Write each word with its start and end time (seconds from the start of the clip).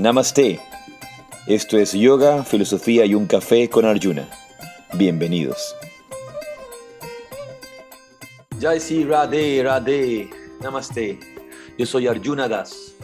Namaste. 0.00 0.58
Esto 1.46 1.76
es 1.76 1.92
Yoga, 1.92 2.42
Filosofía 2.42 3.04
y 3.04 3.14
un 3.14 3.26
Café 3.26 3.68
con 3.68 3.84
Arjuna. 3.84 4.26
Bienvenidos. 4.94 5.76
Jai 8.58 8.80
Sri 8.80 9.04
Radhe, 9.04 9.62
Radhe. 9.62 10.30
Namaste. 10.62 11.18
Yo 11.76 11.84
soy 11.84 12.06
Arjuna 12.06 12.48
Das. 12.48 12.96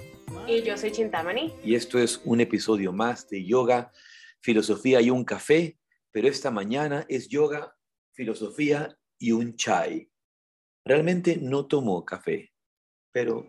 Y 0.48 0.62
yo 0.62 0.74
soy 0.78 0.90
Chintamani. 0.90 1.52
Y 1.62 1.74
esto 1.74 1.98
es 1.98 2.18
un 2.24 2.40
episodio 2.40 2.94
más 2.94 3.28
de 3.28 3.44
Yoga, 3.44 3.92
Filosofía 4.40 5.02
y 5.02 5.10
un 5.10 5.22
Café. 5.22 5.78
Pero 6.12 6.28
esta 6.28 6.50
mañana 6.50 7.04
es 7.10 7.28
Yoga, 7.28 7.76
Filosofía 8.12 8.98
y 9.18 9.32
un 9.32 9.54
Chai. 9.54 10.10
Realmente 10.82 11.36
no 11.36 11.66
tomo 11.66 12.02
café, 12.06 12.54
pero 13.12 13.46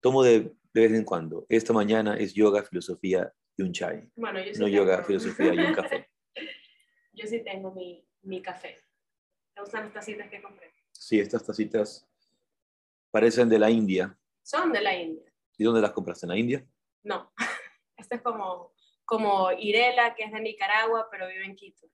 tomo 0.00 0.22
de, 0.22 0.54
de 0.72 0.80
vez 0.82 0.92
en 0.92 1.04
cuando. 1.04 1.46
Esta 1.48 1.72
mañana 1.72 2.16
es 2.16 2.32
yoga, 2.34 2.62
filosofía 2.62 3.32
y 3.56 3.62
un 3.62 3.72
chai. 3.72 4.08
Bueno, 4.16 4.38
yo 4.40 4.52
sí 4.54 4.60
No 4.60 4.66
tengo- 4.66 4.76
yoga, 4.78 5.04
filosofía 5.04 5.54
y 5.54 5.58
un 5.58 5.74
café. 5.74 6.08
yo 7.12 7.26
sí 7.26 7.42
tengo 7.42 7.72
mi, 7.72 8.06
mi 8.22 8.40
café. 8.42 8.80
¿Te 9.54 9.60
gustan 9.60 9.84
las 9.84 9.92
tacitas 9.92 10.28
que 10.30 10.40
compré? 10.40 10.72
Sí, 10.92 11.18
estas 11.18 11.44
tacitas 11.44 12.08
parecen 13.10 13.48
de 13.48 13.58
la 13.58 13.70
India. 13.70 14.16
Son 14.42 14.72
de 14.72 14.80
la 14.80 14.94
India. 14.96 15.30
¿Y 15.58 15.64
dónde 15.64 15.80
las 15.80 15.92
compraste? 15.92 16.26
¿En 16.26 16.30
la 16.30 16.38
India? 16.38 16.66
No. 17.02 17.32
Esta 17.96 18.16
es 18.16 18.22
como, 18.22 18.72
como 19.04 19.50
Irela, 19.52 20.14
que 20.14 20.24
es 20.24 20.32
de 20.32 20.40
Nicaragua, 20.40 21.08
pero 21.10 21.26
vive 21.28 21.44
en 21.44 21.56
Quito. 21.56 21.86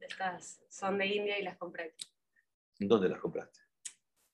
Estas 0.00 0.62
son 0.70 0.96
de 0.98 1.06
India 1.06 1.38
y 1.38 1.42
las 1.42 1.56
compré. 1.58 1.84
aquí. 1.84 2.06
¿En 2.78 2.88
dónde 2.88 3.08
las 3.08 3.20
compraste? 3.20 3.60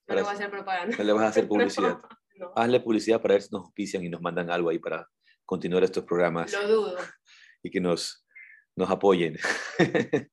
No 0.07 0.15
le 0.15 0.23
voy 0.23 0.31
a 0.31 0.35
hacer 0.35 0.51
propaganda. 0.51 0.97
No 0.97 1.03
le 1.05 1.13
vas 1.13 1.25
a 1.25 1.29
hacer 1.29 1.49
publicidad. 1.49 1.99
No, 1.99 2.09
Hazle 2.55 2.81
publicidad 2.81 3.21
para 3.21 3.35
ver 3.35 3.43
si 3.43 3.49
nos 3.53 3.65
auspician 3.65 4.05
y 4.05 4.09
nos 4.09 4.21
mandan 4.21 4.51
algo 4.51 4.69
ahí 4.69 4.79
para 4.79 5.09
continuar 5.45 5.85
estos 5.85 6.05
programas 6.05 6.53
lo 6.53 6.69
dudo. 6.69 6.97
y 7.63 7.71
que 7.71 7.81
nos, 7.81 8.27
nos 8.75 8.91
apoyen. 8.91 9.37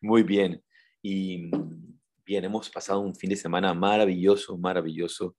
Muy 0.00 0.22
bien. 0.22 0.62
Y 1.02 1.50
bien, 2.24 2.44
hemos 2.44 2.70
pasado 2.70 3.00
un 3.00 3.14
fin 3.14 3.30
de 3.30 3.36
semana 3.36 3.74
maravilloso, 3.74 4.56
maravilloso, 4.56 5.36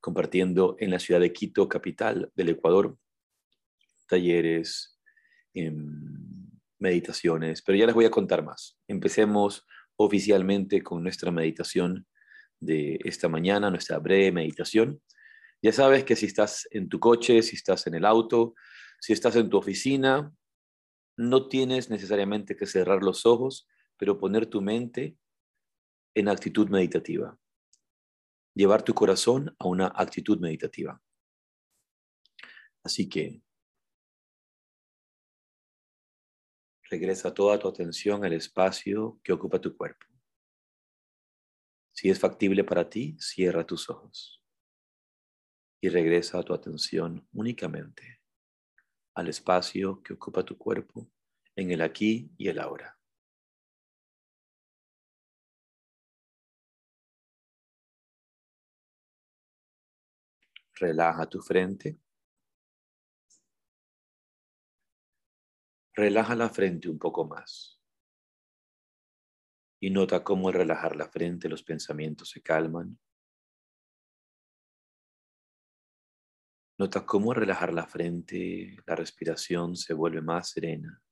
compartiendo 0.00 0.76
en 0.78 0.90
la 0.90 0.98
ciudad 0.98 1.20
de 1.20 1.32
Quito, 1.32 1.68
capital 1.68 2.30
del 2.34 2.50
Ecuador, 2.50 2.98
talleres, 4.08 5.00
em, 5.54 6.50
meditaciones, 6.78 7.62
pero 7.62 7.78
ya 7.78 7.86
les 7.86 7.94
voy 7.94 8.04
a 8.04 8.10
contar 8.10 8.44
más. 8.44 8.78
Empecemos 8.86 9.66
oficialmente 9.96 10.82
con 10.82 11.02
nuestra 11.02 11.30
meditación 11.30 12.06
de 12.60 12.98
esta 13.04 13.28
mañana, 13.28 13.70
nuestra 13.70 13.98
breve 13.98 14.32
meditación. 14.32 15.00
Ya 15.62 15.72
sabes 15.72 16.04
que 16.04 16.16
si 16.16 16.26
estás 16.26 16.68
en 16.70 16.88
tu 16.88 17.00
coche, 17.00 17.42
si 17.42 17.56
estás 17.56 17.86
en 17.86 17.94
el 17.94 18.04
auto, 18.04 18.54
si 19.00 19.12
estás 19.12 19.36
en 19.36 19.48
tu 19.48 19.56
oficina, 19.56 20.32
no 21.16 21.48
tienes 21.48 21.90
necesariamente 21.90 22.56
que 22.56 22.66
cerrar 22.66 23.02
los 23.02 23.26
ojos, 23.26 23.66
pero 23.96 24.18
poner 24.18 24.46
tu 24.46 24.60
mente 24.60 25.16
en 26.14 26.28
actitud 26.28 26.68
meditativa. 26.68 27.38
Llevar 28.54 28.82
tu 28.82 28.94
corazón 28.94 29.54
a 29.58 29.66
una 29.66 29.86
actitud 29.94 30.38
meditativa. 30.38 31.00
Así 32.82 33.08
que 33.08 33.42
regresa 36.88 37.34
toda 37.34 37.58
tu 37.58 37.68
atención 37.68 38.24
al 38.24 38.32
espacio 38.32 39.18
que 39.22 39.32
ocupa 39.32 39.60
tu 39.60 39.76
cuerpo. 39.76 40.06
Si 41.98 42.10
es 42.10 42.20
factible 42.20 42.62
para 42.62 42.90
ti, 42.90 43.16
cierra 43.18 43.64
tus 43.64 43.88
ojos 43.88 44.42
y 45.80 45.88
regresa 45.88 46.42
tu 46.42 46.52
atención 46.52 47.26
únicamente 47.32 48.20
al 49.14 49.28
espacio 49.28 50.02
que 50.02 50.12
ocupa 50.12 50.44
tu 50.44 50.58
cuerpo 50.58 51.10
en 51.56 51.70
el 51.70 51.80
aquí 51.80 52.30
y 52.36 52.48
el 52.48 52.58
ahora. 52.58 52.98
Relaja 60.74 61.26
tu 61.26 61.40
frente. 61.40 61.98
Relaja 65.94 66.34
la 66.34 66.50
frente 66.50 66.90
un 66.90 66.98
poco 66.98 67.24
más. 67.24 67.75
Y 69.80 69.90
nota 69.90 70.24
cómo 70.24 70.48
al 70.48 70.54
relajar 70.54 70.96
la 70.96 71.08
frente 71.08 71.48
los 71.48 71.62
pensamientos 71.62 72.30
se 72.30 72.42
calman. 72.42 72.98
Nota 76.78 77.06
cómo 77.06 77.32
al 77.32 77.38
relajar 77.38 77.72
la 77.72 77.86
frente 77.86 78.76
la 78.86 78.94
respiración 78.94 79.76
se 79.76 79.94
vuelve 79.94 80.20
más 80.20 80.50
serena. 80.50 81.02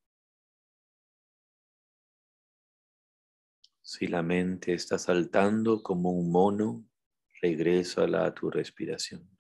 Si 3.87 4.07
la 4.07 4.23
mente 4.23 4.73
está 4.73 4.99
saltando 4.99 5.83
como 5.83 6.11
un 6.11 6.33
mono, 6.33 6.85
regrésala 7.41 8.27
a 8.27 8.35
tu 8.35 8.51
respiración. 8.51 9.31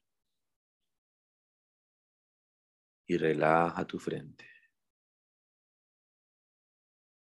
Y 3.07 3.17
relaja 3.17 3.87
tu 3.87 3.99
frente. 3.99 4.47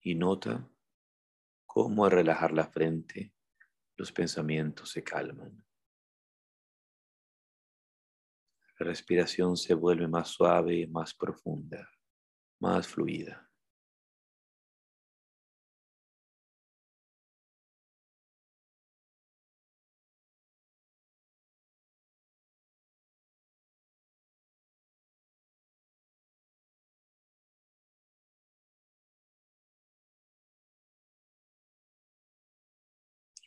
Y 0.01 0.15
nota 0.15 0.69
cómo 1.75 2.05
al 2.05 2.13
relajar 2.13 2.53
la 2.53 2.69
frente 2.69 3.35
los 3.97 4.13
pensamientos 4.13 4.91
se 4.91 5.03
calman. 5.03 5.67
La 8.79 8.87
respiración 8.87 9.57
se 9.57 9.75
vuelve 9.75 10.07
más 10.07 10.29
suave, 10.29 10.87
más 10.87 11.15
profunda, 11.15 11.91
más 12.61 12.87
fluida. 12.87 13.44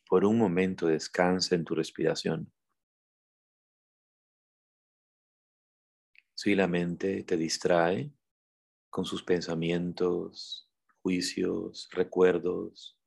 Por 0.07 0.23
un 0.23 0.37
momento 0.37 0.87
descansa 0.87 1.55
en 1.55 1.65
tu 1.65 1.75
respiración. 1.75 2.51
Si 6.33 6.55
la 6.55 6.67
mente 6.67 7.23
te 7.23 7.35
distrae 7.35 8.13
con 8.89 9.05
sus 9.05 9.23
pensamientos, 9.23 10.69
juicios, 11.01 11.89
recuerdos, 11.91 12.97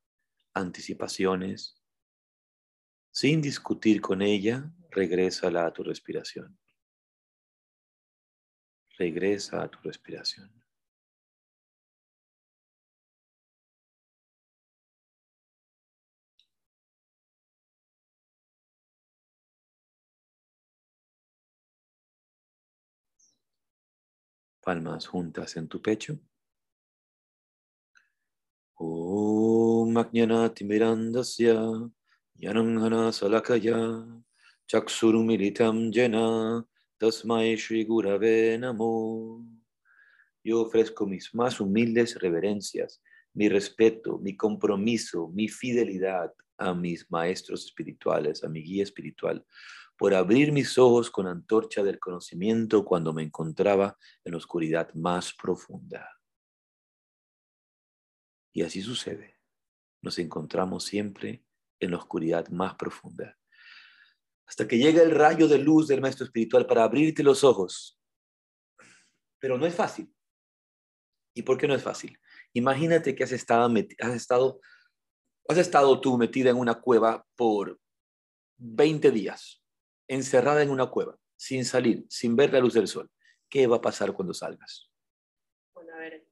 anticipaciones, 0.52 1.80
sin 3.12 3.40
discutir 3.40 4.00
con 4.00 4.20
ella, 4.20 4.72
regrésala 4.90 5.66
a 5.66 5.72
tu 5.72 5.82
respiración. 5.82 6.58
Regresa 8.98 9.62
a 9.62 9.70
tu 9.70 9.78
respiración. 9.82 10.59
Palmas 24.70 25.04
juntas 25.04 25.56
en 25.56 25.66
tu 25.66 25.82
pecho. 25.82 26.16
Om 28.78 29.96
Ajnanati 29.96 30.62
Mirandasya 30.64 31.58
Yananghana 32.38 33.10
Salakaya 33.10 34.22
Chaksurumilitam 34.70 35.90
Jena 35.92 36.64
Tasmai 37.02 37.56
Shri 37.56 37.84
Gurave 37.84 38.58
Namo. 38.60 39.44
Yo 40.44 40.60
ofrezco 40.60 41.04
mis 41.04 41.34
más 41.34 41.60
humildes 41.60 42.14
reverencias, 42.20 43.02
mi 43.34 43.48
respeto, 43.48 44.18
mi 44.18 44.36
compromiso, 44.36 45.26
mi 45.34 45.48
fidelidad 45.48 46.32
a 46.58 46.74
mis 46.74 47.10
maestros 47.10 47.64
espirituales, 47.64 48.44
a 48.44 48.48
mi 48.48 48.62
guía 48.62 48.84
espiritual, 48.84 49.44
por 50.00 50.14
abrir 50.14 50.50
mis 50.50 50.78
ojos 50.78 51.10
con 51.10 51.26
antorcha 51.26 51.82
del 51.82 52.00
conocimiento 52.00 52.86
cuando 52.86 53.12
me 53.12 53.22
encontraba 53.22 53.98
en 54.24 54.32
la 54.32 54.38
oscuridad 54.38 54.94
más 54.94 55.34
profunda. 55.34 56.18
Y 58.54 58.62
así 58.62 58.80
sucede. 58.80 59.38
Nos 60.00 60.18
encontramos 60.18 60.84
siempre 60.84 61.44
en 61.78 61.90
la 61.90 61.98
oscuridad 61.98 62.48
más 62.48 62.76
profunda. 62.76 63.36
Hasta 64.46 64.66
que 64.66 64.78
llega 64.78 65.02
el 65.02 65.10
rayo 65.10 65.46
de 65.46 65.58
luz 65.58 65.88
del 65.88 66.00
maestro 66.00 66.24
espiritual 66.24 66.66
para 66.66 66.84
abrirte 66.84 67.22
los 67.22 67.44
ojos. 67.44 68.00
Pero 69.38 69.58
no 69.58 69.66
es 69.66 69.74
fácil. 69.74 70.10
¿Y 71.34 71.42
por 71.42 71.58
qué 71.58 71.68
no 71.68 71.74
es 71.74 71.82
fácil? 71.82 72.18
Imagínate 72.54 73.14
que 73.14 73.24
has 73.24 73.32
estado, 73.32 73.70
has 73.98 74.14
estado, 74.14 74.62
has 75.46 75.58
estado 75.58 76.00
tú 76.00 76.16
metida 76.16 76.48
en 76.48 76.56
una 76.56 76.80
cueva 76.80 77.26
por 77.36 77.78
20 78.56 79.10
días, 79.10 79.59
encerrada 80.10 80.62
en 80.62 80.70
una 80.70 80.86
cueva, 80.86 81.16
sin 81.36 81.64
salir, 81.64 82.04
sin 82.08 82.36
ver 82.36 82.52
la 82.52 82.60
luz 82.60 82.74
del 82.74 82.88
sol. 82.88 83.10
¿qué 83.50 83.66
va 83.66 83.76
a 83.76 83.80
pasar 83.82 84.12
cuando 84.12 84.32
salgas? 84.32 84.88
Bueno, 85.74 85.92
a 85.94 85.98
ver, 85.98 86.24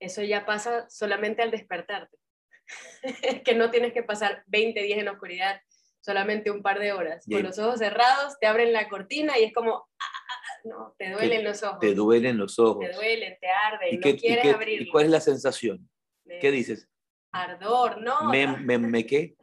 eso 0.00 0.22
ya 0.22 0.44
pasa 0.44 0.90
solamente 0.90 1.40
al 1.40 1.50
despertarte. 1.50 2.18
que 3.44 3.54
no 3.54 3.70
tienes 3.70 3.92
que 3.92 4.02
pasar 4.02 4.42
20 4.46 4.82
días 4.82 4.98
en 4.98 5.08
oscuridad, 5.08 5.60
solamente 6.00 6.50
un 6.50 6.62
par 6.62 6.80
de 6.80 6.92
horas. 6.92 7.24
Con 7.30 7.42
los 7.42 7.58
ojos 7.58 7.78
cerrados, 7.78 8.38
te 8.40 8.46
abren 8.46 8.72
la 8.72 8.88
cortina 8.88 9.38
y 9.38 9.44
es 9.44 9.52
como, 9.54 9.76
ah, 9.76 9.86
ah, 10.00 10.28
ah", 10.28 10.60
no, 10.64 10.94
te 10.98 11.10
duelen 11.10 11.44
los 11.44 11.62
ojos. 11.62 11.78
Te 11.80 11.94
duelen 11.94 12.36
los 12.36 12.58
ojos. 12.58 12.86
Te 12.86 12.92
duelen, 12.94 13.38
te 13.40 13.48
arden, 13.48 14.00
no 14.00 14.18
quieres 14.18 14.54
abrir. 14.54 14.82
¿Y 14.82 14.90
cuál 14.90 15.04
es 15.04 15.10
la 15.10 15.20
sensación? 15.20 15.88
¿Qué 16.24 16.50
dices? 16.50 16.88
Ardor, 17.32 18.00
¿no? 18.00 18.30
¿Me, 18.30 18.46
me, 18.46 18.78
me 18.78 19.06
qué? 19.06 19.36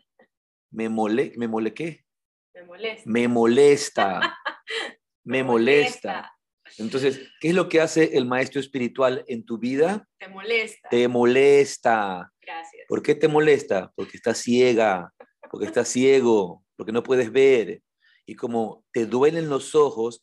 ¿Me 0.72 0.90
mole, 0.90 1.34
me 1.36 1.48
mole 1.48 1.74
qué? 1.74 2.06
Me 2.54 2.64
molesta. 2.64 3.04
Me 3.06 3.28
molesta. 3.28 4.38
me 5.24 5.44
molesta. 5.44 6.32
Entonces, 6.78 7.22
¿qué 7.40 7.50
es 7.50 7.56
lo 7.56 7.68
que 7.70 7.82
hace 7.82 8.18
el 8.18 8.26
maestro 8.26 8.60
espiritual 8.60 9.24
en 9.28 9.46
tu 9.46 9.58
vida? 9.58 10.08
Te 10.18 10.28
molesta. 10.28 10.90
Te 10.90 11.08
molesta. 11.08 12.32
Gracias. 12.42 12.86
¿Por 12.88 13.02
qué 13.02 13.16
te 13.16 13.28
molesta? 13.28 13.92
Porque 13.96 14.18
estás 14.18 14.40
ciega, 14.40 15.14
porque 15.50 15.66
estás 15.66 15.88
ciego, 15.88 16.64
porque 16.76 16.92
no 16.92 17.04
puedes 17.04 17.32
ver. 17.32 17.82
Y 18.26 18.36
como 18.36 18.86
te 18.92 19.06
duelen 19.06 19.50
los 19.50 19.76
ojos, 19.76 20.22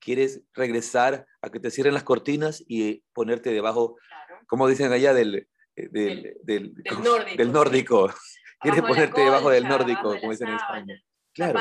quieres 0.00 0.42
regresar 0.52 1.26
a 1.40 1.50
que 1.50 1.60
te 1.60 1.70
cierren 1.70 1.94
las 1.94 2.02
cortinas 2.02 2.62
y 2.66 3.02
ponerte 3.12 3.50
debajo, 3.50 3.96
como 4.46 4.68
dicen 4.68 4.92
allá, 4.92 5.14
del, 5.14 5.48
eh, 5.76 5.88
del, 5.90 6.36
del, 6.42 7.52
nórdico. 7.52 8.12
Quieres 8.60 8.82
ponerte 8.82 9.20
debajo 9.20 9.50
del 9.50 9.68
nórdico, 9.68 10.18
como 10.18 10.30
dicen 10.30 10.48
en 10.48 10.54
España. 10.54 11.02
Claro. 11.34 11.60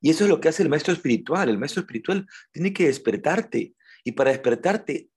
Y 0.00 0.10
eso 0.10 0.24
es 0.24 0.30
lo 0.30 0.40
que 0.40 0.48
hace 0.48 0.62
el 0.62 0.68
maestro 0.68 0.92
espiritual. 0.92 1.48
El 1.48 1.58
maestro 1.58 1.80
espiritual 1.80 2.26
tiene 2.52 2.72
que 2.72 2.86
despertarte. 2.86 3.74
Y 4.04 4.12
para 4.12 4.30
despertarte, 4.30 5.10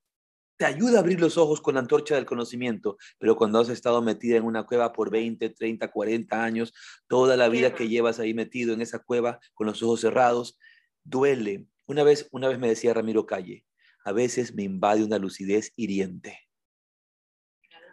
te 0.58 0.66
ayuda 0.66 0.98
a 0.98 1.02
abrir 1.02 1.20
los 1.20 1.38
ojos 1.38 1.62
con 1.62 1.76
la 1.76 1.82
antorcha 1.82 2.16
del 2.16 2.26
conocimiento. 2.26 2.98
Pero 3.20 3.36
cuando 3.36 3.60
has 3.60 3.70
estado 3.70 4.02
metida 4.02 4.38
en 4.38 4.44
una 4.44 4.64
cueva 4.64 4.94
por 4.94 5.10
20, 5.10 5.50
30, 5.50 5.88
40 5.90 6.44
años, 6.44 6.74
toda 7.08 7.36
la 7.38 7.50
vida 7.50 7.74
que 7.74 7.90
llevas 7.90 8.20
ahí 8.20 8.34
metido 8.34 8.74
en 8.74 8.82
esa 8.82 9.00
cueva 9.00 9.40
con 9.54 9.68
los 9.68 9.82
ojos 9.84 10.02
cerrados, 10.02 10.58
duele. 11.04 11.66
Una 11.86 12.04
vez, 12.04 12.28
una 12.32 12.48
vez 12.48 12.60
me 12.60 12.70
decía 12.70 12.94
Ramiro 12.94 13.26
Calle, 13.26 13.66
a 14.04 14.12
veces 14.12 14.54
me 14.54 14.64
invade 14.64 15.04
una 15.04 15.18
lucidez 15.18 15.74
hiriente. 15.76 16.40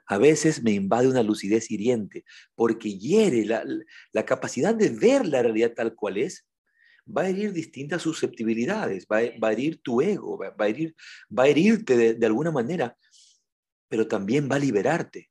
A 0.08 0.19
veces 0.19 0.62
me 0.62 0.72
invade 0.72 1.08
una 1.08 1.22
lucidez 1.22 1.70
hiriente 1.70 2.25
porque 2.55 2.99
hiere 2.99 3.44
la, 3.44 3.64
la 4.12 4.25
capacidad 4.25 4.75
de 4.75 4.88
ver 4.88 5.26
la 5.26 5.43
realidad 5.43 5.75
tal 5.75 5.94
cual 5.94 6.16
es 6.16 6.49
va 7.08 7.22
a 7.22 7.28
herir 7.28 7.52
distintas 7.52 8.02
susceptibilidades, 8.02 9.06
va 9.06 9.19
a, 9.19 9.52
herir 9.52 9.81
tu 9.82 10.00
ego, 10.00 10.38
va, 10.38 10.55
a, 10.58 10.69
herir, 10.69 10.94
va 11.37 11.44
a 11.44 11.49
herirte 11.49 12.14
de, 12.14 12.26
alguna 12.26 12.50
manera, 12.50 12.96
pero 13.88 14.06
también 14.06 14.49
va 14.50 14.56
a 14.56 14.60
liberarte 14.60 15.31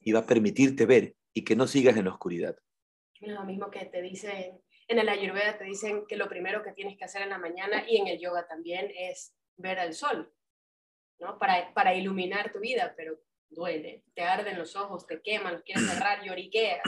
y 0.00 0.12
va 0.12 0.20
a 0.20 0.26
permitirte 0.26 0.86
ver 0.86 1.14
y 1.32 1.44
que 1.44 1.56
no 1.56 1.66
sigas 1.66 1.96
en 1.96 2.04
la 2.04 2.12
oscuridad. 2.12 2.56
Lo 3.20 3.44
mismo 3.44 3.70
que 3.70 3.86
te 3.86 4.02
dicen, 4.02 4.60
en 4.86 4.98
el 4.98 5.08
Ayurveda 5.08 5.58
te 5.58 5.64
dicen 5.64 6.04
que 6.06 6.16
lo 6.16 6.28
primero 6.28 6.62
que 6.62 6.72
tienes 6.72 6.96
que 6.96 7.04
hacer 7.04 7.22
en 7.22 7.30
la 7.30 7.38
mañana 7.38 7.84
y 7.88 7.96
en 7.96 8.06
el 8.06 8.20
yoga 8.20 8.46
también 8.46 8.92
es 8.96 9.34
ver 9.56 9.78
al 9.78 9.94
sol, 9.94 10.32
¿no? 11.18 11.38
Para, 11.38 11.72
para 11.74 11.94
iluminar 11.94 12.52
tu 12.52 12.60
vida, 12.60 12.94
pero 12.96 13.18
duele, 13.54 14.04
te 14.14 14.22
arden 14.22 14.58
los 14.58 14.76
ojos, 14.76 15.06
te 15.06 15.20
queman, 15.22 15.62
quieres 15.64 15.84
cerrar, 15.90 16.24
lloriqueas. 16.24 16.80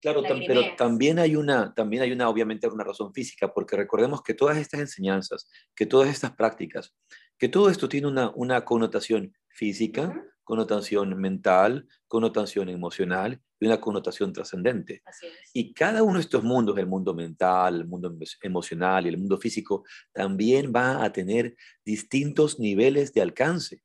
Claro, 0.00 0.22
pero 0.46 0.76
también 0.76 1.18
hay 1.18 1.36
una, 1.36 1.74
también 1.74 2.02
hay 2.02 2.12
una, 2.12 2.28
obviamente, 2.28 2.66
una 2.68 2.84
razón 2.84 3.12
física, 3.12 3.52
porque 3.52 3.76
recordemos 3.76 4.22
que 4.22 4.32
todas 4.32 4.56
estas 4.56 4.80
enseñanzas, 4.80 5.50
que 5.74 5.84
todas 5.84 6.08
estas 6.08 6.32
prácticas, 6.32 6.94
que 7.38 7.48
todo 7.48 7.68
esto 7.68 7.88
tiene 7.88 8.06
una, 8.06 8.30
una 8.34 8.64
connotación 8.64 9.34
física, 9.48 10.24
connotación 10.42 11.16
mental, 11.20 11.86
connotación 12.08 12.70
emocional 12.70 13.40
y 13.60 13.66
una 13.66 13.80
connotación 13.80 14.32
trascendente. 14.32 15.02
Y 15.52 15.74
cada 15.74 16.02
uno 16.02 16.14
de 16.14 16.22
estos 16.22 16.42
mundos, 16.42 16.76
el 16.78 16.86
mundo 16.86 17.14
mental, 17.14 17.76
el 17.76 17.86
mundo 17.86 18.12
emocional 18.42 19.04
y 19.04 19.10
el 19.10 19.18
mundo 19.18 19.38
físico, 19.38 19.84
también 20.12 20.72
va 20.74 21.04
a 21.04 21.12
tener 21.12 21.56
distintos 21.84 22.58
niveles 22.58 23.12
de 23.12 23.20
alcance 23.20 23.82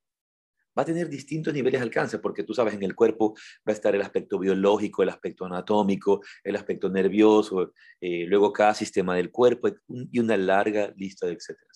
va 0.78 0.84
a 0.84 0.86
tener 0.86 1.10
distintos 1.10 1.54
niveles 1.54 1.80
de 1.80 1.84
alcance, 1.84 2.20
porque 2.20 2.44
tú 2.44 2.54
sabes, 2.54 2.74
en 2.74 2.84
el 2.84 2.96
cuerpo 2.96 3.34
va 3.68 3.72
a 3.72 3.74
estar 3.74 3.96
el 3.96 4.02
aspecto 4.02 4.38
biológico, 4.38 5.04
el 5.04 5.10
aspecto 5.10 5.46
anatómico, 5.46 6.22
el 6.44 6.56
aspecto 6.56 6.90
nervioso, 6.90 7.74
eh, 8.02 8.26
luego 8.28 8.52
cada 8.52 8.74
sistema 8.74 9.16
del 9.16 9.32
cuerpo 9.32 9.70
y 9.88 10.20
una 10.20 10.38
larga 10.38 10.94
lista 10.98 11.28
de 11.28 11.34
etcétera. 11.34 11.72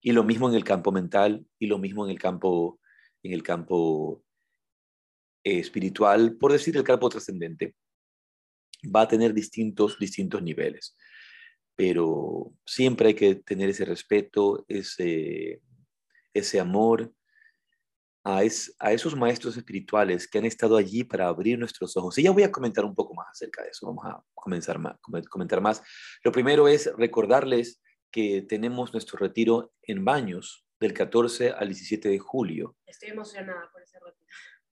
Y 0.00 0.12
lo 0.12 0.22
mismo 0.22 0.48
en 0.48 0.54
el 0.54 0.64
campo 0.64 0.92
mental 0.92 1.44
y 1.58 1.66
lo 1.66 1.78
mismo 1.78 2.04
en 2.04 2.12
el 2.12 2.18
campo, 2.18 2.78
en 3.22 3.32
el 3.32 3.42
campo 3.42 4.22
eh, 5.42 5.58
espiritual, 5.58 6.36
por 6.36 6.52
decir 6.52 6.76
el 6.76 6.84
campo 6.84 7.08
trascendente. 7.08 7.74
Va 8.94 9.02
a 9.02 9.08
tener 9.08 9.34
distintos, 9.34 9.98
distintos 9.98 10.42
niveles. 10.42 10.96
Pero 11.74 12.54
siempre 12.64 13.08
hay 13.08 13.14
que 13.14 13.34
tener 13.34 13.68
ese 13.68 13.84
respeto, 13.84 14.64
ese, 14.68 15.60
ese 16.32 16.60
amor, 16.60 17.12
a, 18.26 18.92
esos 18.92 19.14
maestros 19.14 19.56
espirituales 19.56 20.26
que 20.26 20.38
han 20.38 20.46
estado 20.46 20.76
allí 20.76 21.04
para 21.04 21.28
abrir 21.28 21.58
nuestros 21.58 21.96
ojos. 21.96 22.18
Y 22.18 22.24
ya 22.24 22.32
voy 22.32 22.42
a 22.42 22.50
comentar 22.50 22.84
un 22.84 22.94
poco 22.94 23.14
más 23.14 23.28
acerca 23.30 23.62
de 23.62 23.68
eso. 23.68 23.86
Vamos 23.86 24.04
a 24.04 24.20
comenzar 24.34 24.80
más, 24.80 24.96
comentar 25.30 25.60
más. 25.60 25.80
Lo 26.24 26.32
primero 26.32 26.66
es 26.66 26.90
recordarles 26.96 27.80
que 28.10 28.42
tenemos 28.42 28.92
nuestro 28.92 29.16
retiro 29.18 29.72
en 29.82 30.04
Baños 30.04 30.66
del 30.80 30.92
14 30.92 31.50
al 31.52 31.68
17 31.68 32.08
de 32.08 32.18
julio. 32.18 32.76
Estoy 32.84 33.10
emocionada 33.10 33.70
por 33.70 33.82
ese 33.82 33.98
retiro. 34.00 34.26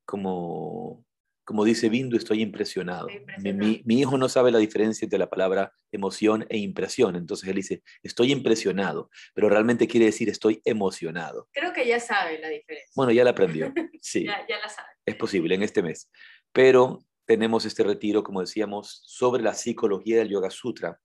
Como 0.05 1.05
como 1.45 1.65
dice 1.65 1.89
Bindu, 1.89 2.17
estoy 2.17 2.43
impresionado. 2.43 3.07
Mi, 3.39 3.83
hijo 3.87 4.17
no 4.17 4.29
sabe 4.29 4.51
la 4.51 4.59
diferencia 4.59 5.05
entre 5.05 5.19
la 5.19 5.29
palabra 5.29 5.73
emoción 5.93 6.47
e 6.49 6.59
impresión, 6.59 7.17
entonces 7.17 7.49
él 7.49 7.57
dice, 7.57 7.83
estoy 8.03 8.33
impresionado, 8.33 9.11
pero 9.35 9.49
realmente 9.49 9.87
quiere 9.87 10.07
decir 10.07 10.29
estoy 10.29 10.61
emocionado. 10.65 11.49
Creo 11.53 11.73
que 11.73 11.87
ya 11.87 12.01
sabe 12.01 12.39
la 12.39 12.49
diferencia. 12.49 12.91
Bueno, 12.97 13.13
ya 13.13 13.25
la 13.25 13.31
aprendió, 13.31 13.73
sí. 14.01 14.25
ya, 14.25 14.45
ya 14.49 14.59
la 14.59 14.69
sabe. 14.69 14.89
Es 15.05 15.17
posible 15.17 15.55
en 15.55 15.63
este 15.63 15.83
mes. 15.83 16.11
Pero 16.53 17.05
tenemos 17.27 17.65
este 17.65 17.85
retiro, 17.85 18.23
como 18.23 18.41
decíamos, 18.41 19.03
sobre 19.07 19.43
la 19.43 19.55
psicología 19.55 20.19
del 20.19 20.31
Yoga 20.31 20.51
Sutra, 20.51 20.99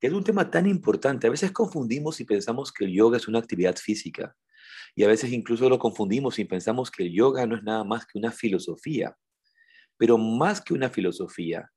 que 0.00 0.06
es 0.06 0.12
un 0.12 0.24
tema 0.24 0.50
tan 0.50 0.66
importante. 0.66 1.26
A 1.26 1.30
veces 1.30 1.50
confundimos 1.52 2.20
y 2.20 2.24
pensamos 2.24 2.72
que 2.72 2.84
el 2.84 2.92
yoga 2.92 3.16
es 3.16 3.26
una 3.26 3.40
actividad 3.40 3.76
física. 3.76 4.36
Y 4.94 5.04
a 5.04 5.08
veces 5.08 5.32
incluso 5.32 5.68
lo 5.68 5.78
confundimos 5.78 6.38
y 6.38 6.44
pensamos 6.44 6.90
que 6.90 7.04
el 7.04 7.12
yoga 7.12 7.46
no 7.46 7.56
es 7.56 7.62
nada 7.62 7.84
más 7.84 8.06
que 8.06 8.18
una 8.18 8.30
filosofía. 8.32 9.16
Pero 9.98 10.16
más 10.16 10.60
que 10.60 10.72
una 10.72 10.88
filosofía, 10.88 11.70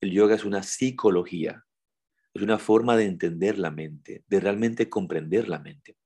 el 0.00 0.12
yoga 0.12 0.36
es 0.36 0.44
una 0.44 0.62
psicología, 0.62 1.64
es 2.34 2.42
una 2.42 2.58
forma 2.58 2.96
de 2.96 3.06
entender 3.06 3.58
la 3.58 3.70
mente, 3.70 4.22
de 4.28 4.40
realmente 4.40 4.88
comprender 4.88 5.48
la 5.48 5.58
mente. 5.58 5.96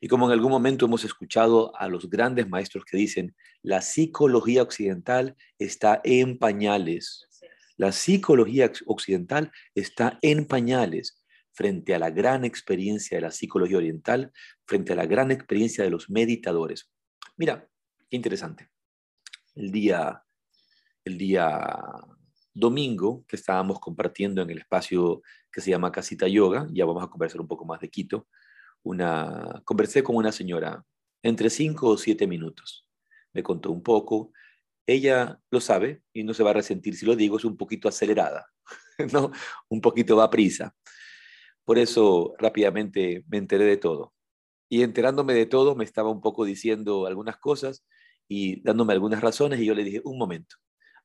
Y 0.00 0.08
como 0.08 0.26
en 0.26 0.32
algún 0.32 0.50
momento 0.50 0.84
hemos 0.84 1.04
escuchado 1.04 1.74
a 1.76 1.88
los 1.88 2.10
grandes 2.10 2.46
maestros 2.48 2.84
que 2.84 2.98
dicen, 2.98 3.34
la 3.62 3.80
psicología 3.80 4.62
occidental 4.62 5.34
está 5.58 6.02
en 6.04 6.38
pañales. 6.38 7.26
La 7.78 7.90
psicología 7.90 8.70
occidental 8.86 9.50
está 9.74 10.18
en 10.20 10.46
pañales 10.46 11.24
frente 11.52 11.94
a 11.94 11.98
la 11.98 12.10
gran 12.10 12.44
experiencia 12.44 13.16
de 13.16 13.22
la 13.22 13.30
psicología 13.30 13.78
oriental, 13.78 14.32
frente 14.66 14.92
a 14.92 14.96
la 14.96 15.06
gran 15.06 15.30
experiencia 15.30 15.84
de 15.84 15.90
los 15.90 16.10
meditadores. 16.10 16.90
Mira, 17.36 17.66
qué 18.10 18.16
interesante. 18.16 18.68
El 19.54 19.70
día 19.70 20.23
el 21.04 21.18
día 21.18 21.80
domingo 22.52 23.24
que 23.26 23.36
estábamos 23.36 23.80
compartiendo 23.80 24.42
en 24.42 24.50
el 24.50 24.58
espacio 24.58 25.22
que 25.52 25.60
se 25.60 25.70
llama 25.70 25.92
Casita 25.92 26.28
Yoga, 26.28 26.66
ya 26.72 26.84
vamos 26.84 27.02
a 27.02 27.08
conversar 27.08 27.40
un 27.40 27.48
poco 27.48 27.64
más 27.64 27.80
de 27.80 27.90
Quito, 27.90 28.26
una, 28.82 29.62
conversé 29.64 30.02
con 30.02 30.16
una 30.16 30.32
señora 30.32 30.84
entre 31.22 31.50
cinco 31.50 31.88
o 31.88 31.96
siete 31.96 32.26
minutos. 32.26 32.86
Me 33.32 33.42
contó 33.42 33.70
un 33.70 33.82
poco. 33.82 34.32
Ella 34.86 35.40
lo 35.50 35.60
sabe 35.60 36.02
y 36.12 36.22
no 36.22 36.34
se 36.34 36.42
va 36.42 36.50
a 36.50 36.54
resentir 36.54 36.94
si 36.96 37.06
lo 37.06 37.16
digo, 37.16 37.38
es 37.38 37.44
un 37.44 37.56
poquito 37.56 37.88
acelerada, 37.88 38.46
¿no? 39.12 39.32
Un 39.68 39.80
poquito 39.80 40.16
va 40.16 40.24
a 40.24 40.30
prisa. 40.30 40.74
Por 41.64 41.78
eso 41.78 42.34
rápidamente 42.38 43.24
me 43.28 43.38
enteré 43.38 43.64
de 43.64 43.78
todo. 43.78 44.12
Y 44.68 44.82
enterándome 44.82 45.34
de 45.34 45.46
todo, 45.46 45.74
me 45.74 45.84
estaba 45.84 46.10
un 46.10 46.20
poco 46.20 46.44
diciendo 46.44 47.06
algunas 47.06 47.38
cosas 47.38 47.84
y 48.28 48.62
dándome 48.62 48.92
algunas 48.92 49.20
razones 49.22 49.60
y 49.60 49.66
yo 49.66 49.74
le 49.74 49.84
dije, 49.84 50.02
un 50.04 50.18
momento, 50.18 50.56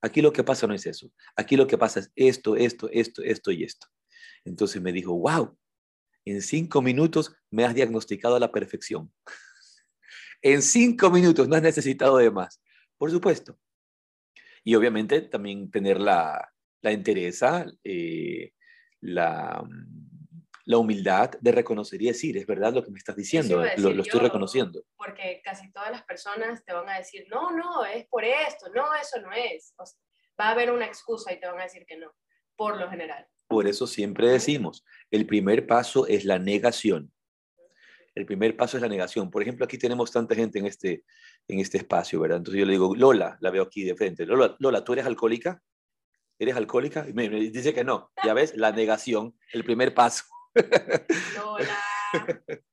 Aquí 0.02 0.22
lo 0.22 0.32
que 0.32 0.44
pasa 0.44 0.68
no 0.68 0.74
es 0.74 0.86
eso. 0.86 1.12
Aquí 1.36 1.58
lo 1.58 1.68
que 1.68 1.78
pasa 1.78 2.00
es 2.00 2.12
esto, 2.16 2.56
esto, 2.56 2.90
esto, 2.92 3.22
esto 3.24 3.52
y 3.52 3.64
esto. 3.64 3.88
Entonces 4.46 4.82
me 4.82 4.92
dijo, 4.92 5.18
wow, 5.18 5.58
en 6.26 6.42
cinco 6.42 6.82
minutos 6.82 7.36
me 7.52 7.66
has 7.66 7.76
diagnosticado 7.76 8.36
a 8.36 8.40
la 8.40 8.52
perfección. 8.52 9.12
en 10.42 10.62
cinco 10.62 11.10
minutos 11.10 11.48
no 11.48 11.56
has 11.56 11.62
necesitado 11.62 12.18
de 12.18 12.32
más. 12.32 12.62
Por 12.98 13.12
supuesto. 13.12 13.58
Y 14.64 14.76
obviamente 14.76 15.22
también 15.22 15.72
tener 15.72 16.00
la, 16.00 16.54
la 16.82 16.92
entereza, 16.92 17.66
eh, 17.84 18.54
la, 19.02 19.64
la 20.70 20.78
humildad 20.78 21.32
de 21.42 21.52
reconocer 21.52 22.00
y 22.00 22.06
decir, 22.06 22.38
es 22.38 22.46
verdad 22.46 22.72
lo 22.72 22.84
que 22.84 22.92
me 22.92 23.00
estás 23.00 23.16
diciendo, 23.16 23.66
lo, 23.78 24.02
estoy 24.04 24.20
reconociendo. 24.20 24.84
Porque 24.96 25.42
casi 25.44 25.72
todas 25.72 25.90
las 25.90 26.04
personas 26.04 26.64
te 26.64 26.74
van 26.74 26.88
a 26.88 27.00
decir, 27.00 27.26
no, 27.28 27.50
no, 27.50 27.84
es 27.86 28.06
por 28.06 28.24
esto, 28.24 28.68
no, 28.76 28.94
eso 28.94 29.20
no 29.20 29.32
es. 29.34 29.74
va 30.40 30.50
a 30.50 30.52
haber 30.52 30.72
una 30.72 30.86
excusa 30.86 31.34
y 31.34 31.40
te 31.40 31.48
van 31.48 31.60
a 31.60 31.64
decir 31.64 31.88
que 31.88 31.98
no, 31.98 32.14
por 32.56 32.80
lo 32.80 32.88
general. 32.88 33.28
Por 33.48 33.66
eso 33.66 33.88
siempre 33.88 34.28
decimos, 34.28 34.86
el 35.10 35.26
primer 35.26 35.66
paso 35.66 36.06
es 36.06 36.24
la 36.24 36.38
negación. 36.38 37.12
El 38.14 38.28
primer 38.28 38.56
paso 38.56 38.78
es 38.78 38.84
la 38.84 38.90
negación. 38.90 39.32
Por 39.32 39.42
ejemplo, 39.42 39.66
aquí 39.66 39.80
tenemos 39.80 40.12
tanta 40.12 40.36
gente 40.36 40.60
en 40.60 40.68
este, 40.68 41.04
en 41.48 41.62
este 41.62 41.80
espacio, 41.80 42.20
¿verdad? 42.20 42.38
Entonces 42.38 42.60
yo 42.60 42.68
le 42.68 42.74
digo, 42.74 42.96
Lola, 42.96 43.40
la 43.42 43.50
veo 43.50 43.64
aquí 43.64 43.86
de 43.86 43.96
frente. 43.96 44.24
Lola, 44.24 44.56
Lola 44.60 44.84
¿tú 44.84 44.94
eres 44.94 45.08
alcohólica? 45.08 45.64
¿Eres 46.38 46.56
alcohólica? 46.56 47.08
Y 47.10 47.14
me, 47.14 47.28
dice 47.28 47.74
que 47.74 47.84
no. 47.84 48.12
Ya 48.24 48.36
ves, 48.36 48.56
la 48.56 48.72
negación, 48.72 49.36
el 49.52 49.64
primer 49.64 49.96
paso. 49.96 50.26
Lola. 51.36 51.80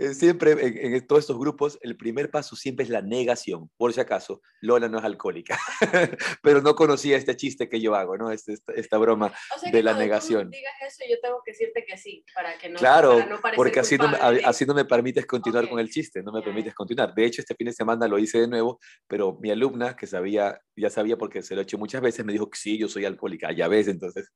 Eh, 0.00 0.14
siempre 0.14 0.52
en, 0.58 1.06
todos 1.06 1.24
estos 1.24 1.38
grupos, 1.38 1.78
el 1.82 1.94
primer 1.94 2.30
paso 2.30 2.56
siempre 2.56 2.84
es 2.84 2.88
la 2.88 3.02
negación. 3.02 3.70
Por 3.76 3.92
si 3.92 4.00
acaso, 4.00 4.40
Lola 4.62 4.88
no 4.88 4.96
es 4.96 5.04
alcohólica, 5.04 5.58
pero 6.42 6.62
no 6.62 6.74
conocía 6.74 7.18
este 7.18 7.36
chiste 7.36 7.68
que 7.68 7.82
yo 7.82 7.94
hago, 7.94 8.16
¿no? 8.16 8.32
Este, 8.32 8.54
esta, 8.74 8.96
broma 8.96 9.30
de 9.70 9.82
la 9.82 9.92
negación. 9.92 10.44
Tú 10.44 10.56
digas 10.56 10.72
eso, 10.86 11.04
yo 11.06 11.20
tengo 11.20 11.42
que 11.44 11.50
decirte 11.50 11.84
que 11.84 11.98
sí, 11.98 12.24
para 12.34 12.56
que 12.56 12.70
no. 12.70 12.78
Claro, 12.78 13.22
porque 13.54 13.80
así 13.80 13.98
no, 13.98 14.10
así 14.46 14.64
no, 14.64 14.72
me 14.72 14.86
permites 14.86 15.26
continuar 15.26 15.68
con 15.68 15.78
el 15.78 15.90
chiste, 15.90 16.22
no 16.22 16.32
me 16.32 16.40
permites 16.40 16.72
continuar. 16.72 17.12
De 17.14 17.26
hecho, 17.26 17.42
este 17.42 17.54
fin 17.54 17.66
de 17.66 17.74
semana 17.74 18.08
lo 18.08 18.18
hice 18.18 18.40
de 18.40 18.48
nuevo, 18.48 18.80
pero 19.06 19.36
mi 19.38 19.50
alumna, 19.50 19.96
que 19.96 20.06
sabía, 20.06 20.62
ya 20.76 20.88
sabía 20.88 21.18
porque 21.18 21.42
se 21.42 21.54
lo 21.54 21.60
he 21.60 21.64
hecho 21.64 21.76
muchas 21.76 22.00
veces, 22.00 22.24
me 22.24 22.32
dijo 22.32 22.48
que 22.48 22.58
sí, 22.58 22.78
yo 22.78 22.88
soy 22.88 23.04
alcohólica. 23.04 23.52
Ya 23.52 23.68
ves, 23.68 23.86
entonces, 23.86 24.32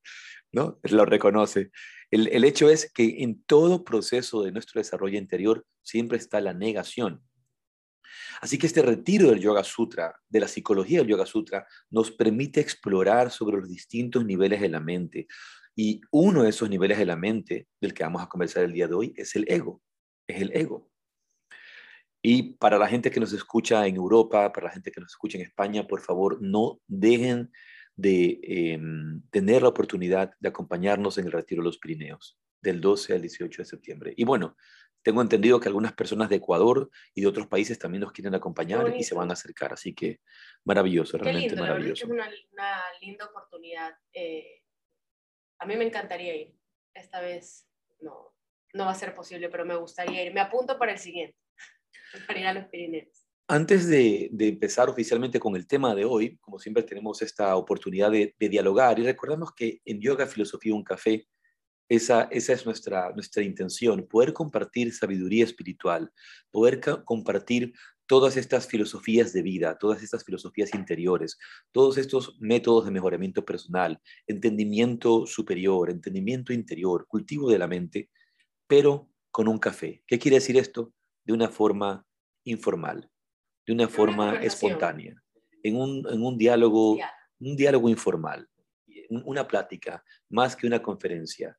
¿no? 0.52 0.78
Lo 0.83 1.06
reconoce. 1.06 1.71
El, 2.14 2.44
hecho 2.44 2.71
es 2.71 2.92
que 2.92 3.25
en 3.25 3.42
todo 3.42 3.85
proceso 3.85 4.44
de 4.44 4.52
nuestro 4.52 4.80
desarrollo 4.80 5.18
interior 5.18 5.66
siempre 5.83 6.16
está 6.16 6.40
la 6.40 6.54
negación. 6.54 7.21
Así 8.40 8.56
que 8.56 8.68
este 8.68 8.83
retiro 8.83 9.30
del 9.30 9.40
Yoga 9.40 9.64
Sutra, 9.64 10.14
de 10.28 10.38
la 10.38 10.47
psicología 10.47 11.00
del 11.00 11.09
Yoga 11.09 11.26
Sutra, 11.26 11.66
nos 11.90 12.12
permite 12.12 12.61
explorar 12.61 13.33
sobre 13.33 13.56
los 13.56 13.68
distintos 13.68 14.25
niveles 14.25 14.61
de 14.61 14.68
la 14.68 14.78
mente. 14.78 15.26
Y 15.75 16.02
uno 16.12 16.44
de 16.44 16.50
esos 16.50 16.71
niveles 16.71 16.99
de 16.99 17.06
la 17.06 17.16
mente 17.16 17.66
del 17.80 17.92
que 17.92 18.04
vamos 18.04 18.23
a 18.23 18.28
conversar 18.28 18.62
el 18.62 18.73
día 18.73 18.87
de 18.87 18.94
hoy 18.94 19.12
es 19.16 19.35
el 19.35 19.44
ego. 19.49 19.83
Es 20.28 20.40
el 20.40 20.56
ego. 20.56 20.88
Y 22.23 22.54
para 22.59 22.78
la 22.78 22.87
gente 22.87 23.11
que 23.11 23.18
nos 23.18 23.33
escucha 23.33 23.88
en 23.88 23.97
Europa, 23.97 24.52
para 24.52 24.68
la 24.68 24.73
gente 24.73 24.92
que 24.92 25.00
nos 25.00 25.11
escucha 25.11 25.37
en 25.37 25.42
España, 25.42 25.88
por 25.88 26.00
favor, 26.00 26.40
no 26.40 26.80
dejen 26.87 27.50
de 27.96 28.40
em, 28.42 29.22
tener 29.30 29.62
la 29.62 29.68
oportunidad 29.68 30.34
de 30.40 30.48
acompañarnos 30.48 31.18
en 31.18 31.26
el 31.26 31.32
Retiro 31.32 31.62
de 31.62 31.66
los 31.66 31.78
Pirineos, 31.78 32.38
del 32.60 32.80
12 32.80 33.14
al 33.14 33.22
18 33.22 33.62
de 33.62 33.66
septiembre. 33.66 34.14
Y 34.16 34.24
bueno, 34.24 34.56
tengo 35.02 35.20
entendido 35.20 35.60
que 35.60 35.68
algunas 35.68 35.92
personas 35.92 36.30
de 36.30 36.36
Ecuador 36.36 36.90
y 37.14 37.20
de 37.20 37.26
otros 37.26 37.46
países 37.46 37.78
también 37.78 38.00
nos 38.00 38.12
quieren 38.12 38.34
acompañar 38.34 38.96
y 38.96 39.04
se 39.04 39.14
van 39.14 39.30
a 39.30 39.34
acercar, 39.34 39.72
así 39.72 39.94
que 39.94 40.20
maravilloso, 40.64 41.18
realmente 41.18 41.54
maravilloso. 41.56 42.06
es 42.06 42.10
una, 42.10 42.28
linda 43.00 43.26
oportunidad. 43.26 43.94
Eh, 44.12 44.62
a 45.58 45.66
mí 45.66 45.76
me 45.76 45.84
encantaría 45.84 46.34
ir. 46.34 46.54
Esta 46.94 47.20
vez 47.20 47.68
no, 48.00 48.34
no 48.72 48.86
va 48.86 48.92
a 48.92 48.96
ser 48.96 49.14
posible, 49.14 49.50
pero 49.50 49.66
me 49.66 49.76
gustaría 49.76 50.24
ir. 50.24 50.32
Me 50.32 50.40
apunto 50.40 50.78
para 50.78 50.92
el 50.92 50.98
siguiente, 50.98 51.36
para 52.26 52.40
ir 52.40 52.46
a 52.46 52.54
los 52.54 52.64
Pirineos. 52.66 53.24
Antes 53.46 53.86
de, 53.88 54.30
empezar 54.38 54.88
oficialmente 54.88 55.38
con 55.38 55.54
el 55.54 55.66
tema 55.66 55.94
de 55.94 56.06
hoy, 56.06 56.38
como 56.38 56.58
siempre 56.58 56.82
tenemos 56.82 57.20
esta 57.20 57.56
oportunidad 57.56 58.10
de, 58.10 58.34
dialogar 58.38 58.98
y 58.98 59.02
recordamos 59.02 59.52
que 59.54 59.82
en 59.84 60.00
Yoga 60.00 60.26
Filosofía 60.26 60.74
Un 60.74 60.82
Café, 60.82 61.28
esa, 61.90 62.22
esa 62.30 62.54
es 62.54 62.64
nuestra, 62.64 63.12
nuestra 63.12 63.42
intención, 63.42 64.06
poder 64.08 64.32
compartir 64.32 64.94
sabiduría 64.94 65.44
espiritual, 65.44 66.10
poder 66.50 66.80
compartir 67.04 67.74
todas 68.06 68.38
estas 68.38 68.66
filosofías 68.66 69.34
de 69.34 69.42
vida, 69.42 69.76
todas 69.78 70.02
estas 70.02 70.24
filosofías 70.24 70.72
interiores, 70.74 71.36
todos 71.70 71.98
estos 71.98 72.38
métodos 72.40 72.86
de 72.86 72.92
mejoramiento 72.92 73.44
personal, 73.44 74.00
entendimiento 74.26 75.26
superior, 75.26 75.90
entendimiento 75.90 76.54
interior, 76.54 77.06
cultivo 77.06 77.50
de 77.50 77.58
la 77.58 77.68
mente, 77.68 78.08
pero 78.66 79.10
con 79.30 79.48
un 79.48 79.58
café. 79.58 80.02
¿Qué 80.06 80.18
quiere 80.18 80.36
decir 80.36 80.56
esto? 80.56 80.94
De 81.26 81.34
una 81.34 81.50
forma 81.50 82.06
informal 82.44 83.10
de 83.66 83.73
una 83.73 83.88
forma 83.88 84.37
espontánea, 84.37 85.14
en 85.62 85.76
un, 85.76 86.06
en 86.11 86.23
un 86.23 86.37
diálogo, 86.37 86.99
un 87.40 87.56
diálogo 87.56 87.88
informal, 87.88 88.49
una 89.25 89.47
plática, 89.47 90.02
más 90.28 90.56
que 90.56 90.66
una 90.66 90.83
conferencia. 90.83 91.59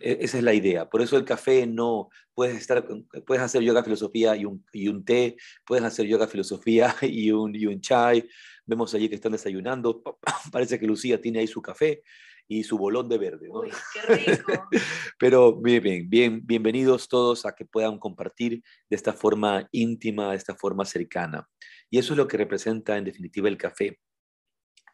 E, 0.00 0.18
esa 0.20 0.38
es 0.38 0.44
la 0.44 0.54
idea. 0.54 0.88
Por 0.88 1.02
eso 1.02 1.16
el 1.16 1.24
café 1.24 1.66
no, 1.66 2.08
puedes, 2.34 2.56
estar, 2.56 2.86
puedes 3.26 3.42
hacer 3.42 3.62
yoga 3.62 3.84
filosofía 3.84 4.34
y 4.36 4.44
un, 4.44 4.64
y 4.72 4.88
un 4.88 5.04
té, 5.04 5.36
puedes 5.66 5.84
hacer 5.84 6.06
yoga 6.06 6.26
filosofía 6.26 6.94
y 7.02 7.30
un, 7.30 7.54
y 7.54 7.66
un 7.66 7.80
chai. 7.80 8.28
Vemos 8.64 8.94
allí 8.94 9.08
que 9.08 9.14
están 9.14 9.32
desayunando. 9.32 10.02
Parece 10.52 10.78
que 10.78 10.86
Lucía 10.86 11.20
tiene 11.20 11.40
ahí 11.40 11.46
su 11.46 11.62
café 11.62 12.02
y 12.48 12.64
su 12.64 12.78
bolón 12.78 13.08
de 13.08 13.18
verde. 13.18 13.48
Uy, 13.50 13.70
qué 13.92 14.14
rico. 14.14 14.68
Pero 15.18 15.54
bien, 15.60 15.82
bien, 15.82 16.10
bien, 16.10 16.46
bienvenidos 16.46 17.06
todos 17.08 17.44
a 17.44 17.54
que 17.54 17.66
puedan 17.66 17.98
compartir 17.98 18.62
de 18.88 18.96
esta 18.96 19.12
forma 19.12 19.68
íntima, 19.70 20.30
de 20.30 20.36
esta 20.36 20.54
forma 20.54 20.86
cercana. 20.86 21.46
Y 21.90 21.98
eso 21.98 22.14
es 22.14 22.16
lo 22.16 22.26
que 22.26 22.38
representa 22.38 22.96
en 22.96 23.04
definitiva 23.04 23.48
el 23.48 23.58
café 23.58 24.00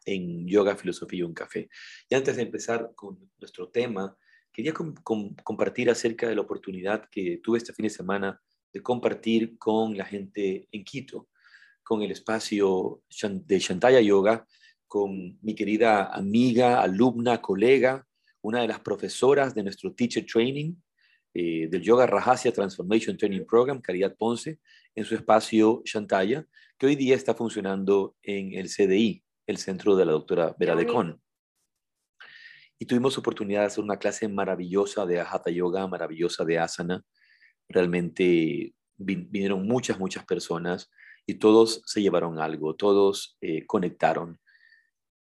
en 0.04 0.46
Yoga, 0.46 0.76
Filosofía 0.76 1.20
y 1.20 1.22
un 1.22 1.34
Café. 1.34 1.68
Y 2.08 2.14
antes 2.14 2.36
de 2.36 2.42
empezar 2.42 2.92
con 2.94 3.18
nuestro 3.38 3.70
tema, 3.70 4.16
quería 4.52 4.72
compartir 4.72 5.90
acerca 5.90 6.28
de 6.28 6.34
la 6.34 6.42
oportunidad 6.42 7.08
que 7.10 7.40
tuve 7.42 7.58
este 7.58 7.72
fin 7.72 7.84
de 7.84 7.90
semana 7.90 8.40
de 8.72 8.82
compartir 8.82 9.56
con 9.58 9.96
la 9.96 10.04
gente 10.04 10.68
en 10.70 10.84
Quito, 10.84 11.28
con 11.82 12.02
el 12.02 12.10
espacio 12.10 13.02
de 13.08 13.58
Shantaya 13.58 14.00
Yoga, 14.00 14.46
con 14.94 15.36
mi 15.42 15.56
querida 15.56 16.04
amiga, 16.14 16.80
alumna, 16.80 17.42
colega, 17.42 18.06
una 18.42 18.60
de 18.60 18.68
las 18.68 18.78
profesoras 18.78 19.52
de 19.52 19.64
nuestro 19.64 19.92
Teacher 19.92 20.24
Training 20.24 20.76
eh, 21.34 21.66
del 21.68 21.82
Yoga 21.82 22.06
Rajasya 22.06 22.52
Transformation 22.52 23.16
Training 23.16 23.44
Program, 23.44 23.80
Caridad 23.80 24.14
Ponce, 24.16 24.60
en 24.94 25.04
su 25.04 25.16
espacio 25.16 25.82
Shantaya, 25.84 26.46
que 26.78 26.86
hoy 26.86 26.94
día 26.94 27.16
está 27.16 27.34
funcionando 27.34 28.14
en 28.22 28.54
el 28.54 28.68
CDI, 28.68 29.20
el 29.48 29.56
centro 29.56 29.96
de 29.96 30.04
la 30.04 30.12
doctora 30.12 30.54
Vera 30.60 30.76
Decon. 30.76 31.20
Y 32.78 32.86
tuvimos 32.86 33.18
oportunidad 33.18 33.62
de 33.62 33.66
hacer 33.66 33.82
una 33.82 33.98
clase 33.98 34.28
maravillosa 34.28 35.04
de 35.06 35.18
Hatha 35.18 35.50
Yoga, 35.50 35.88
maravillosa 35.88 36.44
de 36.44 36.60
Asana. 36.60 37.02
Realmente 37.68 38.72
vinieron 38.96 39.66
muchas, 39.66 39.98
muchas 39.98 40.24
personas 40.24 40.88
y 41.26 41.34
todos 41.34 41.82
se 41.84 42.00
llevaron 42.00 42.38
algo, 42.38 42.76
todos 42.76 43.36
eh, 43.40 43.66
conectaron 43.66 44.38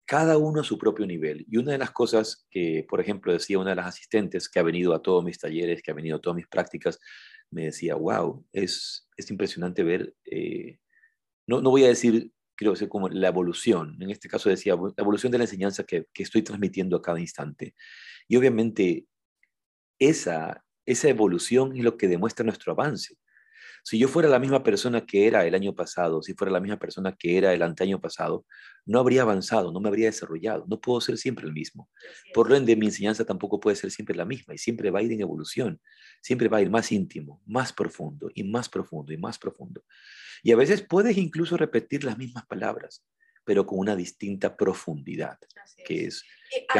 cada 0.09 0.39
uno 0.39 0.63
a 0.63 0.65
su 0.65 0.79
propio 0.79 1.07
nivel. 1.07 1.45
Y 1.51 1.59
una 1.59 1.73
de 1.73 1.79
las 1.79 1.91
cosas 1.91 2.47
que, 2.51 2.87
por 2.89 2.99
ejemplo, 2.99 3.31
decía 3.31 3.59
una 3.59 3.71
de 3.71 3.77
las 3.77 3.89
asistentes 3.89 4.49
que 4.49 4.59
ha 4.59 4.63
venido 4.63 4.95
a 4.95 5.03
todos 5.03 5.23
mis 5.23 5.39
talleres, 5.39 5.83
que 5.83 5.91
ha 5.91 5.95
venido 5.95 6.17
a 6.17 6.21
todas 6.21 6.35
mis 6.35 6.49
prácticas, 6.49 6.99
me 7.51 7.67
decía, 7.67 7.95
wow, 7.95 8.43
es, 8.51 9.07
es 9.19 9.31
impresionante 9.31 9.83
ver, 9.83 10.15
eh, 10.25 10.79
no, 11.47 11.61
no 11.61 11.69
voy 11.69 11.85
a 11.85 11.89
decir, 11.89 12.33
creo 12.57 12.73
que 12.73 12.89
como 12.89 13.11
la 13.11 13.29
evolución, 13.29 13.99
en 14.01 14.09
este 14.09 14.31
caso 14.31 14.49
decía, 14.49 14.77
la 14.77 14.93
evolución 14.97 15.31
de 15.31 15.39
la 15.39 15.45
enseñanza 15.45 15.85
que, 15.85 16.07
que 16.15 16.23
estoy 16.23 16.41
transmitiendo 16.41 16.97
a 16.97 17.03
cada 17.03 17.21
instante. 17.21 17.75
Y 18.29 18.37
obviamente 18.37 19.07
esa, 19.99 20.65
esa 20.87 21.09
evolución 21.11 21.77
es 21.77 21.85
lo 21.85 21.99
que 21.99 22.09
demuestra 22.09 22.47
nuestro 22.47 22.73
avance. 22.73 23.19
Si 23.83 23.99
yo 23.99 24.09
fuera 24.09 24.29
la 24.29 24.39
misma 24.39 24.63
persona 24.63 25.07
que 25.07 25.27
era 25.27 25.47
el 25.47 25.55
año 25.55 25.75
pasado, 25.75 26.23
si 26.23 26.35
fuera 26.35 26.53
la 26.53 26.61
misma 26.61 26.79
persona 26.79 27.17
que 27.17 27.39
era 27.39 27.53
el 27.53 27.63
anteaño 27.63 28.01
pasado, 28.01 28.45
no 28.85 28.99
habría 29.01 29.23
avanzado, 29.23 29.73
no 29.73 29.81
me 29.81 29.89
habría 29.89 30.07
desarrollado. 30.07 30.65
No 30.69 30.81
puedo 30.81 31.01
ser 31.01 31.19
siempre 31.19 31.47
el 31.47 31.53
mismo. 31.53 31.91
Por 32.35 32.49
lo 32.49 32.57
ende, 32.57 32.77
mi 32.77 32.87
enseñanza 32.87 33.25
tampoco 33.25 33.61
puede 33.61 33.77
ser 33.77 33.91
siempre 33.91 34.17
la 34.17 34.25
misma 34.25 34.55
y 34.55 34.59
siempre 34.59 34.91
va 34.91 35.01
a 35.01 35.03
ir 35.03 35.13
en 35.13 35.21
evolución. 35.21 35.81
Siempre 36.21 36.49
va 36.49 36.59
a 36.59 36.63
ir 36.63 36.71
más 36.71 36.91
íntimo, 36.93 37.43
más 37.47 37.73
profundo 37.73 38.31
y 38.35 38.45
más 38.45 38.69
profundo 38.69 39.13
y 39.13 39.17
más 39.17 39.39
profundo. 39.39 39.85
Y 40.43 40.53
a 40.53 40.57
veces 40.57 40.83
puedes 40.83 41.17
incluso 41.17 41.57
repetir 41.57 42.05
las 42.05 42.19
mismas 42.19 42.47
palabras, 42.47 43.05
pero 43.45 43.67
con 43.67 43.79
una 43.79 43.97
distinta 43.97 44.57
profundidad, 44.57 45.39
que 45.85 46.07
es, 46.07 46.25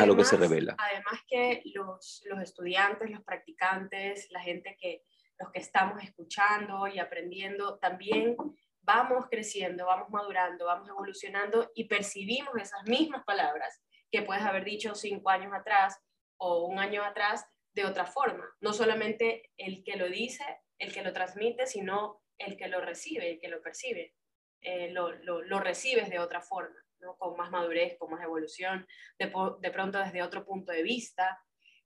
lo 0.07 0.17
que 0.17 0.25
se 0.25 0.37
revela. 0.37 0.77
Además 0.79 1.21
que 1.27 1.63
los, 1.75 2.23
los 2.27 2.43
estudiantes, 2.43 3.11
los 3.11 3.23
practicantes, 3.23 4.29
la 4.31 4.41
gente 4.41 4.77
que 4.81 5.03
los 5.39 5.51
que 5.53 5.61
estamos 5.61 6.03
escuchando 6.03 6.87
y 6.89 6.99
aprendiendo, 6.99 7.79
también 7.79 8.37
vamos 8.83 9.27
creciendo, 9.31 9.87
vamos 9.87 10.09
madurando, 10.11 10.67
vamos 10.67 10.89
evolucionando 10.89 11.71
y 11.75 11.85
percibimos 11.85 12.55
esas 12.57 12.83
mismas 12.85 13.25
palabras 13.25 13.83
que 14.11 14.23
puedes 14.23 14.43
haber 14.43 14.65
dicho 14.65 14.95
cinco 14.95 15.31
años 15.31 15.53
atrás 15.53 16.01
o 16.39 16.65
un 16.67 16.79
año 16.79 17.05
atrás 17.05 17.47
de 17.75 17.85
otra 17.85 18.07
forma. 18.07 18.45
No 18.61 18.73
solamente 18.73 19.51
el 19.57 19.85
que 19.85 19.97
lo 19.97 20.09
dice, 20.09 20.45
el 20.79 20.93
que 20.93 21.03
lo 21.03 21.13
transmite, 21.13 21.67
sino 21.67 22.23
el 22.39 22.57
que 22.57 22.69
lo 22.69 22.81
recibe, 22.81 23.33
el 23.33 23.41
que 23.41 23.49
lo 23.49 23.61
percibe. 23.61 24.15
Eh, 24.61 24.91
lo, 24.91 25.13
lo, 25.13 25.61
recibes 25.61 26.11
de 26.11 26.19
otra 26.19 26.41
forma, 26.41 26.75
¿no? 26.99 27.17
con 27.17 27.37
más 27.37 27.51
madurez, 27.51 27.97
con 27.97 28.11
más 28.11 28.23
evolución, 28.25 28.87
de, 29.19 29.33
de 29.61 29.71
pronto 29.71 29.99
desde 29.99 30.23
otro 30.23 30.45
punto 30.45 30.73
de 30.73 30.83
vista, 30.83 31.41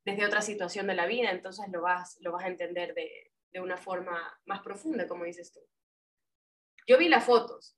desde 0.04 0.24
otra 0.24 0.40
situación 0.40 0.86
de 0.86 0.94
la 0.94 1.06
vida, 1.06 1.30
entonces 1.30 1.66
lo 1.70 1.82
vas, 1.82 2.16
lo 2.20 2.32
vas 2.32 2.44
a 2.44 2.48
entender 2.48 2.94
de, 2.94 3.31
de 3.52 3.60
una 3.60 3.76
forma 3.76 4.18
más 4.46 4.60
profunda, 4.62 5.06
como 5.06 5.24
dices 5.24 5.52
tú. 5.52 5.60
Yo 6.86 6.98
vi 6.98 7.08
las 7.08 7.24
fotos 7.24 7.76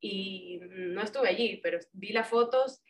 y 0.00 0.60
no 0.62 1.02
estuve 1.02 1.28
allí, 1.28 1.60
pero 1.62 1.78
vi 1.92 2.12
las 2.12 2.28
fotos 2.28 2.82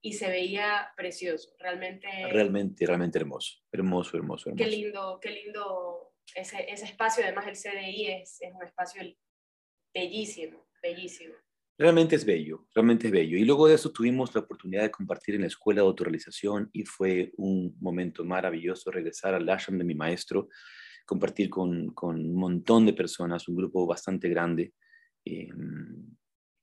y 0.00 0.12
se 0.12 0.28
veía 0.28 0.92
precioso, 0.96 1.54
realmente. 1.58 2.06
Realmente, 2.30 2.86
realmente 2.86 3.18
hermoso, 3.18 3.58
hermoso, 3.72 4.16
hermoso, 4.16 4.50
hermoso. 4.50 4.64
Qué 4.64 4.70
lindo, 4.70 5.18
qué 5.20 5.30
lindo 5.30 6.14
ese, 6.34 6.70
ese 6.70 6.84
espacio, 6.84 7.24
además 7.24 7.46
el 7.46 7.56
CDI 7.56 8.06
es, 8.06 8.40
es 8.40 8.54
un 8.54 8.62
espacio 8.62 9.02
bellísimo, 9.92 10.68
bellísimo. 10.82 11.34
Realmente 11.78 12.16
es 12.16 12.24
bello, 12.24 12.66
realmente 12.74 13.06
es 13.06 13.12
bello. 13.12 13.38
Y 13.38 13.44
luego 13.44 13.68
de 13.68 13.76
eso 13.76 13.92
tuvimos 13.92 14.34
la 14.34 14.40
oportunidad 14.40 14.82
de 14.82 14.90
compartir 14.90 15.36
en 15.36 15.42
la 15.42 15.46
escuela 15.46 15.80
de 15.80 15.86
autorrealización 15.86 16.68
y 16.72 16.84
fue 16.84 17.32
un 17.36 17.76
momento 17.80 18.24
maravilloso 18.24 18.90
regresar 18.90 19.34
al 19.34 19.48
ashram 19.48 19.78
de 19.78 19.84
mi 19.84 19.94
maestro, 19.94 20.48
compartir 21.08 21.48
con, 21.48 21.94
con 21.94 22.16
un 22.16 22.34
montón 22.34 22.84
de 22.84 22.92
personas, 22.92 23.48
un 23.48 23.56
grupo 23.56 23.86
bastante 23.86 24.28
grande, 24.28 24.74
eh, 25.24 25.48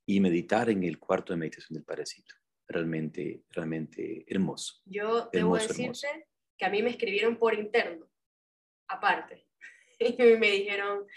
y 0.06 0.20
meditar 0.20 0.70
en 0.70 0.84
el 0.84 1.00
cuarto 1.00 1.34
de 1.34 1.38
meditación 1.38 1.74
del 1.74 1.84
Parecito. 1.84 2.36
Realmente, 2.68 3.44
realmente 3.50 4.24
hermoso. 4.28 4.82
Yo 4.86 5.30
debo 5.34 5.56
decirte 5.56 6.28
que 6.58 6.66
a 6.66 6.70
mí 6.70 6.84
me 6.84 6.92
escribieron 6.92 7.38
por 7.38 7.56
interno, 7.56 8.08
aparte, 8.88 9.48
y 10.00 10.38
me 10.38 10.52
dijeron, 10.52 11.08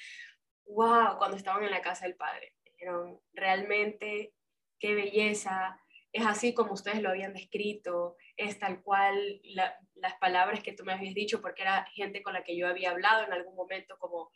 wow, 0.64 1.18
cuando 1.18 1.36
estaban 1.36 1.64
en 1.64 1.70
la 1.70 1.82
casa 1.82 2.06
del 2.06 2.16
Padre 2.16 2.54
dijeron, 2.64 3.20
realmente, 3.34 4.32
qué 4.78 4.94
belleza, 4.94 5.78
es 6.12 6.26
así 6.26 6.54
como 6.54 6.72
ustedes 6.72 7.02
lo 7.02 7.10
habían 7.10 7.34
descrito, 7.34 8.16
es 8.36 8.58
tal 8.58 8.82
cual 8.82 9.40
las 9.44 10.14
palabras 10.20 10.62
que 10.62 10.72
tú 10.72 10.84
me 10.84 10.92
habías 10.92 11.14
dicho, 11.14 11.40
porque 11.40 11.62
era 11.62 11.86
gente 11.94 12.22
con 12.22 12.32
la 12.32 12.44
que 12.44 12.56
yo 12.56 12.66
había 12.66 12.90
hablado 12.90 13.24
en 13.24 13.32
algún 13.32 13.54
momento, 13.54 13.96
como, 13.98 14.30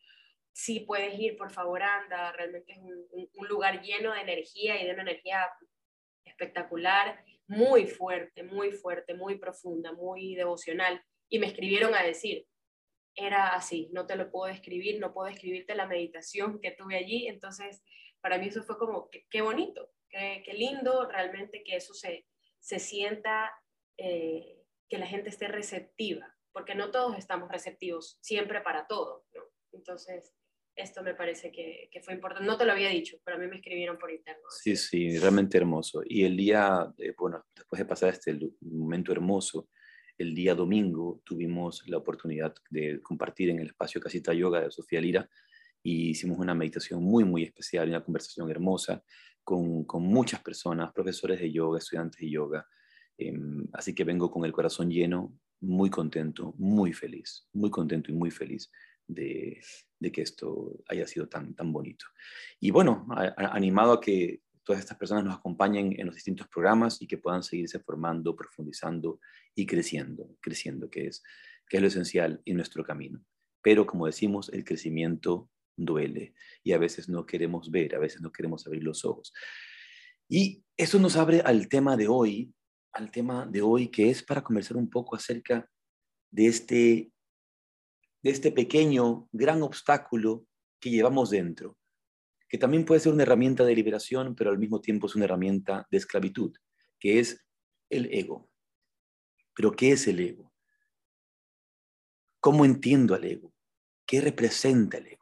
si 0.53 0.81
puedes 0.81 1.19
ir, 1.19 1.37
por 1.37 1.51
favor, 1.51 1.83
anda, 1.83 2.33
realmente 2.33 2.73
es 2.73 2.79
un, 2.79 3.07
un 3.35 3.49
lugar 3.49 3.81
lleno 3.83 4.13
de 4.13 4.21
energía 4.21 4.81
y 4.81 4.87
de 4.87 4.93
una 4.93 5.03
energía 5.03 5.49
espectacular, 6.25 7.25
muy 7.47 7.87
fuerte, 7.87 8.43
muy 8.43 8.73
fuerte, 8.73 9.15
muy 9.15 9.39
profunda, 9.39 9.93
muy 9.93 10.35
devocional. 10.35 11.03
Y 11.29 11.39
me 11.39 11.47
escribieron 11.47 11.95
a 11.95 12.03
decir, 12.03 12.47
era 13.15 13.49
así, 13.49 13.89
no 13.93 14.07
te 14.07 14.17
lo 14.17 14.31
puedo 14.31 14.53
describir, 14.53 14.99
no 14.99 15.13
puedo 15.13 15.29
describirte 15.29 15.75
la 15.75 15.87
meditación 15.87 16.61
que 16.61 16.71
tuve 16.71 16.97
allí, 16.97 17.27
entonces 17.29 17.83
para 18.21 18.39
mí 18.39 18.49
eso 18.49 18.63
fue 18.63 18.79
como, 18.79 19.11
qué, 19.31 19.43
bonito, 19.43 19.91
qué, 20.13 20.53
lindo 20.55 21.07
realmente 21.09 21.63
que 21.65 21.77
eso 21.77 21.95
se, 21.95 22.27
se 22.61 22.79
sienta, 22.79 23.51
eh, 23.97 24.63
que 24.89 24.99
la 24.99 25.07
gente 25.07 25.31
esté 25.31 25.49
receptiva, 25.49 26.37
porque 26.53 26.75
no 26.75 26.91
todos 26.91 27.17
estamos 27.17 27.51
receptivos 27.51 28.19
siempre 28.21 28.61
para 28.61 28.87
todo, 28.87 29.25
¿no? 29.35 29.43
Entonces, 29.73 30.35
esto 30.77 31.03
me 31.03 31.15
parece 31.15 31.51
que, 31.51 31.89
que, 31.91 32.01
fue 32.03 32.15
importante. 32.15 32.47
No 32.47 32.57
te 32.57 32.65
lo 32.65 32.73
había 32.73 32.89
dicho, 32.89 33.19
pero 33.25 33.37
a 33.37 33.41
mí 33.41 33.47
me 33.47 33.57
escribieron 33.57 33.99
por 33.99 34.11
interno. 34.11 34.43
Sí, 34.51 34.77
sí, 34.77 35.19
realmente 35.19 35.59
hermoso. 35.59 36.03
Y 36.05 36.25
el 36.25 36.37
día, 36.37 36.93
bueno, 37.19 37.45
después 37.55 37.79
de 37.79 37.85
pasar 37.85 38.11
este 38.11 38.39
momento 38.61 39.13
hermoso, 39.13 39.69
el 40.19 40.35
día 40.35 40.55
domingo 40.55 41.21
tuvimos 41.25 41.83
la 41.89 41.99
oportunidad 41.99 42.55
de 42.71 43.01
compartir 43.03 43.51
en 43.51 43.61
el 43.61 43.69
espacio 43.69 44.01
Casita 44.01 44.33
Yoga 44.33 44.61
de 44.61 44.71
Sofía 44.71 45.01
Lira 45.01 45.29
y 45.83 46.11
hicimos 46.11 46.39
una 46.39 46.55
meditación 46.55 47.03
muy, 47.03 47.25
muy 47.25 47.43
especial, 47.45 47.89
una 47.89 48.05
conversación 48.05 48.51
hermosa 48.51 49.03
con, 49.45 49.87
muchas 50.03 50.41
personas, 50.41 50.93
profesores 50.93 51.41
de 51.41 51.53
yoga, 51.53 51.79
estudiantes 51.79 52.21
de 52.21 52.31
yoga. 52.31 52.67
Em, 53.19 53.67
así 53.73 53.95
que 53.95 54.05
vengo 54.05 54.31
con 54.31 54.45
el 54.45 54.53
corazón 54.53 54.91
lleno, 54.91 55.33
muy 55.61 55.91
contento, 55.91 56.55
muy 56.59 56.93
feliz, 56.93 57.47
muy 57.53 57.71
contento 57.71 58.11
y 58.11 58.15
muy 58.15 58.31
feliz 58.31 58.71
de, 59.07 59.61
de 59.99 60.13
que 60.13 60.23
esto 60.23 60.83
haya 60.89 61.07
sido 61.07 61.29
tan, 61.29 61.55
tan 61.55 61.73
bonito. 61.73 62.07
Y 62.61 62.71
bueno, 62.71 63.07
animado 63.37 63.93
a 63.93 64.01
que 64.01 64.43
todas 64.65 64.81
estas 64.81 64.99
personas 64.99 65.25
nos 65.25 65.37
acompañen 65.37 65.95
en 65.99 66.07
los 66.07 66.15
distintos 66.15 66.49
programas 66.49 67.01
y 67.01 67.07
que 67.07 67.19
puedan 67.19 67.43
seguirse 67.43 67.79
formando, 67.81 68.35
profundizando 68.37 69.21
y 69.55 69.67
creciendo, 69.67 70.37
creciendo, 70.41 70.91
que 70.91 71.07
es, 71.07 71.23
que 71.69 71.77
es 71.77 71.81
lo 71.81 71.89
esencial 71.89 72.41
en 72.45 72.57
nuestro 72.57 72.85
camino. 72.85 73.25
Pero 73.63 73.87
como 73.87 74.07
decimos, 74.07 74.51
el 74.53 74.65
crecimiento 74.65 75.49
duele 75.77 76.35
y 76.63 76.73
a 76.73 76.79
veces 76.79 77.09
no 77.09 77.27
queremos 77.27 77.71
ver, 77.71 77.95
a 77.95 77.99
veces 77.99 78.21
no 78.21 78.33
queremos 78.33 78.67
abrir 78.67 78.83
los 78.83 79.05
ojos. 79.05 79.33
Y 80.29 80.65
eso 80.77 80.99
nos 80.99 81.17
abre 81.17 81.41
al 81.41 81.69
tema 81.69 81.97
de 81.97 82.09
hoy, 82.09 82.55
al 82.93 83.11
tema 83.11 83.47
de 83.47 83.63
hoy 83.63 83.89
que 83.89 84.11
es 84.11 84.23
para 84.23 84.43
conversar 84.43 84.77
un 84.77 84.89
poco 84.89 85.17
acerca 85.17 85.69
de 86.31 86.47
este, 86.47 87.13
de 88.23 88.31
este 88.31 88.53
pequeño, 88.53 89.29
gran 89.33 89.63
obstáculo 89.63 90.47
que 90.81 90.91
llevamos 90.91 91.31
dentro, 91.31 91.79
que 92.49 92.59
también 92.59 92.85
puede 92.85 93.01
ser 93.01 93.13
una 93.13 93.23
herramienta 93.23 93.65
de 93.65 93.75
liberación, 93.75 94.35
pero 94.35 94.51
al 94.51 94.59
mismo 94.59 94.81
tiempo 94.81 95.07
es 95.07 95.15
una 95.15 95.27
herramienta 95.27 95.87
de 95.91 95.99
esclavitud, 95.99 96.53
que 96.99 97.19
es 97.19 97.45
el 97.89 98.13
ego. 98.13 98.51
Pero 99.55 99.73
¿qué 99.73 99.93
es 99.93 100.07
el 100.07 100.21
ego? 100.21 100.53
¿Cómo 102.41 102.65
entiendo 102.65 103.15
al 103.15 103.25
ego? 103.25 103.55
¿Qué 104.07 104.21
representa 104.21 104.99
el 104.99 105.07
ego? 105.07 105.22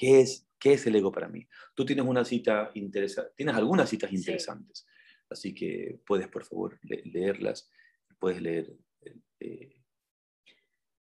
¿Qué 0.00 0.20
es, 0.20 0.48
qué 0.58 0.72
es 0.72 0.86
el 0.86 0.96
ego 0.96 1.12
para 1.12 1.28
mí? 1.28 1.46
Tú 1.74 1.84
tienes 1.84 2.06
una 2.06 2.24
cita 2.24 2.70
interesante, 2.72 3.32
tienes 3.36 3.54
algunas 3.54 3.86
citas 3.86 4.10
interesantes, 4.10 4.86
así 5.28 5.52
que 5.52 6.00
puedes, 6.06 6.26
por 6.28 6.42
favor, 6.42 6.78
leerlas. 6.82 7.70
Puedes 8.18 8.40
leer. 8.40 8.72
Eh, 9.40 9.76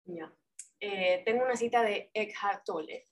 ya. 0.06 0.34
Eh, 0.80 1.24
tengo 1.26 1.44
una 1.44 1.58
cita 1.58 1.84
de 1.84 2.10
Eckhart 2.14 2.64
Tolle 2.64 3.10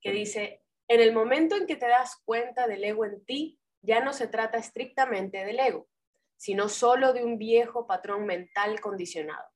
que 0.00 0.10
dice, 0.10 0.64
en 0.88 1.00
el 1.00 1.12
momento 1.12 1.54
en 1.54 1.66
que 1.68 1.76
te 1.76 1.86
das 1.86 2.20
cuenta 2.24 2.66
del 2.66 2.82
ego 2.82 3.04
en 3.04 3.24
ti, 3.24 3.60
ya 3.82 4.02
no 4.02 4.12
se 4.12 4.26
trata 4.26 4.58
estrictamente 4.58 5.44
del 5.44 5.60
ego, 5.60 5.88
sino 6.36 6.68
solo 6.68 7.12
de 7.12 7.22
un 7.22 7.38
viejo 7.38 7.86
patrón 7.86 8.26
mental 8.26 8.80
condicionado. 8.80 9.48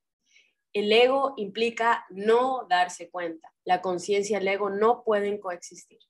El 0.72 0.90
ego 0.92 1.35
implica 1.37 2.06
no 2.11 2.66
darse 2.68 3.11
cuenta. 3.11 3.52
La 3.64 3.80
conciencia 3.80 4.38
y 4.38 4.40
el 4.40 4.48
ego 4.48 4.70
no 4.70 5.04
pueden 5.04 5.38
coexistir. 5.38 6.00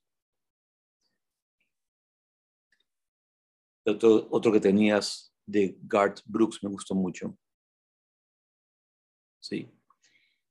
Otro, 3.85 4.27
otro 4.31 4.51
que 4.51 4.61
tenías 4.61 5.33
de 5.45 5.77
Garth 5.81 6.21
Brooks 6.25 6.63
me 6.63 6.69
gustó 6.69 6.95
mucho. 6.95 7.37
Sí. 9.41 9.69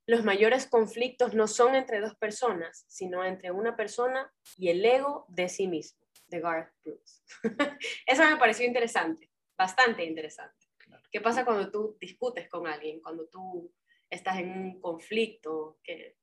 Los 0.07 0.25
mayores 0.25 0.66
conflictos 0.66 1.33
no 1.33 1.46
son 1.46 1.75
entre 1.75 2.01
dos 2.01 2.14
personas, 2.16 2.85
sino 2.88 3.25
entre 3.25 3.51
una 3.51 3.77
persona 3.77 4.31
y 4.59 4.68
el 4.68 4.85
ego 4.85 5.25
de 5.29 5.48
sí 5.48 5.66
mismo, 5.66 6.07
de 6.27 6.40
Garth 6.40 6.75
Brooks. 6.85 7.22
Eso 8.07 8.25
me 8.25 8.37
pareció 8.37 8.66
interesante, 8.66 9.31
bastante 9.57 10.05
interesante. 10.05 10.66
¿Qué 11.11 11.20
pasa 11.20 11.44
cuando 11.44 11.70
tú 11.70 11.96
discutes 12.01 12.48
con 12.48 12.66
alguien, 12.66 13.01
cuando 13.01 13.27
tú 13.29 13.72
estás 14.12 14.38
en 14.38 14.51
un 14.51 14.81
conflicto, 14.81 15.79
que 15.83 16.18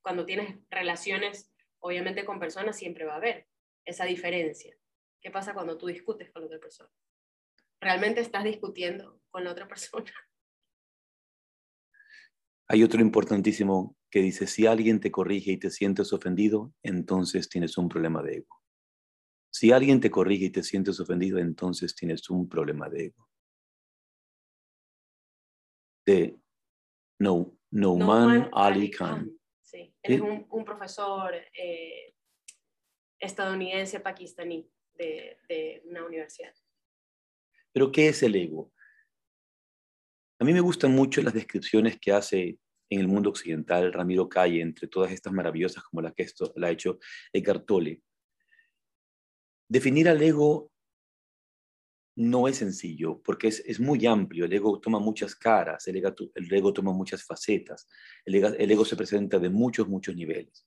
cuando 0.00 0.24
tienes 0.24 0.58
relaciones, 0.70 1.52
obviamente 1.80 2.24
con 2.24 2.38
personas 2.38 2.76
siempre 2.76 3.04
va 3.04 3.14
a 3.14 3.16
haber 3.16 3.48
esa 3.84 4.04
diferencia. 4.04 4.76
¿Qué 5.20 5.30
pasa 5.30 5.52
cuando 5.52 5.76
tú 5.76 5.88
discutes 5.88 6.30
con 6.30 6.44
otra 6.44 6.60
persona? 6.60 6.90
¿Realmente 7.80 8.20
estás 8.20 8.44
discutiendo 8.44 9.20
con 9.30 9.42
la 9.42 9.50
otra 9.50 9.66
persona? 9.66 10.04
Hay 12.68 12.84
otro 12.84 13.00
importantísimo 13.00 13.96
que 14.08 14.20
dice, 14.20 14.46
si 14.46 14.66
alguien 14.66 15.00
te 15.00 15.10
corrige 15.10 15.50
y 15.50 15.58
te 15.58 15.70
sientes 15.70 16.12
ofendido, 16.12 16.72
entonces 16.82 17.48
tienes 17.48 17.76
un 17.76 17.88
problema 17.88 18.22
de 18.22 18.36
ego. 18.36 18.62
Si 19.50 19.72
alguien 19.72 20.00
te 20.00 20.12
corrige 20.12 20.46
y 20.46 20.50
te 20.50 20.62
sientes 20.62 21.00
ofendido, 21.00 21.38
entonces 21.38 21.96
tienes 21.96 22.30
un 22.30 22.48
problema 22.48 22.88
de 22.88 23.06
ego. 23.06 23.28
De 26.06 26.41
no, 27.22 27.56
Nouman 27.70 28.50
Ali 28.52 28.90
Khan. 28.90 29.30
Sí, 29.62 29.94
él 30.02 30.14
es 30.14 30.20
un, 30.20 30.64
profesor 30.64 31.32
eh, 31.34 32.14
estadounidense 33.18 34.00
pakistaní 34.00 34.68
de, 34.94 35.38
de 35.48 35.82
una 35.86 36.04
universidad. 36.04 36.52
Pero 37.72 37.92
¿qué 37.92 38.08
es 38.08 38.22
el 38.22 38.34
ego? 38.34 38.72
A 40.40 40.44
mí 40.44 40.52
me 40.52 40.60
gustan 40.60 40.92
mucho 40.92 41.22
las 41.22 41.32
descripciones 41.32 41.98
que 42.00 42.12
hace 42.12 42.58
en 42.90 43.00
el 43.00 43.06
mundo 43.06 43.30
occidental 43.30 43.92
Ramiro 43.92 44.28
Calle, 44.28 44.60
entre 44.60 44.88
todas 44.88 45.12
estas 45.12 45.32
maravillosas 45.32 45.84
como 45.84 46.02
la 46.02 46.12
que 46.12 46.24
esto, 46.24 46.52
la 46.56 46.66
ha 46.66 46.70
hecho 46.70 46.98
Eckhart 47.32 47.64
Tolle. 47.64 48.02
Definir 49.68 50.08
al 50.08 50.20
ego 50.20 50.71
no 52.14 52.48
es 52.48 52.58
sencillo 52.58 53.20
porque 53.22 53.48
es, 53.48 53.80
muy 53.80 54.04
amplio. 54.06 54.44
El 54.44 54.52
ego 54.52 54.80
toma 54.80 54.98
muchas 54.98 55.34
caras, 55.34 55.86
el 55.86 55.96
ego, 55.96 56.72
toma 56.72 56.92
muchas 56.92 57.24
facetas, 57.24 57.88
el 58.24 58.34
ego, 58.36 58.48
el 58.48 58.70
ego, 58.70 58.84
se 58.84 58.96
presenta 58.96 59.38
de 59.38 59.48
muchos, 59.48 59.88
muchos 59.88 60.14
niveles. 60.14 60.66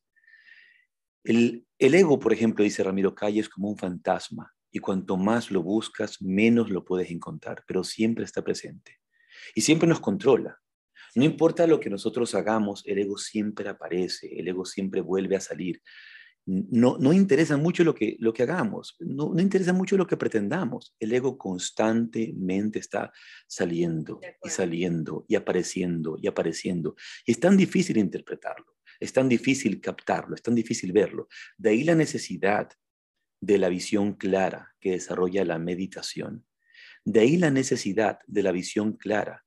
El, 1.24 1.66
el 1.80 1.96
ego, 1.96 2.20
por 2.20 2.34
ejemplo, 2.34 2.64
dice 2.64 2.84
Ramiro 2.84 3.16
Calle, 3.16 3.40
es 3.40 3.50
como 3.50 3.70
un 3.70 3.78
fantasma 3.78 4.54
y 4.72 4.80
cuanto 4.80 5.16
más 5.18 5.52
lo 5.52 5.64
buscas, 5.64 6.22
menos 6.22 6.70
lo 6.70 6.84
puedes 6.84 7.10
encontrar, 7.10 7.64
pero 7.66 7.84
siempre 7.84 8.26
está 8.26 8.44
presente. 8.44 9.00
y 9.54 9.62
siempre 9.62 9.88
nos 9.88 10.00
controla. 10.00 10.60
No 11.16 11.24
importa 11.24 11.66
lo 11.66 11.80
que 11.80 11.90
nosotros 11.90 12.36
hagamos, 12.36 12.84
el 12.86 13.00
ego 13.00 13.18
siempre 13.18 13.70
aparece, 13.70 14.38
el 14.38 14.48
ego 14.50 14.66
siempre 14.66 15.00
vuelve 15.00 15.38
a 15.38 15.40
salir. 15.40 15.82
No, 16.48 16.98
no 17.00 17.12
interesa 17.12 17.58
mucho 17.58 17.84
lo 17.84 17.96
que, 17.96 18.18
lo 18.20 18.32
que 18.32 18.44
hagamos, 18.44 18.96
no, 19.00 19.34
no 19.34 19.42
interesa 19.42 19.74
mucho 19.74 19.98
lo 19.98 20.06
que 20.06 20.16
pretendamos. 20.16 20.96
El 21.00 21.12
ego 21.14 21.38
constantemente 21.38 22.78
está 22.80 23.12
saliendo 23.48 24.22
y 24.44 24.50
saliendo 24.50 25.26
y 25.28 25.36
apareciendo 25.36 26.18
y 26.22 26.28
apareciendo. 26.28 26.96
Y 27.26 27.32
es 27.32 27.40
tan 27.40 27.58
difícil 27.58 27.98
interpretarlo, 27.98 28.78
es 29.00 29.12
tan 29.12 29.28
difícil 29.28 29.82
captarlo, 29.82 30.36
es 30.36 30.44
tan 30.44 30.54
difícil 30.54 30.92
verlo. 30.92 31.28
De 31.58 31.72
ahí 31.72 31.84
la 31.84 31.96
necesidad 31.96 32.70
de 33.42 33.58
la 33.58 33.70
visión 33.70 34.14
clara 34.14 34.76
que 34.80 34.92
desarrolla 34.92 35.46
la 35.46 35.58
meditación. 35.58 36.46
De 37.04 37.22
ahí 37.22 37.38
la 37.38 37.52
necesidad 37.52 38.20
de 38.28 38.44
la 38.44 38.52
visión 38.52 38.94
clara 38.94 39.46